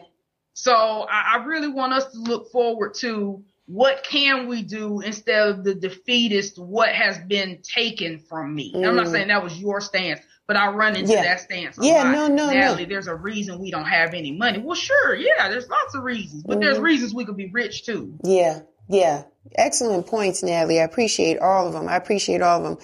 So 0.53 0.73
I, 1.09 1.35
I 1.37 1.45
really 1.45 1.69
want 1.69 1.93
us 1.93 2.11
to 2.11 2.17
look 2.19 2.51
forward 2.51 2.95
to 2.95 3.43
what 3.65 4.03
can 4.03 4.47
we 4.47 4.61
do 4.61 4.99
instead 5.01 5.47
of 5.49 5.63
the 5.63 5.75
defeatist, 5.75 6.57
what 6.57 6.89
has 6.89 7.17
been 7.19 7.61
taken 7.61 8.19
from 8.19 8.55
me. 8.55 8.71
I'm 8.75 8.95
not 8.95 9.07
Mm. 9.07 9.11
saying 9.11 9.27
that 9.27 9.43
was 9.43 9.57
your 9.59 9.79
stance, 9.81 10.19
but 10.47 10.55
I 10.57 10.69
run 10.69 10.95
into 10.95 11.11
Yeah. 11.11 11.23
that 11.23 11.41
stance. 11.41 11.77
a 11.77 11.81
Yeah, 11.85 12.03
lot. 12.03 12.11
no, 12.13 12.27
no, 12.27 12.45
no. 12.47 12.53
Natalie, 12.53 12.85
there's 12.85 13.07
a 13.07 13.15
reason 13.15 13.59
we 13.59 13.69
don't 13.71 13.85
have 13.85 14.13
any 14.13 14.31
money. 14.31 14.59
Well, 14.59 14.75
sure, 14.75 15.15
yeah, 15.15 15.49
there's 15.49 15.67
lots 15.69 15.93
of 15.95 16.03
reasons, 16.03 16.43
but 16.43 16.59
there's 16.61 16.77
Mhm. 16.77 16.83
reasons 16.83 17.13
we 17.13 17.25
could 17.25 17.37
be 17.37 17.49
rich 17.51 17.85
too. 17.85 18.13
Yeah, 18.23 18.59
yeah. 18.87 19.23
Excellent 19.55 20.07
points, 20.07 20.43
Natalie. 20.43 20.79
I 20.79 20.83
appreciate 20.83 21.39
all 21.39 21.67
of 21.67 21.73
them. 21.73 21.87
I 21.87 21.95
appreciate 21.95 22.41
all 22.41 22.57
of 22.57 22.63
them. 22.63 22.77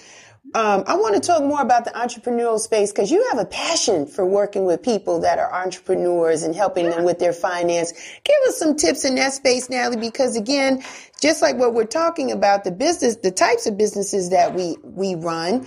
Um, 0.54 0.84
I 0.86 0.94
want 0.96 1.14
to 1.14 1.20
talk 1.20 1.42
more 1.42 1.60
about 1.62 1.84
the 1.84 1.90
entrepreneurial 1.92 2.60
space 2.60 2.92
because 2.92 3.10
you 3.10 3.26
have 3.30 3.40
a 3.40 3.44
passion 3.44 4.06
for 4.06 4.24
working 4.24 4.64
with 4.66 4.82
people 4.82 5.20
that 5.20 5.38
are 5.38 5.52
entrepreneurs 5.52 6.42
and 6.44 6.54
helping 6.54 6.90
them 6.90 7.02
with 7.04 7.18
their 7.18 7.32
finance. 7.32 7.92
Give 8.24 8.36
us 8.46 8.56
some 8.58 8.76
tips 8.76 9.04
in 9.04 9.16
that 9.16 9.32
space, 9.32 9.68
Natalie, 9.68 9.96
because 9.96 10.36
again, 10.36 10.82
just 11.20 11.42
like 11.42 11.56
what 11.56 11.74
we're 11.74 11.84
talking 11.86 12.30
about, 12.30 12.62
the 12.62 12.70
business, 12.70 13.16
the 13.16 13.32
types 13.32 13.66
of 13.66 13.76
businesses 13.76 14.30
that 14.30 14.54
we, 14.54 14.76
we 14.84 15.16
run, 15.16 15.66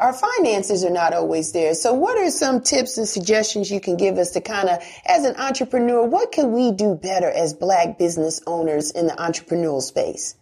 our 0.00 0.12
finances 0.12 0.84
are 0.84 0.90
not 0.90 1.12
always 1.12 1.52
there. 1.52 1.74
So 1.74 1.92
what 1.92 2.18
are 2.18 2.30
some 2.30 2.62
tips 2.62 2.98
and 2.98 3.08
suggestions 3.08 3.70
you 3.70 3.80
can 3.80 3.96
give 3.96 4.18
us 4.18 4.32
to 4.32 4.40
kind 4.40 4.68
of, 4.68 4.78
as 5.06 5.24
an 5.24 5.36
entrepreneur, 5.36 6.06
what 6.06 6.32
can 6.32 6.52
we 6.52 6.72
do 6.72 6.94
better 6.94 7.30
as 7.30 7.54
black 7.54 7.98
business 7.98 8.40
owners 8.46 8.90
in 8.90 9.06
the 9.06 9.14
entrepreneurial 9.14 9.82
space? 9.82 10.36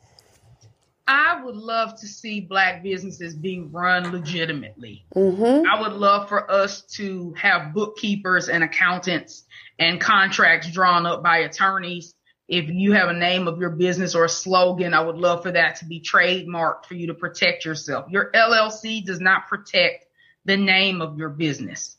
I 1.09 1.41
would 1.45 1.55
love 1.55 2.01
to 2.01 2.07
see 2.07 2.41
black 2.41 2.83
businesses 2.83 3.37
be 3.37 3.61
run 3.61 4.11
legitimately. 4.11 5.07
Mm-hmm. 5.15 5.67
I 5.67 5.81
would 5.81 5.93
love 5.93 6.29
for 6.29 6.51
us 6.51 6.83
to 6.97 7.33
have 7.35 7.73
bookkeepers 7.73 8.49
and 8.49 8.65
accountants 8.65 9.45
and 9.79 10.01
contracts 10.01 10.69
drawn 10.71 11.07
up 11.07 11.23
by 11.23 11.39
attorneys. 11.39 12.13
If 12.49 12.69
you 12.69 12.93
have 12.93 13.09
a 13.09 13.13
name 13.13 13.49
of 13.49 13.59
your 13.59 13.71
business 13.71 14.15
or 14.15 14.25
a 14.25 14.29
slogan, 14.29 14.95
I 14.95 15.01
would 15.01 15.17
love 15.17 15.43
for 15.43 15.51
that 15.51 15.77
to 15.77 15.85
be 15.85 16.01
trademarked 16.01 16.87
for 16.87 16.95
you 16.95 17.09
to 17.09 17.15
protect 17.15 17.65
yourself. 17.65 18.07
Your 18.09 18.31
LLC 18.33 19.05
does 19.05 19.21
not 19.21 19.49
protect 19.49 20.07
the 20.45 20.57
name 20.57 21.03
of 21.03 21.19
your 21.19 21.31
business. 21.31 21.97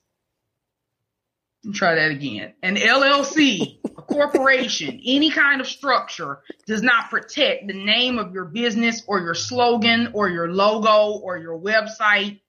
Try 1.73 1.95
that 1.95 2.11
again. 2.11 2.53
An 2.63 2.77
LLC, 2.77 3.79
a 3.83 4.01
corporation, 4.01 5.01
any 5.05 5.31
kind 5.31 5.59
of 5.59 5.67
structure 5.67 6.39
does 6.65 6.81
not 6.81 7.09
protect 7.09 7.67
the 7.67 7.73
name 7.73 8.17
of 8.17 8.33
your 8.33 8.45
business 8.45 9.03
or 9.05 9.19
your 9.19 9.33
slogan 9.33 10.11
or 10.13 10.29
your 10.29 10.49
logo 10.49 11.19
or 11.19 11.37
your 11.37 11.59
website. 11.59 12.39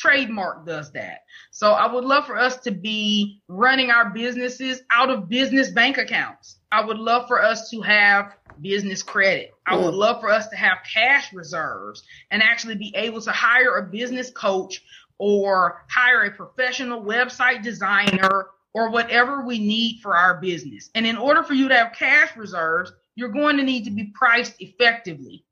Trademark 0.00 0.66
does 0.66 0.92
that. 0.92 1.24
So 1.50 1.72
I 1.72 1.92
would 1.92 2.04
love 2.04 2.26
for 2.26 2.38
us 2.38 2.56
to 2.60 2.70
be 2.70 3.42
running 3.48 3.90
our 3.90 4.10
businesses 4.10 4.80
out 4.90 5.10
of 5.10 5.28
business 5.28 5.70
bank 5.70 5.98
accounts. 5.98 6.56
I 6.72 6.82
would 6.84 6.98
love 6.98 7.28
for 7.28 7.42
us 7.42 7.68
to 7.70 7.82
have 7.82 8.34
business 8.62 9.02
credit. 9.02 9.52
I 9.66 9.76
would 9.76 9.92
Mm. 9.94 9.98
love 9.98 10.20
for 10.20 10.30
us 10.30 10.48
to 10.48 10.56
have 10.56 10.78
cash 10.90 11.32
reserves 11.34 12.02
and 12.30 12.42
actually 12.42 12.76
be 12.76 12.94
able 12.96 13.20
to 13.20 13.30
hire 13.30 13.76
a 13.76 13.82
business 13.82 14.30
coach 14.30 14.82
or 15.18 15.84
hire 15.90 16.22
a 16.24 16.30
professional 16.30 17.02
website 17.02 17.62
designer 17.62 18.46
or 18.72 18.90
whatever 18.90 19.44
we 19.44 19.58
need 19.58 20.00
for 20.00 20.16
our 20.16 20.40
business. 20.40 20.88
And 20.94 21.06
in 21.06 21.16
order 21.18 21.42
for 21.42 21.52
you 21.54 21.68
to 21.68 21.76
have 21.76 21.92
cash 21.92 22.34
reserves, 22.36 22.90
you're 23.16 23.28
going 23.28 23.58
to 23.58 23.64
need 23.64 23.84
to 23.84 23.90
be 23.90 24.12
priced 24.14 24.54
effectively. 24.62 25.44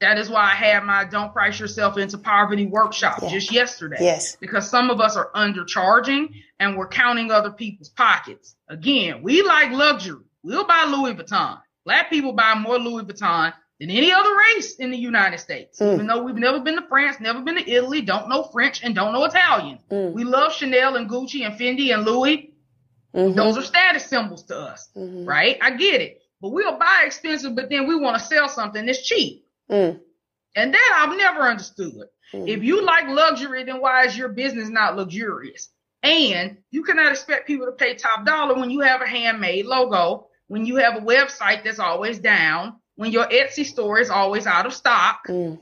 That 0.00 0.18
is 0.18 0.28
why 0.28 0.42
I 0.42 0.54
had 0.54 0.84
my 0.84 1.04
Don't 1.04 1.32
Price 1.32 1.58
Yourself 1.58 1.96
into 1.96 2.18
Poverty 2.18 2.66
workshop 2.66 3.20
Yeah. 3.22 3.30
just 3.30 3.50
yesterday. 3.50 3.96
Yes. 4.00 4.36
Because 4.36 4.68
some 4.68 4.90
of 4.90 5.00
us 5.00 5.16
are 5.16 5.30
undercharging 5.34 6.34
and 6.60 6.76
we're 6.76 6.88
counting 6.88 7.30
other 7.30 7.50
people's 7.50 7.88
pockets. 7.88 8.56
Again, 8.68 9.22
we 9.22 9.42
like 9.42 9.70
luxury. 9.70 10.24
We'll 10.42 10.66
buy 10.66 10.84
Louis 10.84 11.14
Vuitton. 11.14 11.60
Black 11.84 12.10
people 12.10 12.32
buy 12.32 12.54
more 12.54 12.78
Louis 12.78 13.04
Vuitton 13.04 13.54
than 13.80 13.90
any 13.90 14.12
other 14.12 14.30
race 14.36 14.76
in 14.76 14.90
the 14.90 14.98
United 14.98 15.38
States. 15.38 15.78
Mm. 15.80 15.94
Even 15.94 16.06
though 16.06 16.22
we've 16.22 16.36
never 16.36 16.60
been 16.60 16.76
to 16.76 16.86
France, 16.88 17.18
never 17.20 17.40
been 17.40 17.56
to 17.56 17.70
Italy, 17.70 18.02
don't 18.02 18.28
know 18.28 18.42
French, 18.42 18.82
and 18.82 18.94
don't 18.94 19.12
know 19.12 19.24
Italian. 19.24 19.78
Mm. 19.90 20.12
We 20.12 20.24
love 20.24 20.52
Chanel 20.52 20.96
and 20.96 21.08
Gucci 21.08 21.46
and 21.46 21.58
Fendi 21.58 21.94
and 21.94 22.04
Louis. 22.04 22.52
Mm-hmm. 23.14 23.36
Those 23.36 23.56
are 23.56 23.62
status 23.62 24.04
symbols 24.04 24.42
to 24.44 24.58
us, 24.58 24.90
mm-hmm. 24.94 25.24
right? 25.24 25.56
I 25.62 25.70
get 25.70 26.02
it. 26.02 26.20
But 26.40 26.50
we'll 26.50 26.78
buy 26.78 27.04
expensive, 27.06 27.54
but 27.54 27.70
then 27.70 27.86
we 27.86 27.96
want 27.96 28.18
to 28.18 28.22
sell 28.22 28.48
something 28.48 28.84
that's 28.84 29.06
cheap. 29.06 29.45
Mm. 29.70 30.00
And 30.54 30.74
that 30.74 31.04
I've 31.06 31.16
never 31.16 31.42
understood. 31.42 32.08
Mm. 32.32 32.48
If 32.48 32.62
you 32.62 32.84
like 32.84 33.08
luxury, 33.08 33.64
then 33.64 33.80
why 33.80 34.06
is 34.06 34.16
your 34.16 34.28
business 34.28 34.68
not 34.68 34.96
luxurious? 34.96 35.68
And 36.02 36.58
you 36.70 36.82
cannot 36.82 37.12
expect 37.12 37.46
people 37.46 37.66
to 37.66 37.72
pay 37.72 37.94
top 37.94 38.24
dollar 38.24 38.54
when 38.54 38.70
you 38.70 38.80
have 38.80 39.02
a 39.02 39.06
handmade 39.06 39.66
logo, 39.66 40.28
when 40.48 40.64
you 40.64 40.76
have 40.76 40.96
a 40.96 41.00
website 41.00 41.64
that's 41.64 41.78
always 41.78 42.18
down, 42.18 42.76
when 42.94 43.12
your 43.12 43.26
Etsy 43.26 43.64
store 43.64 43.98
is 43.98 44.10
always 44.10 44.46
out 44.46 44.66
of 44.66 44.74
stock, 44.74 45.26
mm. 45.28 45.58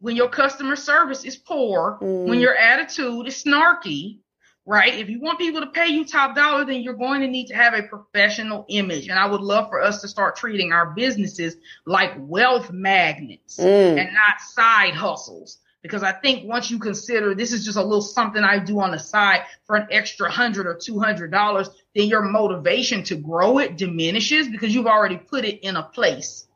when 0.00 0.16
your 0.16 0.28
customer 0.28 0.76
service 0.76 1.24
is 1.24 1.36
poor, 1.36 1.98
mm. 2.00 2.26
when 2.26 2.40
your 2.40 2.54
attitude 2.54 3.26
is 3.26 3.42
snarky, 3.42 4.18
right? 4.66 4.94
If 4.94 5.08
you 5.08 5.20
want 5.20 5.38
people 5.38 5.60
to 5.60 5.68
pay 5.68 5.86
you 5.86 6.04
top 6.04 6.34
dollar, 6.34 6.64
then 6.64 6.82
you're 6.82 6.94
going 6.94 7.20
to 7.20 7.28
need 7.28 7.46
to 7.46 7.54
have 7.54 7.72
a 7.72 7.84
professional 7.84 8.66
image. 8.68 9.08
And 9.08 9.18
I 9.18 9.26
would 9.26 9.40
love 9.40 9.68
for 9.68 9.80
us 9.80 10.00
to 10.00 10.08
start 10.08 10.36
treating 10.36 10.72
our 10.72 10.86
businesses 10.86 11.56
like 11.86 12.12
wealth 12.18 12.72
magnets 12.72 13.58
mm. 13.58 13.98
and 13.98 14.12
not 14.12 14.40
side 14.40 14.94
hustles. 14.94 15.58
Because 15.82 16.02
I 16.02 16.10
think 16.10 16.48
once 16.48 16.68
you 16.68 16.80
consider 16.80 17.32
this 17.32 17.52
is 17.52 17.64
just 17.64 17.76
a 17.76 17.82
little 17.82 18.02
something 18.02 18.42
I 18.42 18.58
do 18.58 18.80
on 18.80 18.90
the 18.90 18.98
side 18.98 19.42
for 19.66 19.76
an 19.76 19.86
extra 19.92 20.28
hundred 20.28 20.66
or 20.66 20.74
two 20.74 20.98
hundred 20.98 21.30
dollars, 21.30 21.70
then 21.94 22.08
your 22.08 22.22
motivation 22.22 23.04
to 23.04 23.14
grow 23.14 23.58
it 23.58 23.76
diminishes 23.76 24.48
because 24.48 24.74
you've 24.74 24.88
already 24.88 25.16
put 25.16 25.44
it 25.44 25.60
in 25.60 25.76
a 25.76 25.84
place. 25.84 26.48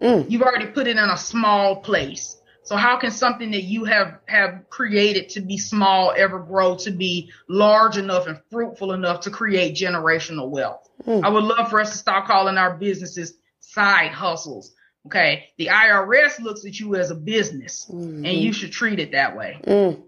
Mm. 0.00 0.30
You've 0.30 0.42
already 0.42 0.66
put 0.66 0.86
it 0.86 0.96
in 0.96 1.10
a 1.10 1.16
small 1.16 1.76
place. 1.76 2.37
So 2.68 2.76
how 2.76 2.98
can 2.98 3.10
something 3.10 3.52
that 3.52 3.62
you 3.62 3.84
have 3.84 4.18
have 4.26 4.68
created 4.68 5.30
to 5.30 5.40
be 5.40 5.56
small 5.56 6.12
ever 6.14 6.38
grow 6.38 6.76
to 6.76 6.90
be 6.90 7.30
large 7.48 7.96
enough 7.96 8.26
and 8.26 8.38
fruitful 8.50 8.92
enough 8.92 9.20
to 9.20 9.30
create 9.30 9.74
generational 9.74 10.50
wealth? 10.50 10.86
Mm. 11.06 11.24
I 11.24 11.30
would 11.30 11.44
love 11.44 11.70
for 11.70 11.80
us 11.80 11.92
to 11.92 11.96
stop 11.96 12.26
calling 12.26 12.58
our 12.58 12.76
businesses 12.76 13.32
side 13.60 14.10
hustles. 14.10 14.74
Okay. 15.06 15.46
The 15.56 15.68
IRS 15.68 16.40
looks 16.40 16.66
at 16.66 16.78
you 16.78 16.94
as 16.96 17.10
a 17.10 17.14
business 17.14 17.86
mm-hmm. 17.90 18.26
and 18.26 18.36
you 18.36 18.52
should 18.52 18.70
treat 18.70 18.98
it 18.98 19.12
that 19.12 19.34
way. 19.34 19.58
Mm. 19.64 20.02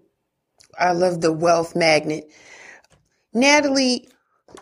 I 0.79 0.93
love 0.93 1.23
the 1.23 1.33
wealth 1.33 1.75
magnet. 1.75 2.31
Natalie, 3.33 4.07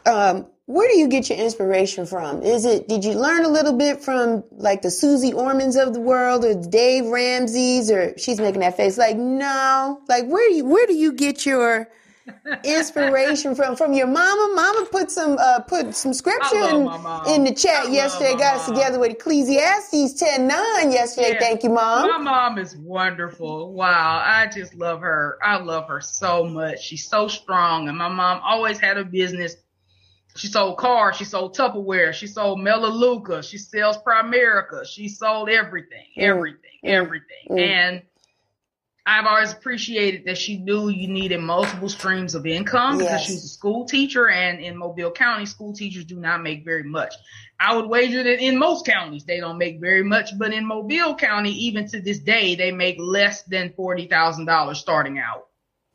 um, 0.07 0.47
where 0.69 0.87
do 0.87 0.99
you 0.99 1.09
get 1.09 1.31
your 1.31 1.39
inspiration 1.39 2.05
from? 2.05 2.43
Is 2.43 2.67
it, 2.67 2.89
did 2.89 3.03
you 3.03 3.15
learn 3.15 3.47
a 3.47 3.49
little 3.49 3.73
bit 3.73 4.05
from 4.05 4.45
like 4.51 4.83
the 4.83 4.91
Susie 4.91 5.33
Ormans 5.33 5.77
of 5.77 5.95
the 5.95 6.01
world 6.01 6.45
or 6.45 6.61
Dave 6.61 7.07
Ramsey's 7.07 7.91
or 7.91 8.13
she's 8.19 8.39
making 8.39 8.61
that 8.61 8.77
face 8.77 8.99
like, 8.99 9.17
no, 9.17 10.03
like 10.09 10.27
where 10.27 10.47
do 10.47 10.55
you, 10.57 10.67
where 10.67 10.87
do 10.87 10.93
you 10.93 11.15
get 11.15 11.47
your 11.47 11.89
inspiration 12.65 13.55
from? 13.55 13.77
From 13.77 13.95
your 13.95 14.09
mama? 14.09 14.53
Mama 14.55 14.87
put 14.93 15.11
some, 15.11 15.39
uh, 15.41 15.61
put 15.61 15.97
some 15.97 16.13
scripture 16.13 16.57
in, 16.57 16.87
in, 17.29 17.45
the 17.45 17.55
chat 17.57 17.91
yesterday, 17.91 18.37
got 18.37 18.57
us 18.57 18.67
together 18.67 18.99
with 18.99 19.13
Ecclesiastes 19.13 20.13
10 20.21 20.47
9 20.47 20.93
yesterday. 20.93 21.31
Yeah. 21.33 21.39
Thank 21.39 21.63
you, 21.63 21.71
mom. 21.71 22.11
My 22.11 22.19
mom 22.19 22.59
is 22.59 22.77
wonderful. 22.77 23.73
Wow. 23.73 24.23
I 24.23 24.47
just 24.49 24.75
love 24.75 25.01
her. 25.01 25.39
I 25.43 25.57
love 25.57 25.89
her 25.89 26.03
so 26.03 26.45
much. 26.45 26.83
She's 26.83 27.09
so 27.09 27.27
strong 27.27 27.89
and 27.89 27.97
my 27.97 28.09
mom 28.09 28.43
always 28.45 28.79
had 28.79 28.99
a 28.99 29.05
business 29.07 29.57
she 30.39 30.47
sold 30.47 30.79
cars. 30.79 31.17
She 31.17 31.25
sold 31.25 31.57
Tupperware. 31.57 32.13
She 32.13 32.29
sold 32.29 32.61
Melaleuca. 32.61 33.43
She 33.43 33.59
sells 33.59 33.99
Primerica. 33.99 34.87
She 34.87 35.09
sold 35.09 35.49
everything, 35.49 36.07
mm. 36.17 36.23
everything, 36.23 36.79
mm. 36.85 36.91
everything. 36.91 37.49
Mm. 37.51 37.61
And 37.61 38.03
I've 39.05 39.27
always 39.27 39.53
appreciated 39.53 40.27
that 40.27 40.39
she 40.39 40.59
knew 40.59 40.91
you 40.91 41.09
needed 41.09 41.41
multiple 41.41 41.89
streams 41.89 42.35
of 42.35 42.47
income 42.47 43.01
yes. 43.01 43.27
because 43.27 43.35
was 43.37 43.45
a 43.45 43.49
school 43.49 43.87
teacher 43.87 44.29
and 44.29 44.61
in 44.61 44.77
Mobile 44.77 45.11
County, 45.11 45.47
school 45.47 45.73
teachers 45.73 46.05
do 46.05 46.21
not 46.21 46.43
make 46.43 46.65
very 46.65 46.85
much. 46.85 47.15
I 47.59 47.75
would 47.75 47.87
wager 47.87 48.23
that 48.23 48.41
in 48.41 48.59
most 48.59 48.87
counties, 48.87 49.25
they 49.25 49.41
don't 49.41 49.59
make 49.59 49.81
very 49.81 50.05
much, 50.05 50.39
but 50.39 50.53
in 50.53 50.65
Mobile 50.65 51.17
County, 51.17 51.51
even 51.51 51.89
to 51.89 52.01
this 52.01 52.19
day, 52.21 52.55
they 52.55 52.71
make 52.71 52.97
less 53.01 53.43
than 53.43 53.71
$40,000 53.71 54.77
starting 54.77 55.19
out. 55.19 55.48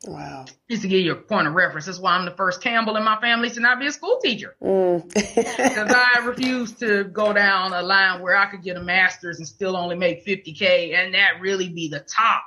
Wow. 0.06 0.44
Just 0.70 0.82
to 0.82 0.88
give 0.88 1.00
you 1.00 1.12
a 1.12 1.16
point 1.16 1.48
of 1.48 1.54
reference, 1.54 1.86
that's 1.86 1.98
why 1.98 2.12
I'm 2.12 2.24
the 2.24 2.30
first 2.30 2.60
Campbell 2.60 2.96
in 2.96 3.04
my 3.04 3.20
family 3.20 3.50
to 3.50 3.60
not 3.60 3.78
be 3.78 3.86
a 3.86 3.92
school 3.92 4.18
teacher. 4.22 4.54
Because 4.60 5.02
mm. 5.12 5.94
I 6.16 6.24
refuse 6.26 6.72
to 6.74 7.04
go 7.04 7.32
down 7.32 7.72
a 7.72 7.82
line 7.82 8.20
where 8.20 8.36
I 8.36 8.46
could 8.46 8.62
get 8.62 8.76
a 8.76 8.82
master's 8.82 9.38
and 9.38 9.48
still 9.48 9.76
only 9.76 9.96
make 9.96 10.26
50K 10.26 10.94
and 10.94 11.14
that 11.14 11.40
really 11.40 11.68
be 11.68 11.88
the 11.88 12.00
top. 12.00 12.44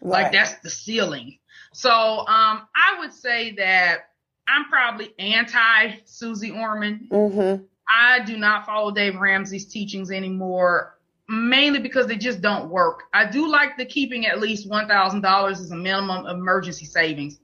Right. 0.00 0.22
Like 0.22 0.32
that's 0.32 0.54
the 0.60 0.70
ceiling. 0.70 1.38
So 1.72 1.90
um, 1.90 2.26
I 2.74 2.96
would 3.00 3.12
say 3.12 3.52
that 3.56 4.10
I'm 4.48 4.64
probably 4.66 5.14
anti 5.18 5.96
Susie 6.04 6.50
Orman. 6.50 7.08
Mm-hmm. 7.10 7.64
I 7.88 8.24
do 8.24 8.36
not 8.36 8.66
follow 8.66 8.92
Dave 8.92 9.16
Ramsey's 9.16 9.66
teachings 9.66 10.10
anymore 10.10 10.94
mainly 11.30 11.78
because 11.78 12.08
they 12.08 12.16
just 12.16 12.40
don't 12.40 12.70
work. 12.70 13.04
I 13.14 13.30
do 13.30 13.48
like 13.48 13.76
the 13.76 13.86
keeping 13.86 14.26
at 14.26 14.40
least 14.40 14.68
$1,000 14.68 15.50
as 15.52 15.70
a 15.70 15.76
minimum 15.76 16.26
emergency 16.26 16.86
savings. 16.86 17.38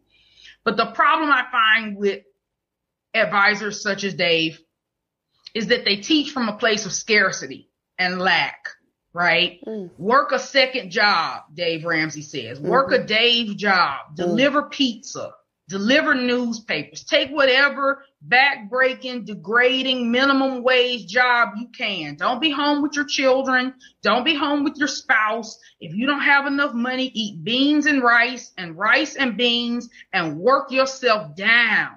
But 0.65 0.77
the 0.77 0.87
problem 0.87 1.31
I 1.31 1.45
find 1.53 1.97
with 1.97 2.23
advisors 3.15 3.83
such 3.83 4.03
as 4.03 4.15
Dave 4.15 4.61
is 5.55 5.69
that 5.69 5.85
they 5.85 5.97
teach 5.97 6.33
from 6.33 6.49
a 6.49 6.57
place 6.57 6.85
of 6.85 6.93
scarcity 6.93 7.71
and 7.97 8.19
lack, 8.19 8.69
right? 9.13 9.61
Mm. 9.65 9.91
Work 9.99 10.33
a 10.33 10.41
second 10.41 10.91
job, 10.91 11.45
Dave 11.55 11.85
Ramsey 11.85 12.23
says. 12.23 12.61
Work 12.61 12.91
mm-hmm. 12.91 13.05
a 13.05 13.07
Dave 13.07 13.57
job, 13.57 14.01
mm. 14.11 14.17
deliver 14.17 14.65
mm. 14.65 14.71
pizza, 14.73 15.31
deliver 15.69 16.15
newspapers, 16.15 17.05
take 17.05 17.31
whatever 17.31 18.05
back-breaking, 18.29 19.25
degrading 19.25 20.11
minimum 20.11 20.63
wage 20.63 21.07
job 21.07 21.51
you 21.57 21.69
can. 21.69 22.17
Don't 22.17 22.41
be 22.41 22.51
home 22.51 22.83
with 22.83 22.95
your 22.95 23.05
children. 23.05 23.75
Don't 24.03 24.25
be 24.25 24.35
home 24.35 24.65
with 24.65 24.77
your 24.77 24.89
spouse. 24.89 25.59
If 25.81 25.95
you 25.95 26.07
don't 26.07 26.21
have 26.21 26.47
enough 26.47 26.75
money, 26.75 27.11
eat 27.15 27.45
beans 27.45 27.87
and 27.87 28.03
rice 28.03 28.53
and 28.59 28.77
rice 28.77 29.17
and 29.17 29.37
beans 29.37 29.89
and 30.13 30.39
work 30.39 30.71
yourself 30.71 31.37
down 31.37 31.97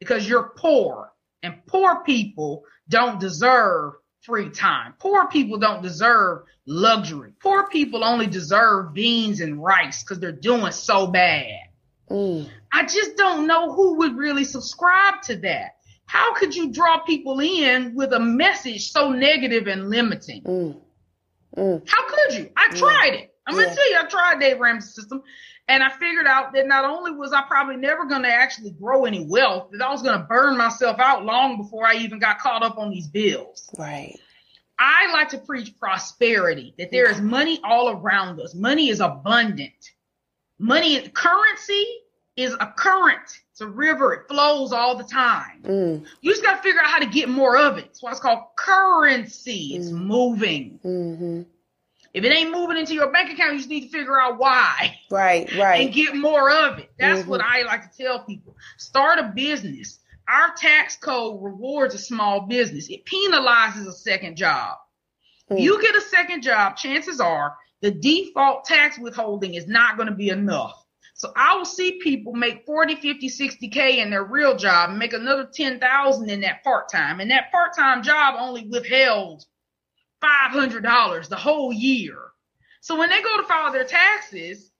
because 0.00 0.28
you're 0.28 0.52
poor 0.56 1.12
and 1.42 1.64
poor 1.66 2.02
people 2.04 2.64
don't 2.88 3.20
deserve 3.20 3.94
free 4.22 4.50
time. 4.50 4.94
Poor 4.98 5.28
people 5.28 5.58
don't 5.58 5.82
deserve 5.82 6.44
luxury. 6.66 7.32
Poor 7.42 7.68
people 7.68 8.02
only 8.02 8.26
deserve 8.26 8.94
beans 8.94 9.40
and 9.40 9.62
rice 9.62 10.02
because 10.02 10.18
they're 10.18 10.32
doing 10.32 10.72
so 10.72 11.06
bad. 11.06 11.60
Mm. 12.10 12.48
I 12.72 12.84
just 12.84 13.16
don't 13.16 13.46
know 13.46 13.72
who 13.72 13.98
would 13.98 14.16
really 14.16 14.44
subscribe 14.44 15.22
to 15.22 15.36
that. 15.36 15.76
How 16.06 16.34
could 16.34 16.54
you 16.54 16.70
draw 16.70 16.98
people 16.98 17.40
in 17.40 17.94
with 17.94 18.12
a 18.12 18.20
message 18.20 18.90
so 18.90 19.10
negative 19.10 19.66
and 19.66 19.88
limiting? 19.88 20.42
Mm. 20.42 20.80
Mm. 21.56 21.88
How 21.88 22.08
could 22.08 22.34
you? 22.38 22.50
I 22.56 22.68
tried 22.70 23.14
it. 23.14 23.34
I'm 23.46 23.56
yeah. 23.56 23.64
gonna 23.64 23.74
tell 23.74 23.90
you, 23.90 23.98
I 24.00 24.06
tried 24.06 24.40
Dave 24.40 24.58
Ramsey's 24.58 24.94
system, 24.94 25.22
and 25.68 25.82
I 25.82 25.90
figured 25.90 26.26
out 26.26 26.52
that 26.54 26.66
not 26.66 26.84
only 26.84 27.12
was 27.12 27.32
I 27.32 27.42
probably 27.42 27.76
never 27.76 28.06
gonna 28.06 28.28
actually 28.28 28.70
grow 28.72 29.04
any 29.04 29.26
wealth, 29.26 29.70
that 29.72 29.82
I 29.82 29.90
was 29.90 30.02
gonna 30.02 30.26
burn 30.28 30.56
myself 30.56 30.98
out 30.98 31.24
long 31.24 31.56
before 31.56 31.86
I 31.86 31.94
even 31.94 32.18
got 32.18 32.38
caught 32.38 32.62
up 32.62 32.78
on 32.78 32.90
these 32.90 33.06
bills. 33.06 33.70
Right. 33.78 34.18
I 34.78 35.12
like 35.12 35.28
to 35.30 35.38
preach 35.38 35.78
prosperity, 35.78 36.74
that 36.78 36.90
there 36.90 37.08
is 37.08 37.20
money 37.20 37.60
all 37.62 37.90
around 37.90 38.40
us. 38.40 38.54
Money 38.54 38.88
is 38.88 39.00
abundant. 39.00 39.72
Money, 40.64 41.06
currency 41.10 41.86
is 42.36 42.54
a 42.58 42.72
current. 42.78 43.42
It's 43.50 43.60
a 43.60 43.66
river. 43.66 44.14
It 44.14 44.28
flows 44.28 44.72
all 44.72 44.96
the 44.96 45.04
time. 45.04 45.62
Mm. 45.62 46.06
You 46.22 46.30
just 46.30 46.42
got 46.42 46.56
to 46.56 46.62
figure 46.62 46.80
out 46.80 46.86
how 46.86 47.00
to 47.00 47.06
get 47.06 47.28
more 47.28 47.58
of 47.58 47.76
it. 47.76 47.84
That's 47.84 48.02
why 48.02 48.12
it's 48.12 48.20
called 48.20 48.44
currency. 48.56 49.76
It's 49.76 49.90
mm. 49.90 50.06
moving. 50.06 50.80
Mm-hmm. 50.82 51.42
If 52.14 52.24
it 52.24 52.32
ain't 52.32 52.50
moving 52.50 52.78
into 52.78 52.94
your 52.94 53.12
bank 53.12 53.30
account, 53.30 53.52
you 53.52 53.58
just 53.58 53.68
need 53.68 53.82
to 53.82 53.88
figure 53.90 54.18
out 54.18 54.38
why. 54.38 54.98
Right, 55.10 55.54
right. 55.58 55.84
And 55.84 55.94
get 55.94 56.16
more 56.16 56.50
of 56.50 56.78
it. 56.78 56.90
That's 56.98 57.20
mm-hmm. 57.20 57.30
what 57.30 57.42
I 57.42 57.62
like 57.62 57.92
to 57.92 58.02
tell 58.02 58.24
people. 58.24 58.56
Start 58.78 59.18
a 59.18 59.32
business. 59.34 59.98
Our 60.26 60.54
tax 60.56 60.96
code 60.96 61.42
rewards 61.42 61.94
a 61.94 61.98
small 61.98 62.40
business. 62.40 62.88
It 62.88 63.04
penalizes 63.04 63.86
a 63.86 63.92
second 63.92 64.36
job. 64.38 64.78
Mm. 65.50 65.60
You 65.60 65.82
get 65.82 65.94
a 65.94 66.00
second 66.00 66.42
job, 66.42 66.78
chances 66.78 67.20
are 67.20 67.54
the 67.84 67.90
default 67.90 68.64
tax 68.64 68.98
withholding 68.98 69.56
is 69.56 69.66
not 69.66 69.98
going 69.98 70.08
to 70.08 70.14
be 70.14 70.30
enough. 70.30 70.82
So 71.12 71.30
I 71.36 71.54
will 71.58 71.66
see 71.66 72.00
people 72.02 72.32
make 72.32 72.64
40, 72.64 72.94
50, 72.94 73.28
60K 73.28 73.98
in 73.98 74.08
their 74.08 74.24
real 74.24 74.56
job 74.56 74.88
and 74.88 74.98
make 74.98 75.12
another 75.12 75.46
10,000 75.52 76.30
in 76.30 76.40
that 76.40 76.64
part-time. 76.64 77.20
And 77.20 77.30
that 77.30 77.52
part-time 77.52 78.02
job 78.02 78.36
only 78.38 78.66
withheld 78.66 79.44
$500 80.22 81.28
the 81.28 81.36
whole 81.36 81.74
year. 81.74 82.16
So 82.80 82.98
when 82.98 83.10
they 83.10 83.20
go 83.20 83.36
to 83.36 83.42
file 83.42 83.70
their 83.70 83.84
taxes, 83.84 84.70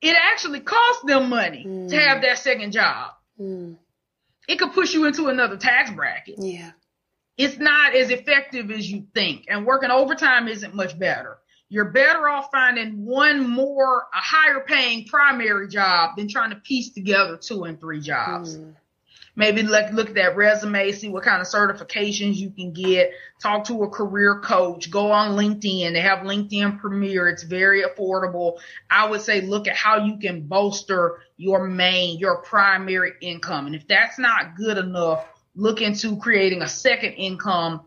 it 0.00 0.16
actually 0.32 0.60
costs 0.60 1.02
them 1.04 1.28
money 1.28 1.66
mm. 1.68 1.90
to 1.90 1.96
have 1.98 2.22
that 2.22 2.38
second 2.38 2.72
job. 2.72 3.10
Mm. 3.38 3.76
It 4.48 4.58
could 4.58 4.72
push 4.72 4.94
you 4.94 5.04
into 5.04 5.28
another 5.28 5.58
tax 5.58 5.90
bracket. 5.90 6.36
Yeah. 6.38 6.70
It's 7.36 7.58
not 7.58 7.94
as 7.94 8.08
effective 8.08 8.70
as 8.70 8.90
you 8.90 9.06
think 9.14 9.44
and 9.48 9.66
working 9.66 9.90
overtime 9.90 10.48
isn't 10.48 10.74
much 10.74 10.98
better 10.98 11.36
you're 11.72 11.86
better 11.86 12.28
off 12.28 12.50
finding 12.52 13.02
one 13.02 13.48
more, 13.48 14.06
a 14.12 14.18
higher 14.18 14.60
paying 14.60 15.06
primary 15.06 15.66
job 15.68 16.16
than 16.18 16.28
trying 16.28 16.50
to 16.50 16.56
piece 16.56 16.90
together 16.90 17.38
two 17.38 17.64
and 17.64 17.80
three 17.80 17.98
jobs. 17.98 18.58
Mm. 18.58 18.74
maybe 19.36 19.62
look 19.62 19.90
look 19.90 20.10
at 20.10 20.14
that 20.16 20.36
resume, 20.36 20.92
see 20.92 21.08
what 21.08 21.22
kind 21.24 21.40
of 21.40 21.48
certifications 21.48 22.34
you 22.34 22.50
can 22.50 22.74
get. 22.74 23.12
Talk 23.40 23.64
to 23.68 23.84
a 23.84 23.88
career 23.88 24.40
coach. 24.40 24.90
Go 24.90 25.12
on 25.12 25.30
LinkedIn. 25.34 25.94
They 25.94 26.02
have 26.02 26.18
LinkedIn 26.18 26.78
Premier. 26.78 27.30
It's 27.30 27.42
very 27.42 27.84
affordable. 27.84 28.58
I 28.90 29.08
would 29.08 29.22
say 29.22 29.40
look 29.40 29.66
at 29.66 29.74
how 29.74 30.04
you 30.04 30.18
can 30.18 30.42
bolster 30.42 31.22
your 31.38 31.66
main, 31.66 32.18
your 32.18 32.42
primary 32.42 33.12
income. 33.22 33.64
And 33.64 33.74
if 33.74 33.88
that's 33.88 34.18
not 34.18 34.56
good 34.56 34.76
enough, 34.76 35.24
look 35.54 35.80
into 35.80 36.18
creating 36.18 36.60
a 36.60 36.68
second 36.68 37.12
income 37.12 37.80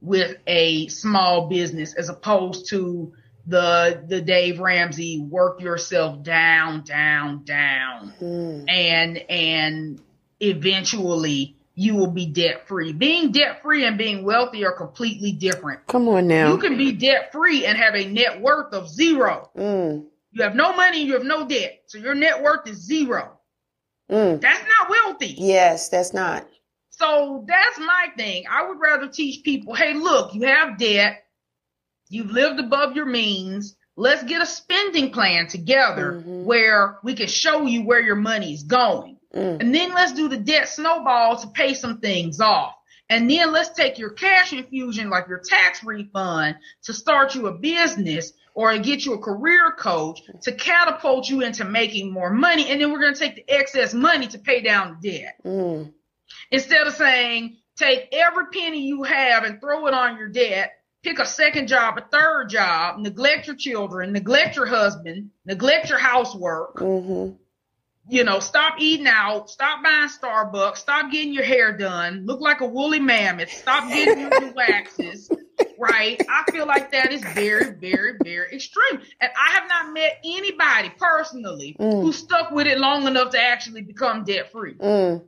with 0.00 0.36
a 0.46 0.86
small 0.86 1.48
business 1.48 1.94
as 1.94 2.08
opposed 2.08 2.68
to 2.68 3.12
the 3.46 4.04
the 4.06 4.20
Dave 4.20 4.60
Ramsey 4.60 5.20
work 5.20 5.60
yourself 5.60 6.22
down, 6.22 6.82
down, 6.82 7.44
down, 7.44 8.12
mm. 8.20 8.64
and 8.68 9.18
and 9.18 10.00
eventually 10.40 11.56
you 11.74 11.96
will 11.96 12.10
be 12.10 12.26
debt 12.26 12.68
free. 12.68 12.92
Being 12.92 13.32
debt 13.32 13.62
free 13.62 13.84
and 13.84 13.96
being 13.96 14.24
wealthy 14.24 14.64
are 14.64 14.72
completely 14.72 15.32
different. 15.32 15.86
Come 15.86 16.08
on 16.08 16.28
now. 16.28 16.52
You 16.52 16.58
can 16.58 16.76
be 16.76 16.92
debt 16.92 17.32
free 17.32 17.64
and 17.64 17.76
have 17.78 17.94
a 17.94 18.06
net 18.06 18.40
worth 18.40 18.72
of 18.74 18.88
zero. 18.88 19.50
Mm. 19.56 20.06
You 20.32 20.42
have 20.42 20.54
no 20.54 20.74
money, 20.74 21.02
you 21.02 21.14
have 21.14 21.24
no 21.24 21.46
debt, 21.46 21.82
so 21.86 21.98
your 21.98 22.14
net 22.14 22.42
worth 22.42 22.66
is 22.68 22.78
zero. 22.78 23.38
Mm. 24.10 24.40
That's 24.40 24.64
not 24.66 24.90
wealthy. 24.90 25.34
Yes, 25.38 25.88
that's 25.88 26.12
not. 26.12 26.46
So 26.90 27.44
that's 27.48 27.78
my 27.78 28.08
thing. 28.16 28.44
I 28.50 28.68
would 28.68 28.78
rather 28.78 29.08
teach 29.08 29.42
people, 29.42 29.74
hey, 29.74 29.94
look, 29.94 30.34
you 30.34 30.42
have 30.42 30.78
debt 30.78 31.21
You've 32.12 32.30
lived 32.30 32.60
above 32.60 32.94
your 32.94 33.06
means. 33.06 33.74
Let's 33.96 34.22
get 34.22 34.42
a 34.42 34.46
spending 34.46 35.12
plan 35.12 35.46
together 35.48 36.12
mm-hmm. 36.12 36.44
where 36.44 36.98
we 37.02 37.14
can 37.14 37.26
show 37.26 37.64
you 37.64 37.84
where 37.84 38.00
your 38.00 38.16
money's 38.16 38.64
going. 38.64 39.16
Mm. 39.34 39.60
And 39.60 39.74
then 39.74 39.94
let's 39.94 40.12
do 40.12 40.28
the 40.28 40.36
debt 40.36 40.68
snowball 40.68 41.36
to 41.38 41.46
pay 41.48 41.72
some 41.72 42.00
things 42.00 42.38
off. 42.38 42.74
And 43.08 43.30
then 43.30 43.50
let's 43.50 43.70
take 43.70 43.98
your 43.98 44.10
cash 44.10 44.52
infusion, 44.52 45.08
like 45.08 45.26
your 45.26 45.40
tax 45.42 45.82
refund, 45.82 46.56
to 46.84 46.92
start 46.92 47.34
you 47.34 47.46
a 47.46 47.52
business 47.52 48.32
or 48.54 48.76
get 48.76 49.06
you 49.06 49.14
a 49.14 49.18
career 49.18 49.72
coach 49.78 50.20
to 50.42 50.52
catapult 50.52 51.30
you 51.30 51.40
into 51.40 51.64
making 51.64 52.12
more 52.12 52.30
money. 52.30 52.70
And 52.70 52.80
then 52.80 52.92
we're 52.92 53.00
going 53.00 53.14
to 53.14 53.20
take 53.20 53.36
the 53.36 53.50
excess 53.50 53.94
money 53.94 54.26
to 54.28 54.38
pay 54.38 54.60
down 54.60 54.98
the 55.00 55.10
debt. 55.10 55.36
Mm. 55.46 55.92
Instead 56.50 56.86
of 56.86 56.92
saying, 56.92 57.56
take 57.76 58.08
every 58.12 58.46
penny 58.52 58.82
you 58.82 59.02
have 59.02 59.44
and 59.44 59.60
throw 59.60 59.86
it 59.86 59.94
on 59.94 60.18
your 60.18 60.28
debt 60.28 60.72
pick 61.02 61.18
a 61.18 61.26
second 61.26 61.68
job, 61.68 61.98
a 61.98 62.02
third 62.02 62.48
job, 62.48 62.98
neglect 62.98 63.46
your 63.46 63.56
children, 63.56 64.12
neglect 64.12 64.56
your 64.56 64.66
husband, 64.66 65.30
neglect 65.44 65.88
your 65.88 65.98
housework. 65.98 66.76
Mm-hmm. 66.76 67.36
You 68.08 68.24
know, 68.24 68.40
stop 68.40 68.74
eating 68.78 69.06
out, 69.06 69.48
stop 69.48 69.82
buying 69.82 70.08
Starbucks, 70.08 70.78
stop 70.78 71.12
getting 71.12 71.32
your 71.32 71.44
hair 71.44 71.76
done, 71.76 72.26
look 72.26 72.40
like 72.40 72.60
a 72.60 72.66
woolly 72.66 72.98
mammoth, 72.98 73.50
stop 73.50 73.88
getting 73.88 74.20
your 74.20 74.40
new 74.40 74.52
waxes. 74.54 75.30
Right. 75.78 76.20
I 76.28 76.50
feel 76.50 76.66
like 76.66 76.92
that 76.92 77.12
is 77.12 77.22
very, 77.34 77.72
very, 77.72 78.14
very 78.22 78.54
extreme. 78.54 79.00
And 79.20 79.30
I 79.36 79.50
have 79.52 79.68
not 79.68 79.92
met 79.92 80.18
anybody 80.24 80.92
personally 80.96 81.76
mm. 81.78 82.02
who 82.02 82.12
stuck 82.12 82.52
with 82.52 82.68
it 82.68 82.78
long 82.78 83.06
enough 83.06 83.30
to 83.30 83.40
actually 83.40 83.82
become 83.82 84.24
debt 84.24 84.52
free. 84.52 84.74
Mm. 84.74 85.24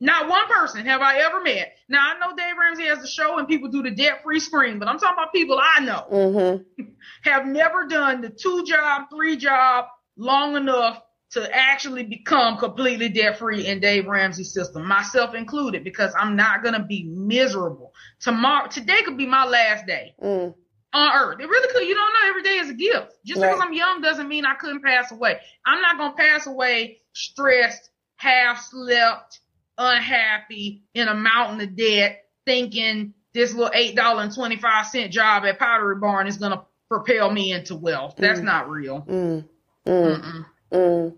Not 0.00 0.28
one 0.28 0.46
person 0.46 0.86
have 0.86 1.00
I 1.00 1.18
ever 1.18 1.42
met. 1.42 1.72
Now 1.88 2.12
I 2.14 2.18
know 2.18 2.36
Dave 2.36 2.56
Ramsey 2.58 2.84
has 2.84 3.02
a 3.02 3.08
show 3.08 3.38
and 3.38 3.48
people 3.48 3.68
do 3.68 3.82
the 3.82 3.90
debt 3.90 4.22
free 4.22 4.38
scream, 4.38 4.78
but 4.78 4.88
I'm 4.88 4.98
talking 4.98 5.14
about 5.14 5.32
people 5.32 5.60
I 5.60 5.80
know 5.80 6.06
mm-hmm. 6.10 6.82
have 7.22 7.46
never 7.46 7.86
done 7.86 8.20
the 8.20 8.30
two 8.30 8.64
job, 8.64 9.06
three 9.10 9.36
job 9.36 9.86
long 10.16 10.56
enough 10.56 11.02
to 11.30 11.48
actually 11.54 12.04
become 12.04 12.56
completely 12.56 13.08
debt 13.08 13.38
free 13.38 13.66
in 13.66 13.80
Dave 13.80 14.06
Ramsey's 14.06 14.52
system, 14.52 14.86
myself 14.86 15.34
included, 15.34 15.84
because 15.84 16.14
I'm 16.18 16.36
not 16.36 16.62
gonna 16.62 16.84
be 16.84 17.04
miserable. 17.04 17.92
Tomorrow, 18.20 18.68
today 18.68 19.02
could 19.02 19.18
be 19.18 19.26
my 19.26 19.44
last 19.46 19.86
day. 19.86 20.14
Mm. 20.22 20.54
On 20.94 21.12
earth. 21.14 21.38
It 21.38 21.46
really 21.46 21.70
could. 21.70 21.86
You 21.86 21.94
don't 21.94 22.14
know 22.14 22.30
every 22.30 22.42
day 22.42 22.56
is 22.56 22.70
a 22.70 22.74
gift. 22.74 23.12
Just 23.22 23.42
right. 23.42 23.50
because 23.50 23.62
I'm 23.62 23.74
young 23.74 24.00
doesn't 24.00 24.26
mean 24.26 24.46
I 24.46 24.54
couldn't 24.54 24.82
pass 24.82 25.12
away. 25.12 25.38
I'm 25.66 25.82
not 25.82 25.98
going 25.98 26.12
to 26.12 26.16
pass 26.16 26.46
away 26.46 27.00
stressed, 27.12 27.90
half 28.16 28.64
slept, 28.64 29.40
unhappy 29.78 30.82
in 30.94 31.08
a 31.08 31.14
mountain 31.14 31.60
of 31.60 31.76
debt, 31.76 32.24
thinking 32.44 33.14
this 33.32 33.54
little 33.54 33.70
eight 33.74 33.94
dollar 33.94 34.22
and 34.22 34.34
twenty 34.34 34.56
five 34.56 34.86
cent 34.86 35.12
job 35.12 35.44
at 35.44 35.58
Pottery 35.58 35.96
Barn 35.96 36.26
is 36.26 36.36
gonna 36.36 36.64
propel 36.90 37.30
me 37.30 37.52
into 37.52 37.76
wealth. 37.76 38.16
That's 38.16 38.40
mm. 38.40 38.44
not 38.44 38.68
real. 38.68 39.02
Mm. 39.02 39.48
Mm. 39.86 40.44
mm. 40.72 41.14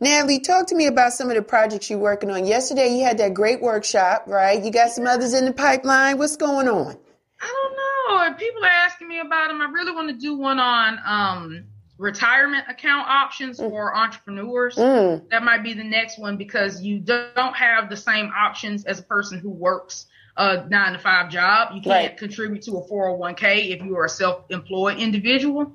Natalie, 0.00 0.40
talk 0.40 0.68
to 0.68 0.76
me 0.76 0.86
about 0.86 1.12
some 1.12 1.28
of 1.28 1.36
the 1.36 1.42
projects 1.42 1.90
you're 1.90 1.98
working 1.98 2.30
on. 2.30 2.46
Yesterday, 2.46 2.96
you 2.96 3.04
had 3.04 3.18
that 3.18 3.34
great 3.34 3.60
workshop, 3.60 4.24
right? 4.26 4.62
You 4.62 4.70
got 4.70 4.90
some 4.90 5.06
others 5.06 5.34
in 5.34 5.44
the 5.44 5.52
pipeline. 5.52 6.18
What's 6.18 6.36
going 6.36 6.68
on? 6.68 6.96
I 7.40 7.46
don't 7.46 8.30
know. 8.30 8.36
People 8.36 8.64
are 8.64 8.68
asking 8.68 9.08
me 9.08 9.18
about 9.18 9.48
them. 9.48 9.60
I 9.60 9.66
really 9.66 9.92
want 9.92 10.08
to 10.08 10.16
do 10.16 10.36
one 10.36 10.58
on 10.58 10.98
um, 11.04 11.64
retirement 11.98 12.64
account 12.68 13.08
options 13.08 13.58
mm. 13.58 13.68
for 13.68 13.94
entrepreneurs. 13.94 14.76
Mm. 14.76 15.28
That 15.30 15.42
might 15.42 15.62
be 15.62 15.74
the 15.74 15.84
next 15.84 16.18
one 16.18 16.36
because 16.36 16.80
you 16.80 17.00
don't 17.00 17.56
have 17.56 17.90
the 17.90 17.96
same 17.96 18.30
options 18.36 18.84
as 18.84 19.00
a 19.00 19.02
person 19.02 19.40
who 19.40 19.50
works 19.50 20.06
a 20.36 20.66
nine 20.68 20.92
to 20.92 20.98
five 20.98 21.30
job. 21.30 21.74
You 21.74 21.82
can't 21.82 22.10
right. 22.10 22.16
contribute 22.16 22.62
to 22.62 22.78
a 22.78 22.88
401k 22.88 23.70
if 23.70 23.82
you 23.82 23.96
are 23.96 24.04
a 24.04 24.08
self-employed 24.08 24.98
individual. 24.98 25.72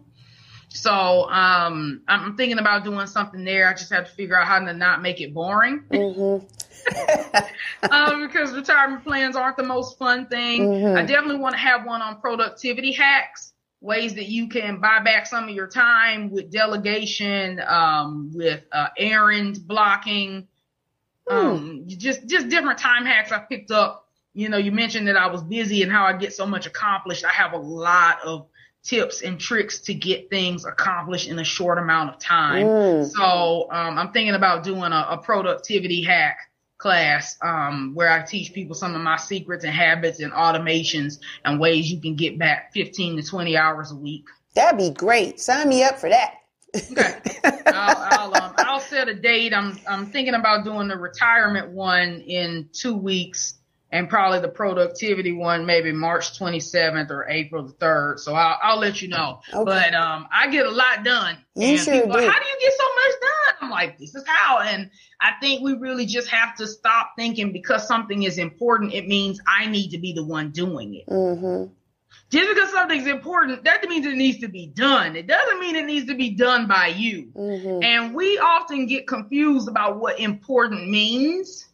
So 0.70 1.30
um, 1.30 2.02
I'm 2.08 2.36
thinking 2.36 2.58
about 2.58 2.84
doing 2.84 3.06
something 3.06 3.44
there. 3.44 3.70
I 3.70 3.74
just 3.74 3.94
have 3.94 4.08
to 4.08 4.12
figure 4.12 4.40
out 4.40 4.48
how 4.48 4.60
to 4.60 4.74
not 4.74 5.04
make 5.04 5.22
it 5.22 5.32
boring. 5.32 5.84
Mm-hmm. 5.92 7.92
um, 7.92 8.22
because 8.28 8.54
retirement 8.54 9.04
plans 9.04 9.36
aren't 9.36 9.58
the 9.58 9.64
most 9.64 10.00
fun 10.00 10.26
thing. 10.26 10.68
Mm-hmm. 10.68 10.98
I 10.98 11.04
definitely 11.04 11.42
want 11.42 11.54
to 11.54 11.60
have 11.60 11.86
one 11.86 12.02
on 12.02 12.20
productivity 12.20 12.92
hacks 12.92 13.53
ways 13.84 14.16
that 14.16 14.28
you 14.28 14.48
can 14.48 14.80
buy 14.80 15.00
back 15.00 15.28
some 15.28 15.44
of 15.44 15.50
your 15.50 15.68
time 15.68 16.32
with 16.32 16.50
delegation, 16.50 17.62
um, 17.68 18.32
with 18.34 18.64
uh, 18.72 18.88
errand 18.98 19.60
blocking, 19.68 20.48
um, 21.30 21.84
just 21.86 22.26
just 22.26 22.48
different 22.50 22.80
time 22.80 23.06
hacks 23.06 23.32
I 23.32 23.40
picked 23.40 23.72
up. 23.72 24.08
You 24.34 24.50
know, 24.50 24.58
you 24.58 24.72
mentioned 24.72 25.08
that 25.10 25.18
I 25.18 25.28
was 25.28 25.44
busy 25.44 25.84
and 25.84 25.92
how 25.92 26.06
I 26.06 26.14
get 26.14 26.34
so 26.34 26.46
much 26.46 26.66
accomplished. 26.66 27.24
I 27.26 27.30
have 27.30 27.54
a 27.54 27.58
lot 27.58 28.20
of 28.26 28.48
tips 28.84 29.22
and 29.22 29.40
tricks 29.40 29.80
to 29.82 29.94
get 29.94 30.30
things 30.30 30.66
accomplished 30.66 31.28
in 31.28 31.38
a 31.40 31.44
short 31.44 31.78
amount 31.78 32.10
of 32.10 32.20
time. 32.20 32.66
Mm. 32.66 33.12
So 33.12 33.68
um, 33.70 33.98
I'm 34.00 34.12
thinking 34.12 34.34
about 34.34 34.64
doing 34.64 34.92
a, 34.92 35.08
a 35.12 35.18
productivity 35.18 36.04
hack 36.04 36.38
class 36.84 37.38
um, 37.42 37.94
where 37.96 38.10
I 38.10 38.22
teach 38.24 38.52
people 38.52 38.76
some 38.76 38.94
of 38.94 39.00
my 39.00 39.16
secrets 39.16 39.64
and 39.64 39.74
habits 39.74 40.20
and 40.20 40.34
automations 40.34 41.20
and 41.46 41.58
ways 41.58 41.90
you 41.90 42.00
can 42.02 42.16
get 42.16 42.38
back 42.38 42.74
15 42.74 43.16
to 43.18 43.24
20 43.24 43.56
hours 43.56 43.92
a 43.92 43.96
week. 43.96 44.26
That'd 44.54 44.78
be 44.78 44.92
great. 44.92 45.40
Sign 45.40 45.70
me 45.70 45.82
up 45.84 45.98
for 45.98 46.10
that. 46.10 46.36
okay. 46.76 47.22
I'll, 47.68 48.34
I'll, 48.34 48.44
um, 48.44 48.54
I'll 48.58 48.80
set 48.82 49.08
a 49.08 49.16
date. 49.16 49.54
I'm, 49.54 49.80
I'm 49.88 50.08
thinking 50.08 50.34
about 50.34 50.66
doing 50.66 50.90
the 50.90 50.98
retirement 50.98 51.70
one 51.70 52.20
in 52.20 52.70
two 52.74 52.96
weeks 52.96 53.60
and 53.94 54.10
probably 54.10 54.40
the 54.40 54.50
productivity 54.50 55.32
one 55.32 55.68
maybe 55.68 55.92
March 55.92 56.38
27th 56.40 57.12
or 57.12 57.30
April 57.30 57.64
the 57.64 57.74
3rd. 57.74 58.20
So 58.20 58.34
I'll, 58.34 58.58
I'll 58.62 58.80
let 58.80 59.04
you 59.04 59.08
know. 59.08 59.42
Okay. 59.54 59.64
But 59.64 59.94
um, 59.94 60.28
I 60.32 60.50
get 60.50 60.66
a 60.66 60.72
lot 60.72 61.06
done. 61.06 61.38
You 61.56 61.78
sure 61.78 61.94
do. 61.94 62.10
How 62.10 62.18
do 62.18 62.18
you 62.18 62.60
get 62.60 62.74
so 62.74 62.86
much 62.96 63.22
done? 63.22 63.56
I'm 63.62 63.70
like, 63.70 64.00
this 64.00 64.16
is 64.16 64.24
how. 64.26 64.62
And 64.62 64.90
I 65.22 65.34
think 65.40 65.62
we 65.62 65.74
really 65.74 66.08
just 66.08 66.28
have 66.30 66.56
to 66.56 66.66
stop 66.66 67.12
thinking 67.16 67.54
because 67.54 67.88
something 67.88 68.24
is 68.24 68.40
important, 68.40 68.96
it 68.96 69.08
means 69.08 69.40
I 69.46 69.68
need 69.68 69.92
to 69.92 70.00
be 70.00 70.14
the 70.14 70.26
one 70.26 70.50
doing 70.50 70.96
it. 70.96 71.06
Mm-hmm. 71.08 71.72
Just 72.32 72.50
because 72.50 72.72
something's 72.72 73.06
important, 73.06 73.64
that 73.64 73.88
means 73.88 74.08
it 74.08 74.16
needs 74.16 74.40
to 74.40 74.48
be 74.48 74.66
done. 74.66 75.16
It 75.16 75.28
doesn't 75.28 75.60
mean 75.60 75.76
it 75.76 75.86
needs 75.86 76.08
to 76.08 76.16
be 76.16 76.32
done 76.32 76.68
by 76.68 76.88
you. 76.88 77.32
Mm-hmm. 77.36 77.84
And 77.84 78.16
we 78.16 78.40
often 78.40 78.88
get 78.88 79.06
confused 79.06 79.68
about 79.68 80.00
what 80.00 80.20
important 80.20 80.90
means 80.90 81.68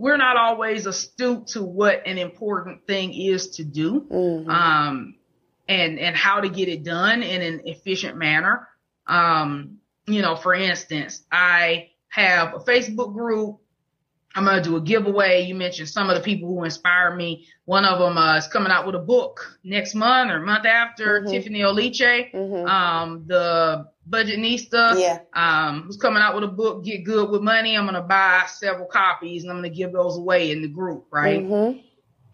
we're 0.00 0.16
not 0.16 0.38
always 0.38 0.86
astute 0.86 1.48
to 1.48 1.62
what 1.62 2.06
an 2.06 2.16
important 2.16 2.86
thing 2.86 3.12
is 3.12 3.50
to 3.50 3.64
do 3.64 4.06
mm-hmm. 4.10 4.48
um, 4.48 5.14
and 5.68 5.98
and 5.98 6.16
how 6.16 6.40
to 6.40 6.48
get 6.48 6.68
it 6.68 6.82
done 6.82 7.22
in 7.22 7.42
an 7.42 7.60
efficient 7.66 8.16
manner 8.16 8.66
um, 9.06 9.78
you 10.06 10.22
know 10.22 10.36
for 10.36 10.54
instance 10.54 11.22
i 11.30 11.88
have 12.08 12.54
a 12.54 12.58
facebook 12.60 13.12
group 13.12 13.60
i'm 14.34 14.44
going 14.44 14.62
to 14.62 14.68
do 14.68 14.76
a 14.76 14.80
giveaway 14.80 15.42
you 15.42 15.54
mentioned 15.54 15.88
some 15.88 16.10
of 16.10 16.16
the 16.16 16.22
people 16.22 16.48
who 16.48 16.64
inspired 16.64 17.16
me 17.16 17.46
one 17.64 17.84
of 17.84 17.98
them 17.98 18.18
uh, 18.18 18.36
is 18.36 18.46
coming 18.46 18.72
out 18.72 18.86
with 18.86 18.94
a 18.94 19.00
book 19.00 19.58
next 19.64 19.94
month 19.94 20.30
or 20.30 20.40
month 20.40 20.66
after 20.66 21.20
mm-hmm. 21.20 21.30
Tiffany 21.30 21.60
Aliche 21.60 22.32
mm-hmm. 22.32 22.66
um, 22.66 23.24
the 23.26 23.86
Budgetnista, 24.10 24.98
yeah. 24.98 25.20
um, 25.34 25.82
who's 25.82 25.96
coming 25.96 26.20
out 26.20 26.34
with 26.34 26.42
a 26.42 26.48
book, 26.48 26.84
Get 26.84 27.04
Good 27.04 27.30
with 27.30 27.42
Money. 27.42 27.76
I'm 27.76 27.84
going 27.84 27.94
to 27.94 28.02
buy 28.02 28.44
several 28.48 28.86
copies 28.86 29.42
and 29.42 29.52
I'm 29.52 29.58
going 29.58 29.70
to 29.70 29.76
give 29.76 29.92
those 29.92 30.16
away 30.16 30.50
in 30.50 30.62
the 30.62 30.68
group, 30.68 31.06
right? 31.12 31.44
Mm-hmm. 31.44 31.78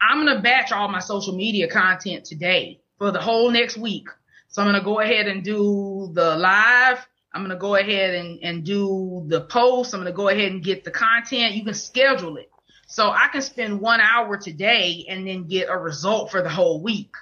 I'm 0.00 0.24
going 0.24 0.34
to 0.34 0.42
batch 0.42 0.72
all 0.72 0.88
my 0.88 1.00
social 1.00 1.34
media 1.34 1.68
content 1.68 2.24
today 2.24 2.80
for 2.98 3.10
the 3.10 3.20
whole 3.20 3.50
next 3.50 3.76
week. 3.76 4.08
So 4.48 4.62
I'm 4.62 4.68
going 4.68 4.80
to 4.80 4.84
go 4.84 5.00
ahead 5.00 5.28
and 5.28 5.44
do 5.44 6.10
the 6.14 6.36
live 6.36 7.06
I'm 7.36 7.42
going 7.42 7.50
to 7.50 7.56
go 7.56 7.76
ahead 7.76 8.14
and, 8.14 8.38
and 8.42 8.64
do 8.64 9.24
the 9.26 9.42
post. 9.42 9.92
I'm 9.92 10.00
going 10.00 10.10
to 10.10 10.16
go 10.16 10.28
ahead 10.28 10.50
and 10.50 10.64
get 10.64 10.84
the 10.84 10.90
content. 10.90 11.54
You 11.54 11.64
can 11.64 11.74
schedule 11.74 12.38
it. 12.38 12.50
So 12.86 13.10
I 13.10 13.28
can 13.30 13.42
spend 13.42 13.80
one 13.80 14.00
hour 14.00 14.38
today 14.38 15.04
and 15.08 15.26
then 15.26 15.44
get 15.44 15.68
a 15.68 15.76
result 15.76 16.30
for 16.30 16.40
the 16.40 16.48
whole 16.48 16.80
week 16.80 17.14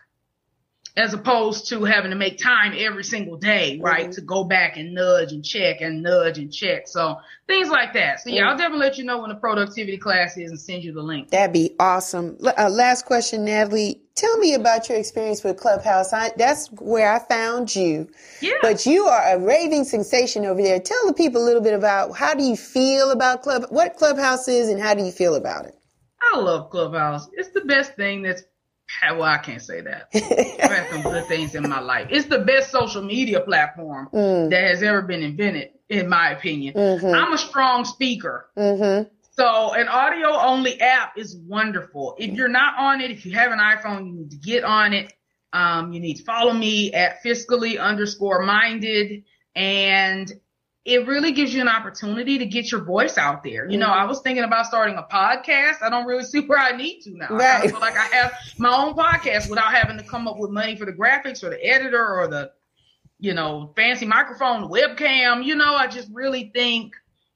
as 0.97 1.13
opposed 1.13 1.69
to 1.71 1.83
having 1.83 2.13
to 2.13 2.17
make 2.17 2.39
time 2.39 2.75
every 2.77 3.03
single 3.03 3.37
day, 3.37 3.81
right? 3.83 4.05
Mm-hmm. 4.05 4.13
To 4.13 4.21
go 4.21 4.45
back 4.45 4.77
and 4.77 4.95
nudge 4.95 5.33
and 5.33 5.45
check 5.45 5.81
and 5.81 6.03
nudge 6.03 6.39
and 6.39 6.53
check. 6.53 6.87
So 6.87 7.19
things 7.49 7.69
like 7.69 7.95
that. 7.95 8.21
So 8.21 8.31
yeah, 8.31 8.43
mm-hmm. 8.43 8.51
I'll 8.51 8.57
definitely 8.57 8.87
let 8.87 8.99
you 8.99 9.05
know 9.05 9.19
when 9.19 9.31
the 9.31 9.35
productivity 9.35 9.99
class 9.99 10.37
is 10.37 10.51
and 10.51 10.61
send 10.61 10.85
you 10.85 10.93
the 10.93 11.03
link. 11.03 11.31
That'd 11.31 11.53
be 11.53 11.75
awesome. 11.81 12.39
Uh, 12.41 12.71
last 12.71 13.07
question, 13.07 13.45
Natalie. 13.45 14.04
Tell 14.17 14.37
me 14.39 14.55
about 14.55 14.89
your 14.89 14.97
experience 14.97 15.43
with 15.43 15.57
Clubhouse. 15.57 16.13
I, 16.13 16.31
that's 16.37 16.69
where 16.73 17.13
I 17.13 17.19
found 17.19 17.75
you. 17.75 18.09
Yeah. 18.41 18.55
But 18.63 18.87
you 18.87 19.07
are 19.07 19.35
a 19.35 19.39
raving 19.41 19.85
sensation 19.85 20.45
over 20.45 20.63
there. 20.63 20.79
Tell 20.79 21.07
the 21.07 21.15
people 21.15 21.43
a 21.43 21.45
little 21.45 21.63
bit 21.63 21.75
about 21.75 22.17
how 22.17 22.35
do 22.35 22.45
you 22.45 22.57
feel 22.57 23.11
about 23.11 23.43
Club, 23.43 23.65
what 23.71 23.97
Clubhouse 23.97 24.47
is 24.47 24.69
and 24.69 24.81
how 24.81 24.95
do 24.95 25.03
you 25.05 25.11
feel 25.11 25.35
about 25.35 25.67
it? 25.67 25.75
I 26.33 26.39
love 26.39 26.71
Clubhouse. 26.71 27.29
It's 27.33 27.51
the 27.51 27.63
best 27.63 27.97
thing 27.97 28.23
that's 28.23 28.43
well, 29.03 29.23
I 29.23 29.39
can't 29.39 29.63
say 29.63 29.81
that. 29.81 30.09
I've 30.15 30.71
had 30.71 30.91
some 30.91 31.03
good 31.03 31.27
things 31.27 31.55
in 31.55 31.69
my 31.69 31.81
life. 31.81 32.09
It's 32.11 32.27
the 32.27 32.41
best 32.41 32.71
social 32.71 33.03
media 33.03 33.41
platform 33.41 34.09
mm. 34.13 34.51
that 34.51 34.65
has 34.65 34.83
ever 34.83 35.03
been 35.03 35.23
invented, 35.23 35.71
in 35.89 36.09
my 36.09 36.31
opinion. 36.31 36.75
Mm-hmm. 36.75 37.15
I'm 37.15 37.33
a 37.33 37.39
strong 37.39 37.85
speaker. 37.85 38.51
Mm-hmm. 38.57 39.14
So 39.37 39.75
an 39.75 39.89
audio 39.89 40.29
only 40.33 40.81
app 40.81 41.19
is 41.19 41.37
wonderful. 41.37 42.15
If 42.19 42.33
you're 42.35 42.49
not 42.49 42.79
on 42.79 43.01
it, 43.01 43.11
if 43.11 43.27
you 43.27 43.33
have 43.33 43.51
an 43.51 43.59
iPhone, 43.59 44.07
you 44.07 44.13
need 44.13 44.31
to 44.31 44.37
get 44.37 44.63
on 44.63 44.93
it. 44.93 45.13
Um, 45.53 45.93
you 45.93 46.01
need 46.01 46.15
to 46.15 46.25
follow 46.25 46.53
me 46.53 46.93
at 46.93 47.23
fiscally 47.23 47.81
underscore 47.81 48.43
minded. 48.43 49.25
And 49.57 50.33
it 50.85 51.07
really 51.07 51.33
gives 51.33 51.53
you 51.53 51.63
an 51.63 51.69
opportunity 51.69 52.39
to 52.39 52.47
get 52.47 52.71
your 52.71 52.85
voice 52.85 53.19
out 53.19 53.43
there. 53.43 53.69
You 53.69 53.79
know, 53.79 53.87
mm-hmm. 53.87 54.01
I 54.01 54.05
was 54.05 54.21
thinking 54.21 54.45
about 54.45 54.67
starting 54.67 54.97
a 54.97 55.03
podcast. 55.03 55.83
I 55.83 55.91
don't 55.91 56.07
really 56.07 56.25
see 56.33 56.41
where 56.41 56.59
I 56.59 56.77
need 56.77 57.01
to 57.03 57.17
now. 57.17 57.29
Right. 57.31 57.65
I 57.65 57.69
feel 57.69 57.81
like 57.81 57.97
I 57.97 58.07
have 58.17 58.35
my 58.59 58.77
own 58.77 58.95
podcast 58.95 59.49
without 59.49 59.75
having 59.75 59.97
to 59.99 60.05
come 60.05 60.29
up 60.29 60.39
with 60.39 60.51
money 60.51 60.77
for 60.77 60.85
the 60.85 60.93
graphics 60.93 61.43
or 61.43 61.51
the 61.51 61.65
editor 61.65 62.21
or 62.21 62.29
the, 62.29 62.53
you 63.19 63.35
know, 63.35 63.73
fancy 63.75 64.07
microphone, 64.07 64.69
webcam. 64.69 65.45
You 65.45 65.57
know, 65.57 65.75
I 65.75 65.89
just 65.89 66.09
really 66.13 66.51
think 66.55 66.95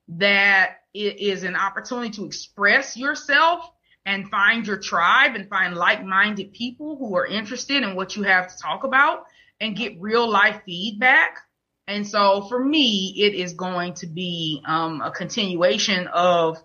that 0.09 0.78
it 0.99 1.21
is 1.21 1.45
an 1.45 1.55
opportunity 1.55 2.11
to 2.11 2.25
express 2.25 2.97
yourself 2.97 3.71
and 4.05 4.29
find 4.29 4.67
your 4.67 4.79
tribe 4.79 5.37
and 5.37 5.49
find 5.49 5.77
like-minded 5.77 6.53
people 6.53 6.97
who 6.97 7.15
are 7.17 7.27
interested 7.27 7.85
in 7.85 7.95
what 7.95 8.17
you 8.17 8.25
have 8.25 8.49
to 8.49 8.59
talk 8.61 8.83
about 8.83 9.25
and 9.61 9.77
get 9.77 10.01
real 10.01 10.29
life 10.29 10.61
feedback. 10.67 11.39
And 11.87 12.07
so 12.07 12.47
for 12.49 12.63
me, 12.63 13.15
it 13.17 13.35
is 13.35 13.53
going 13.55 13.95
to 13.95 14.07
be 14.07 14.61
um, 14.67 15.01
a 15.01 15.13
continuation 15.13 16.09
of 16.09 16.59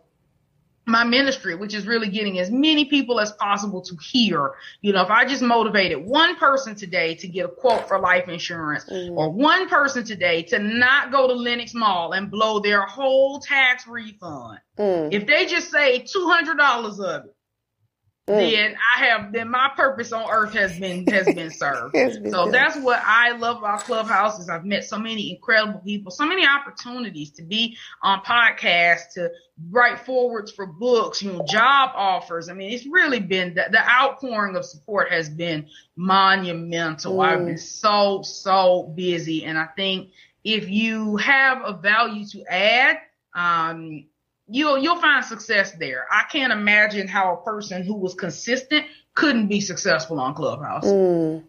my 0.86 1.04
ministry, 1.04 1.56
which 1.56 1.74
is 1.74 1.88
really 1.88 2.10
getting 2.10 2.40
as 2.40 2.52
many 2.52 2.86
people 2.86 3.20
as 3.20 3.32
possible 3.34 3.82
to 3.82 3.96
hear. 3.96 4.52
You 4.82 4.94
know, 4.94 5.02
if 5.02 5.10
I 5.10 5.26
just 5.26 5.42
motivated 5.42 6.06
one 6.06 6.36
person 6.36 6.76
today 6.76 7.16
to 7.16 7.28
get 7.28 7.46
a 7.46 7.50
quote 7.50 7.88
for 7.88 8.00
life 8.00 8.28
insurance 8.28 8.86
mm. 8.86 9.16
or 9.16 9.30
one 9.30 9.70
person 9.70 10.04
today 10.04 10.44
to 10.44 10.60
not 10.60 11.12
go 11.12 11.28
to 11.28 11.34
Lenox 11.34 11.74
Mall 11.74 12.12
and 12.12 12.30
blow 12.30 12.60
their 12.60 12.82
whole 12.82 13.40
tax 13.40 13.88
refund, 13.88 14.60
mm. 14.78 15.14
if 15.14 15.26
they 15.26 15.46
just 15.46 15.72
say 15.72 16.02
$200 16.02 17.00
of 17.00 17.26
it, 17.26 17.33
Mm. 18.30 18.52
then 18.52 18.78
I 18.96 19.04
have 19.06 19.34
then 19.34 19.50
my 19.50 19.70
purpose 19.76 20.14
on 20.14 20.30
earth 20.32 20.54
has 20.54 20.80
been 20.80 21.06
has 21.08 21.26
been 21.26 21.52
served. 21.60 21.92
been 21.92 22.32
so 22.32 22.50
that's 22.50 22.78
what 22.78 23.02
I 23.04 23.32
love 23.36 23.58
about 23.58 23.82
Clubhouse 23.82 24.40
is 24.40 24.48
I've 24.48 24.64
met 24.64 24.86
so 24.86 24.98
many 24.98 25.30
incredible 25.32 25.82
people, 25.82 26.10
so 26.10 26.26
many 26.26 26.48
opportunities 26.48 27.32
to 27.32 27.44
be 27.44 27.76
on 28.02 28.22
podcasts, 28.22 29.12
to 29.16 29.30
write 29.70 30.00
forwards 30.00 30.54
for 30.54 30.66
books, 30.66 31.22
you 31.22 31.34
know, 31.34 31.46
job 31.50 31.92
offers. 31.96 32.48
I 32.48 32.54
mean, 32.54 32.72
it's 32.72 32.86
really 32.86 33.20
been 33.20 33.56
the, 33.56 33.66
the 33.72 33.92
outpouring 33.92 34.56
of 34.56 34.64
support 34.64 35.12
has 35.12 35.30
been 35.30 35.68
monumental. 35.98 37.18
Mm. 37.18 37.26
I've 37.26 37.46
been 37.46 37.58
so 37.58 38.22
so 38.22 38.94
busy, 38.96 39.44
and 39.44 39.58
I 39.58 39.66
think 39.76 40.12
if 40.46 40.70
you 40.70 41.18
have 41.18 41.62
a 41.66 41.74
value 41.74 42.26
to 42.28 42.46
add, 42.46 43.00
um, 43.36 44.06
you'll 44.54 44.78
you'll 44.78 45.02
find 45.02 45.26
success 45.26 45.74
there. 45.74 46.06
I 46.12 46.24
can't 46.32 46.54
imagine 46.54 47.08
how 47.08 47.34
a 47.34 47.44
person 47.44 47.84
who 47.84 47.96
was 47.96 48.14
consistent 48.14 48.86
couldn't 49.16 49.48
be 49.48 49.60
successful 49.60 50.20
on 50.20 50.36
Clubhouse. 50.36 50.86
Mm. 50.86 51.44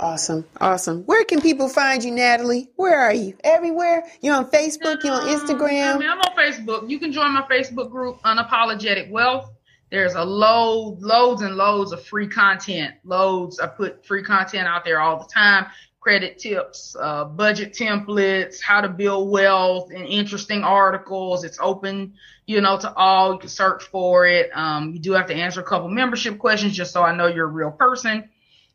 Awesome, 0.00 0.44
awesome. 0.60 1.02
Where 1.04 1.24
can 1.24 1.40
people 1.40 1.68
find 1.68 2.04
you, 2.04 2.12
Natalie? 2.12 2.70
Where 2.76 3.00
are 3.00 3.12
you? 3.12 3.36
Everywhere? 3.42 4.04
You're 4.20 4.36
on 4.36 4.48
Facebook? 4.48 5.02
You're 5.02 5.14
on 5.14 5.26
Instagram? 5.26 5.96
I 5.96 5.98
mean, 5.98 6.08
I'm 6.08 6.20
on 6.20 6.36
Facebook. 6.36 6.88
You 6.88 7.00
can 7.00 7.10
join 7.10 7.32
my 7.34 7.42
Facebook 7.42 7.90
group, 7.90 8.20
Unapologetic 8.22 9.10
Wealth. 9.10 9.50
There's 9.90 10.14
a 10.14 10.22
load, 10.22 10.98
loads 11.00 11.42
and 11.42 11.56
loads 11.56 11.90
of 11.92 12.04
free 12.04 12.28
content. 12.28 12.94
Loads. 13.04 13.58
I 13.58 13.66
put 13.66 14.06
free 14.06 14.22
content 14.22 14.68
out 14.68 14.84
there 14.84 15.00
all 15.00 15.18
the 15.18 15.28
time 15.32 15.66
credit 16.08 16.38
tips, 16.38 16.96
uh, 16.98 17.22
budget 17.22 17.74
templates, 17.74 18.62
how 18.62 18.80
to 18.80 18.88
build 18.88 19.30
wealth, 19.30 19.90
and 19.90 20.06
interesting 20.06 20.64
articles. 20.64 21.44
It's 21.44 21.58
open, 21.60 22.14
you 22.46 22.62
know, 22.62 22.78
to 22.78 22.90
all. 22.94 23.34
You 23.34 23.38
can 23.40 23.50
search 23.50 23.82
for 23.82 24.24
it. 24.24 24.48
Um, 24.54 24.94
you 24.94 25.00
do 25.00 25.12
have 25.12 25.26
to 25.26 25.34
answer 25.34 25.60
a 25.60 25.64
couple 25.64 25.90
membership 25.90 26.38
questions 26.38 26.74
just 26.74 26.94
so 26.94 27.02
I 27.02 27.14
know 27.14 27.26
you're 27.26 27.44
a 27.44 27.52
real 27.52 27.70
person. 27.70 28.26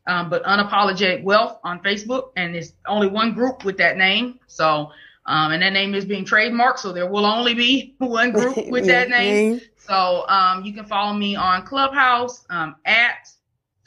Um, 0.05 0.29
but 0.29 0.43
unapologetic 0.43 1.23
wealth 1.23 1.57
on 1.63 1.79
Facebook, 1.79 2.33
and 2.35 2.55
it's 2.55 2.73
only 2.87 3.07
one 3.07 3.33
group 3.33 3.65
with 3.65 3.77
that 3.79 3.97
name. 3.97 4.39
So, 4.45 4.91
um, 5.25 5.53
and 5.53 5.63
that 5.63 5.73
name 5.73 5.95
is 5.95 6.05
being 6.05 6.25
trademarked, 6.25 6.77
so 6.77 6.93
there 6.93 7.09
will 7.09 7.25
only 7.25 7.55
be 7.55 7.95
one 7.97 8.31
group 8.31 8.57
with 8.67 8.85
that 8.85 9.09
name. 9.09 9.59
So, 9.77 10.27
um, 10.27 10.63
you 10.63 10.71
can 10.71 10.85
follow 10.85 11.13
me 11.13 11.35
on 11.35 11.65
Clubhouse 11.65 12.45
um, 12.51 12.75
at 12.85 13.27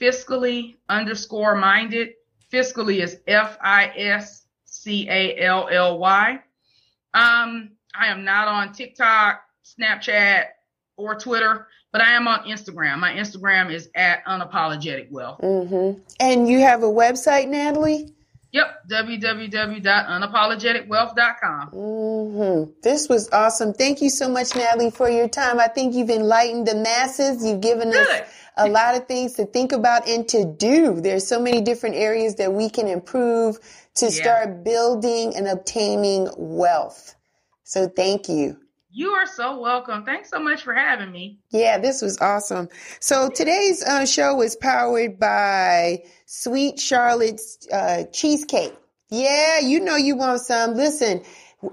fiscally 0.00 0.74
underscore 0.88 1.54
minded 1.54 2.08
Fiscally 2.52 3.02
is 3.02 3.18
F 3.26 3.56
I 3.60 3.86
S 3.96 4.44
C 4.64 5.08
A 5.08 5.38
L 5.40 5.68
L 5.70 5.98
Y. 5.98 6.38
Um, 7.14 7.70
I 7.94 8.08
am 8.08 8.24
not 8.24 8.48
on 8.48 8.72
TikTok, 8.72 9.40
Snapchat, 9.64 10.46
or 10.96 11.14
Twitter, 11.16 11.68
but 11.92 12.02
I 12.02 12.12
am 12.12 12.28
on 12.28 12.40
Instagram. 12.40 12.98
My 12.98 13.12
Instagram 13.12 13.72
is 13.72 13.88
at 13.94 14.22
unapologetic 14.26 15.10
wealth. 15.10 15.40
Mm-hmm. 15.40 16.02
And 16.20 16.46
you 16.48 16.60
have 16.60 16.82
a 16.82 16.86
website, 16.86 17.48
Natalie? 17.48 18.12
Yep, 18.52 18.88
www.unapologeticwealth.com. 18.90 21.70
Mm-hmm. 21.70 22.70
This 22.82 23.08
was 23.08 23.28
awesome. 23.30 23.72
Thank 23.74 24.00
you 24.00 24.08
so 24.08 24.28
much, 24.28 24.54
Natalie, 24.54 24.90
for 24.90 25.10
your 25.10 25.28
time. 25.28 25.58
I 25.60 25.68
think 25.68 25.94
you've 25.94 26.10
enlightened 26.10 26.66
the 26.66 26.76
masses. 26.76 27.44
You've 27.44 27.60
given 27.60 27.90
Good. 27.90 28.08
us 28.08 28.22
a 28.56 28.68
lot 28.68 28.96
of 28.96 29.06
things 29.06 29.34
to 29.34 29.46
think 29.46 29.72
about 29.72 30.08
and 30.08 30.28
to 30.28 30.44
do. 30.44 31.00
There's 31.00 31.26
so 31.26 31.40
many 31.40 31.60
different 31.60 31.96
areas 31.96 32.36
that 32.36 32.52
we 32.52 32.70
can 32.70 32.88
improve 32.88 33.58
to 33.96 34.06
yeah. 34.06 34.10
start 34.10 34.64
building 34.64 35.34
and 35.36 35.46
obtaining 35.46 36.28
wealth. 36.36 37.14
So 37.64 37.88
thank 37.88 38.28
you. 38.28 38.58
You 38.90 39.10
are 39.10 39.26
so 39.26 39.60
welcome. 39.60 40.04
Thanks 40.04 40.30
so 40.30 40.38
much 40.38 40.62
for 40.62 40.72
having 40.72 41.12
me. 41.12 41.38
Yeah, 41.50 41.76
this 41.76 42.00
was 42.00 42.18
awesome. 42.18 42.70
So 42.98 43.28
today's 43.28 43.82
uh, 43.82 44.06
show 44.06 44.40
is 44.40 44.56
powered 44.56 45.18
by 45.18 46.04
Sweet 46.24 46.80
Charlotte's 46.80 47.68
uh, 47.70 48.04
Cheesecake. 48.10 48.72
Yeah, 49.10 49.60
you 49.60 49.80
know 49.80 49.96
you 49.96 50.16
want 50.16 50.40
some. 50.40 50.74
Listen, 50.74 51.22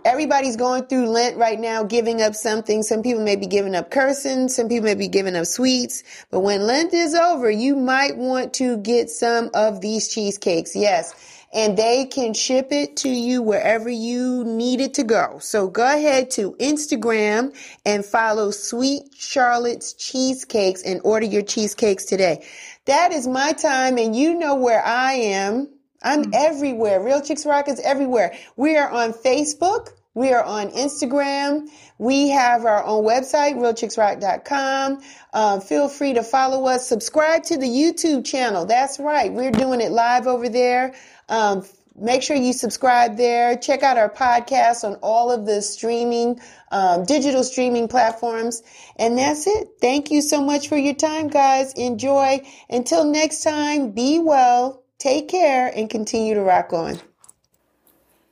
everybody's 0.05 0.55
going 0.55 0.85
through 0.85 1.09
Lent 1.09 1.37
right 1.37 1.59
now, 1.59 1.83
giving 1.83 2.21
up 2.21 2.35
something. 2.35 2.83
Some 2.83 3.03
people 3.03 3.23
may 3.23 3.35
be 3.35 3.47
giving 3.47 3.75
up 3.75 3.91
cursing. 3.91 4.47
Some 4.49 4.69
people 4.69 4.85
may 4.85 4.95
be 4.95 5.07
giving 5.07 5.35
up 5.35 5.45
sweets. 5.45 6.03
But 6.31 6.39
when 6.39 6.61
Lent 6.61 6.93
is 6.93 7.15
over, 7.15 7.49
you 7.49 7.75
might 7.75 8.17
want 8.17 8.53
to 8.55 8.77
get 8.77 9.09
some 9.09 9.49
of 9.53 9.81
these 9.81 10.13
cheesecakes. 10.13 10.75
Yes. 10.75 11.13
And 11.53 11.77
they 11.77 12.05
can 12.05 12.33
ship 12.33 12.69
it 12.71 12.97
to 12.97 13.09
you 13.09 13.43
wherever 13.43 13.87
you 13.87 14.43
need 14.43 14.81
it 14.81 14.95
to 14.95 15.03
go. 15.03 15.37
So 15.39 15.67
go 15.67 15.85
ahead 15.85 16.31
to 16.31 16.53
Instagram 16.53 17.55
and 17.85 18.03
follow 18.03 18.49
Sweet 18.49 19.03
Charlotte's 19.15 19.93
Cheesecakes 19.93 20.81
and 20.81 21.01
order 21.03 21.27
your 21.27 21.43
cheesecakes 21.43 22.05
today. 22.05 22.43
That 22.85 23.11
is 23.11 23.27
my 23.27 23.53
time 23.53 23.99
and 23.99 24.15
you 24.15 24.33
know 24.33 24.55
where 24.55 24.83
I 24.83 25.13
am. 25.13 25.72
I'm 26.03 26.23
mm-hmm. 26.23 26.31
everywhere. 26.33 27.01
Real 27.03 27.21
Chicks 27.21 27.45
Rock 27.45 27.67
is 27.67 27.79
everywhere. 27.79 28.35
We 28.55 28.77
are 28.77 28.89
on 28.89 29.13
Facebook. 29.13 29.89
We 30.15 30.31
are 30.31 30.43
on 30.43 30.69
Instagram. 30.69 31.69
We 31.97 32.29
have 32.29 32.65
our 32.65 32.83
own 32.83 33.03
website, 33.03 33.55
realchicksrock.com. 33.55 35.01
Uh, 35.33 35.59
feel 35.59 35.89
free 35.89 36.13
to 36.13 36.23
follow 36.23 36.67
us. 36.67 36.87
Subscribe 36.87 37.43
to 37.45 37.57
the 37.57 37.67
YouTube 37.67 38.23
channel. 38.23 38.65
That's 38.65 38.99
right. 38.99 39.33
We're 39.33 39.51
doing 39.51 39.81
it 39.81 39.91
live 39.91 40.27
over 40.27 40.49
there. 40.49 40.93
Um, 41.29 41.65
make 41.95 42.21
sure 42.21 42.35
you 42.35 42.53
subscribe 42.53 43.17
there. 43.17 43.57
Check 43.57 43.81
out 43.81 43.97
our 43.97 44.09
podcast 44.09 44.83
on 44.83 44.95
all 45.01 45.31
of 45.31 45.47
the 45.47 45.63
streaming, 45.63 46.39
um, 46.71 47.05
digital 47.05 47.43
streaming 47.43 47.87
platforms. 47.87 48.61
And 48.97 49.17
that's 49.17 49.47
it. 49.47 49.69
Thank 49.81 50.11
you 50.11 50.21
so 50.21 50.43
much 50.43 50.67
for 50.67 50.77
your 50.77 50.93
time, 50.93 51.27
guys. 51.29 51.73
Enjoy. 51.73 52.45
Until 52.69 53.05
next 53.05 53.41
time, 53.41 53.91
be 53.91 54.19
well. 54.19 54.82
Take 55.03 55.27
care 55.27 55.67
and 55.67 55.89
continue 55.89 56.33
to 56.33 56.39
rock 56.39 56.71
on. 56.71 57.01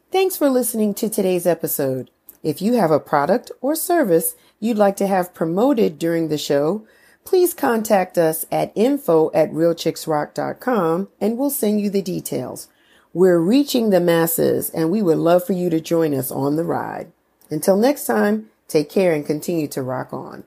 Thanks 0.09 0.37
for 0.37 0.49
listening 0.49 0.93
to 0.93 1.09
today's 1.09 1.45
episode. 1.45 2.09
If 2.43 2.61
you 2.61 2.75
have 2.75 2.91
a 2.91 2.97
product 2.97 3.51
or 3.59 3.75
service 3.75 4.35
you'd 4.61 4.77
like 4.77 4.95
to 4.95 5.07
have 5.07 5.33
promoted 5.33 5.99
during 5.99 6.29
the 6.29 6.37
show, 6.37 6.87
please 7.25 7.53
contact 7.53 8.17
us 8.17 8.45
at 8.53 8.71
info 8.73 9.31
at 9.33 9.51
realchicksrock.com 9.51 11.09
and 11.19 11.37
we'll 11.37 11.49
send 11.49 11.81
you 11.81 11.89
the 11.89 12.01
details. 12.01 12.69
We're 13.13 13.39
reaching 13.39 13.89
the 13.89 13.99
masses 13.99 14.69
and 14.69 14.89
we 14.89 15.01
would 15.01 15.17
love 15.17 15.45
for 15.45 15.51
you 15.51 15.69
to 15.71 15.81
join 15.81 16.13
us 16.13 16.31
on 16.31 16.55
the 16.55 16.63
ride. 16.63 17.11
Until 17.49 17.75
next 17.75 18.05
time, 18.05 18.49
take 18.69 18.89
care 18.89 19.11
and 19.11 19.25
continue 19.25 19.67
to 19.67 19.81
rock 19.83 20.13
on. 20.13 20.45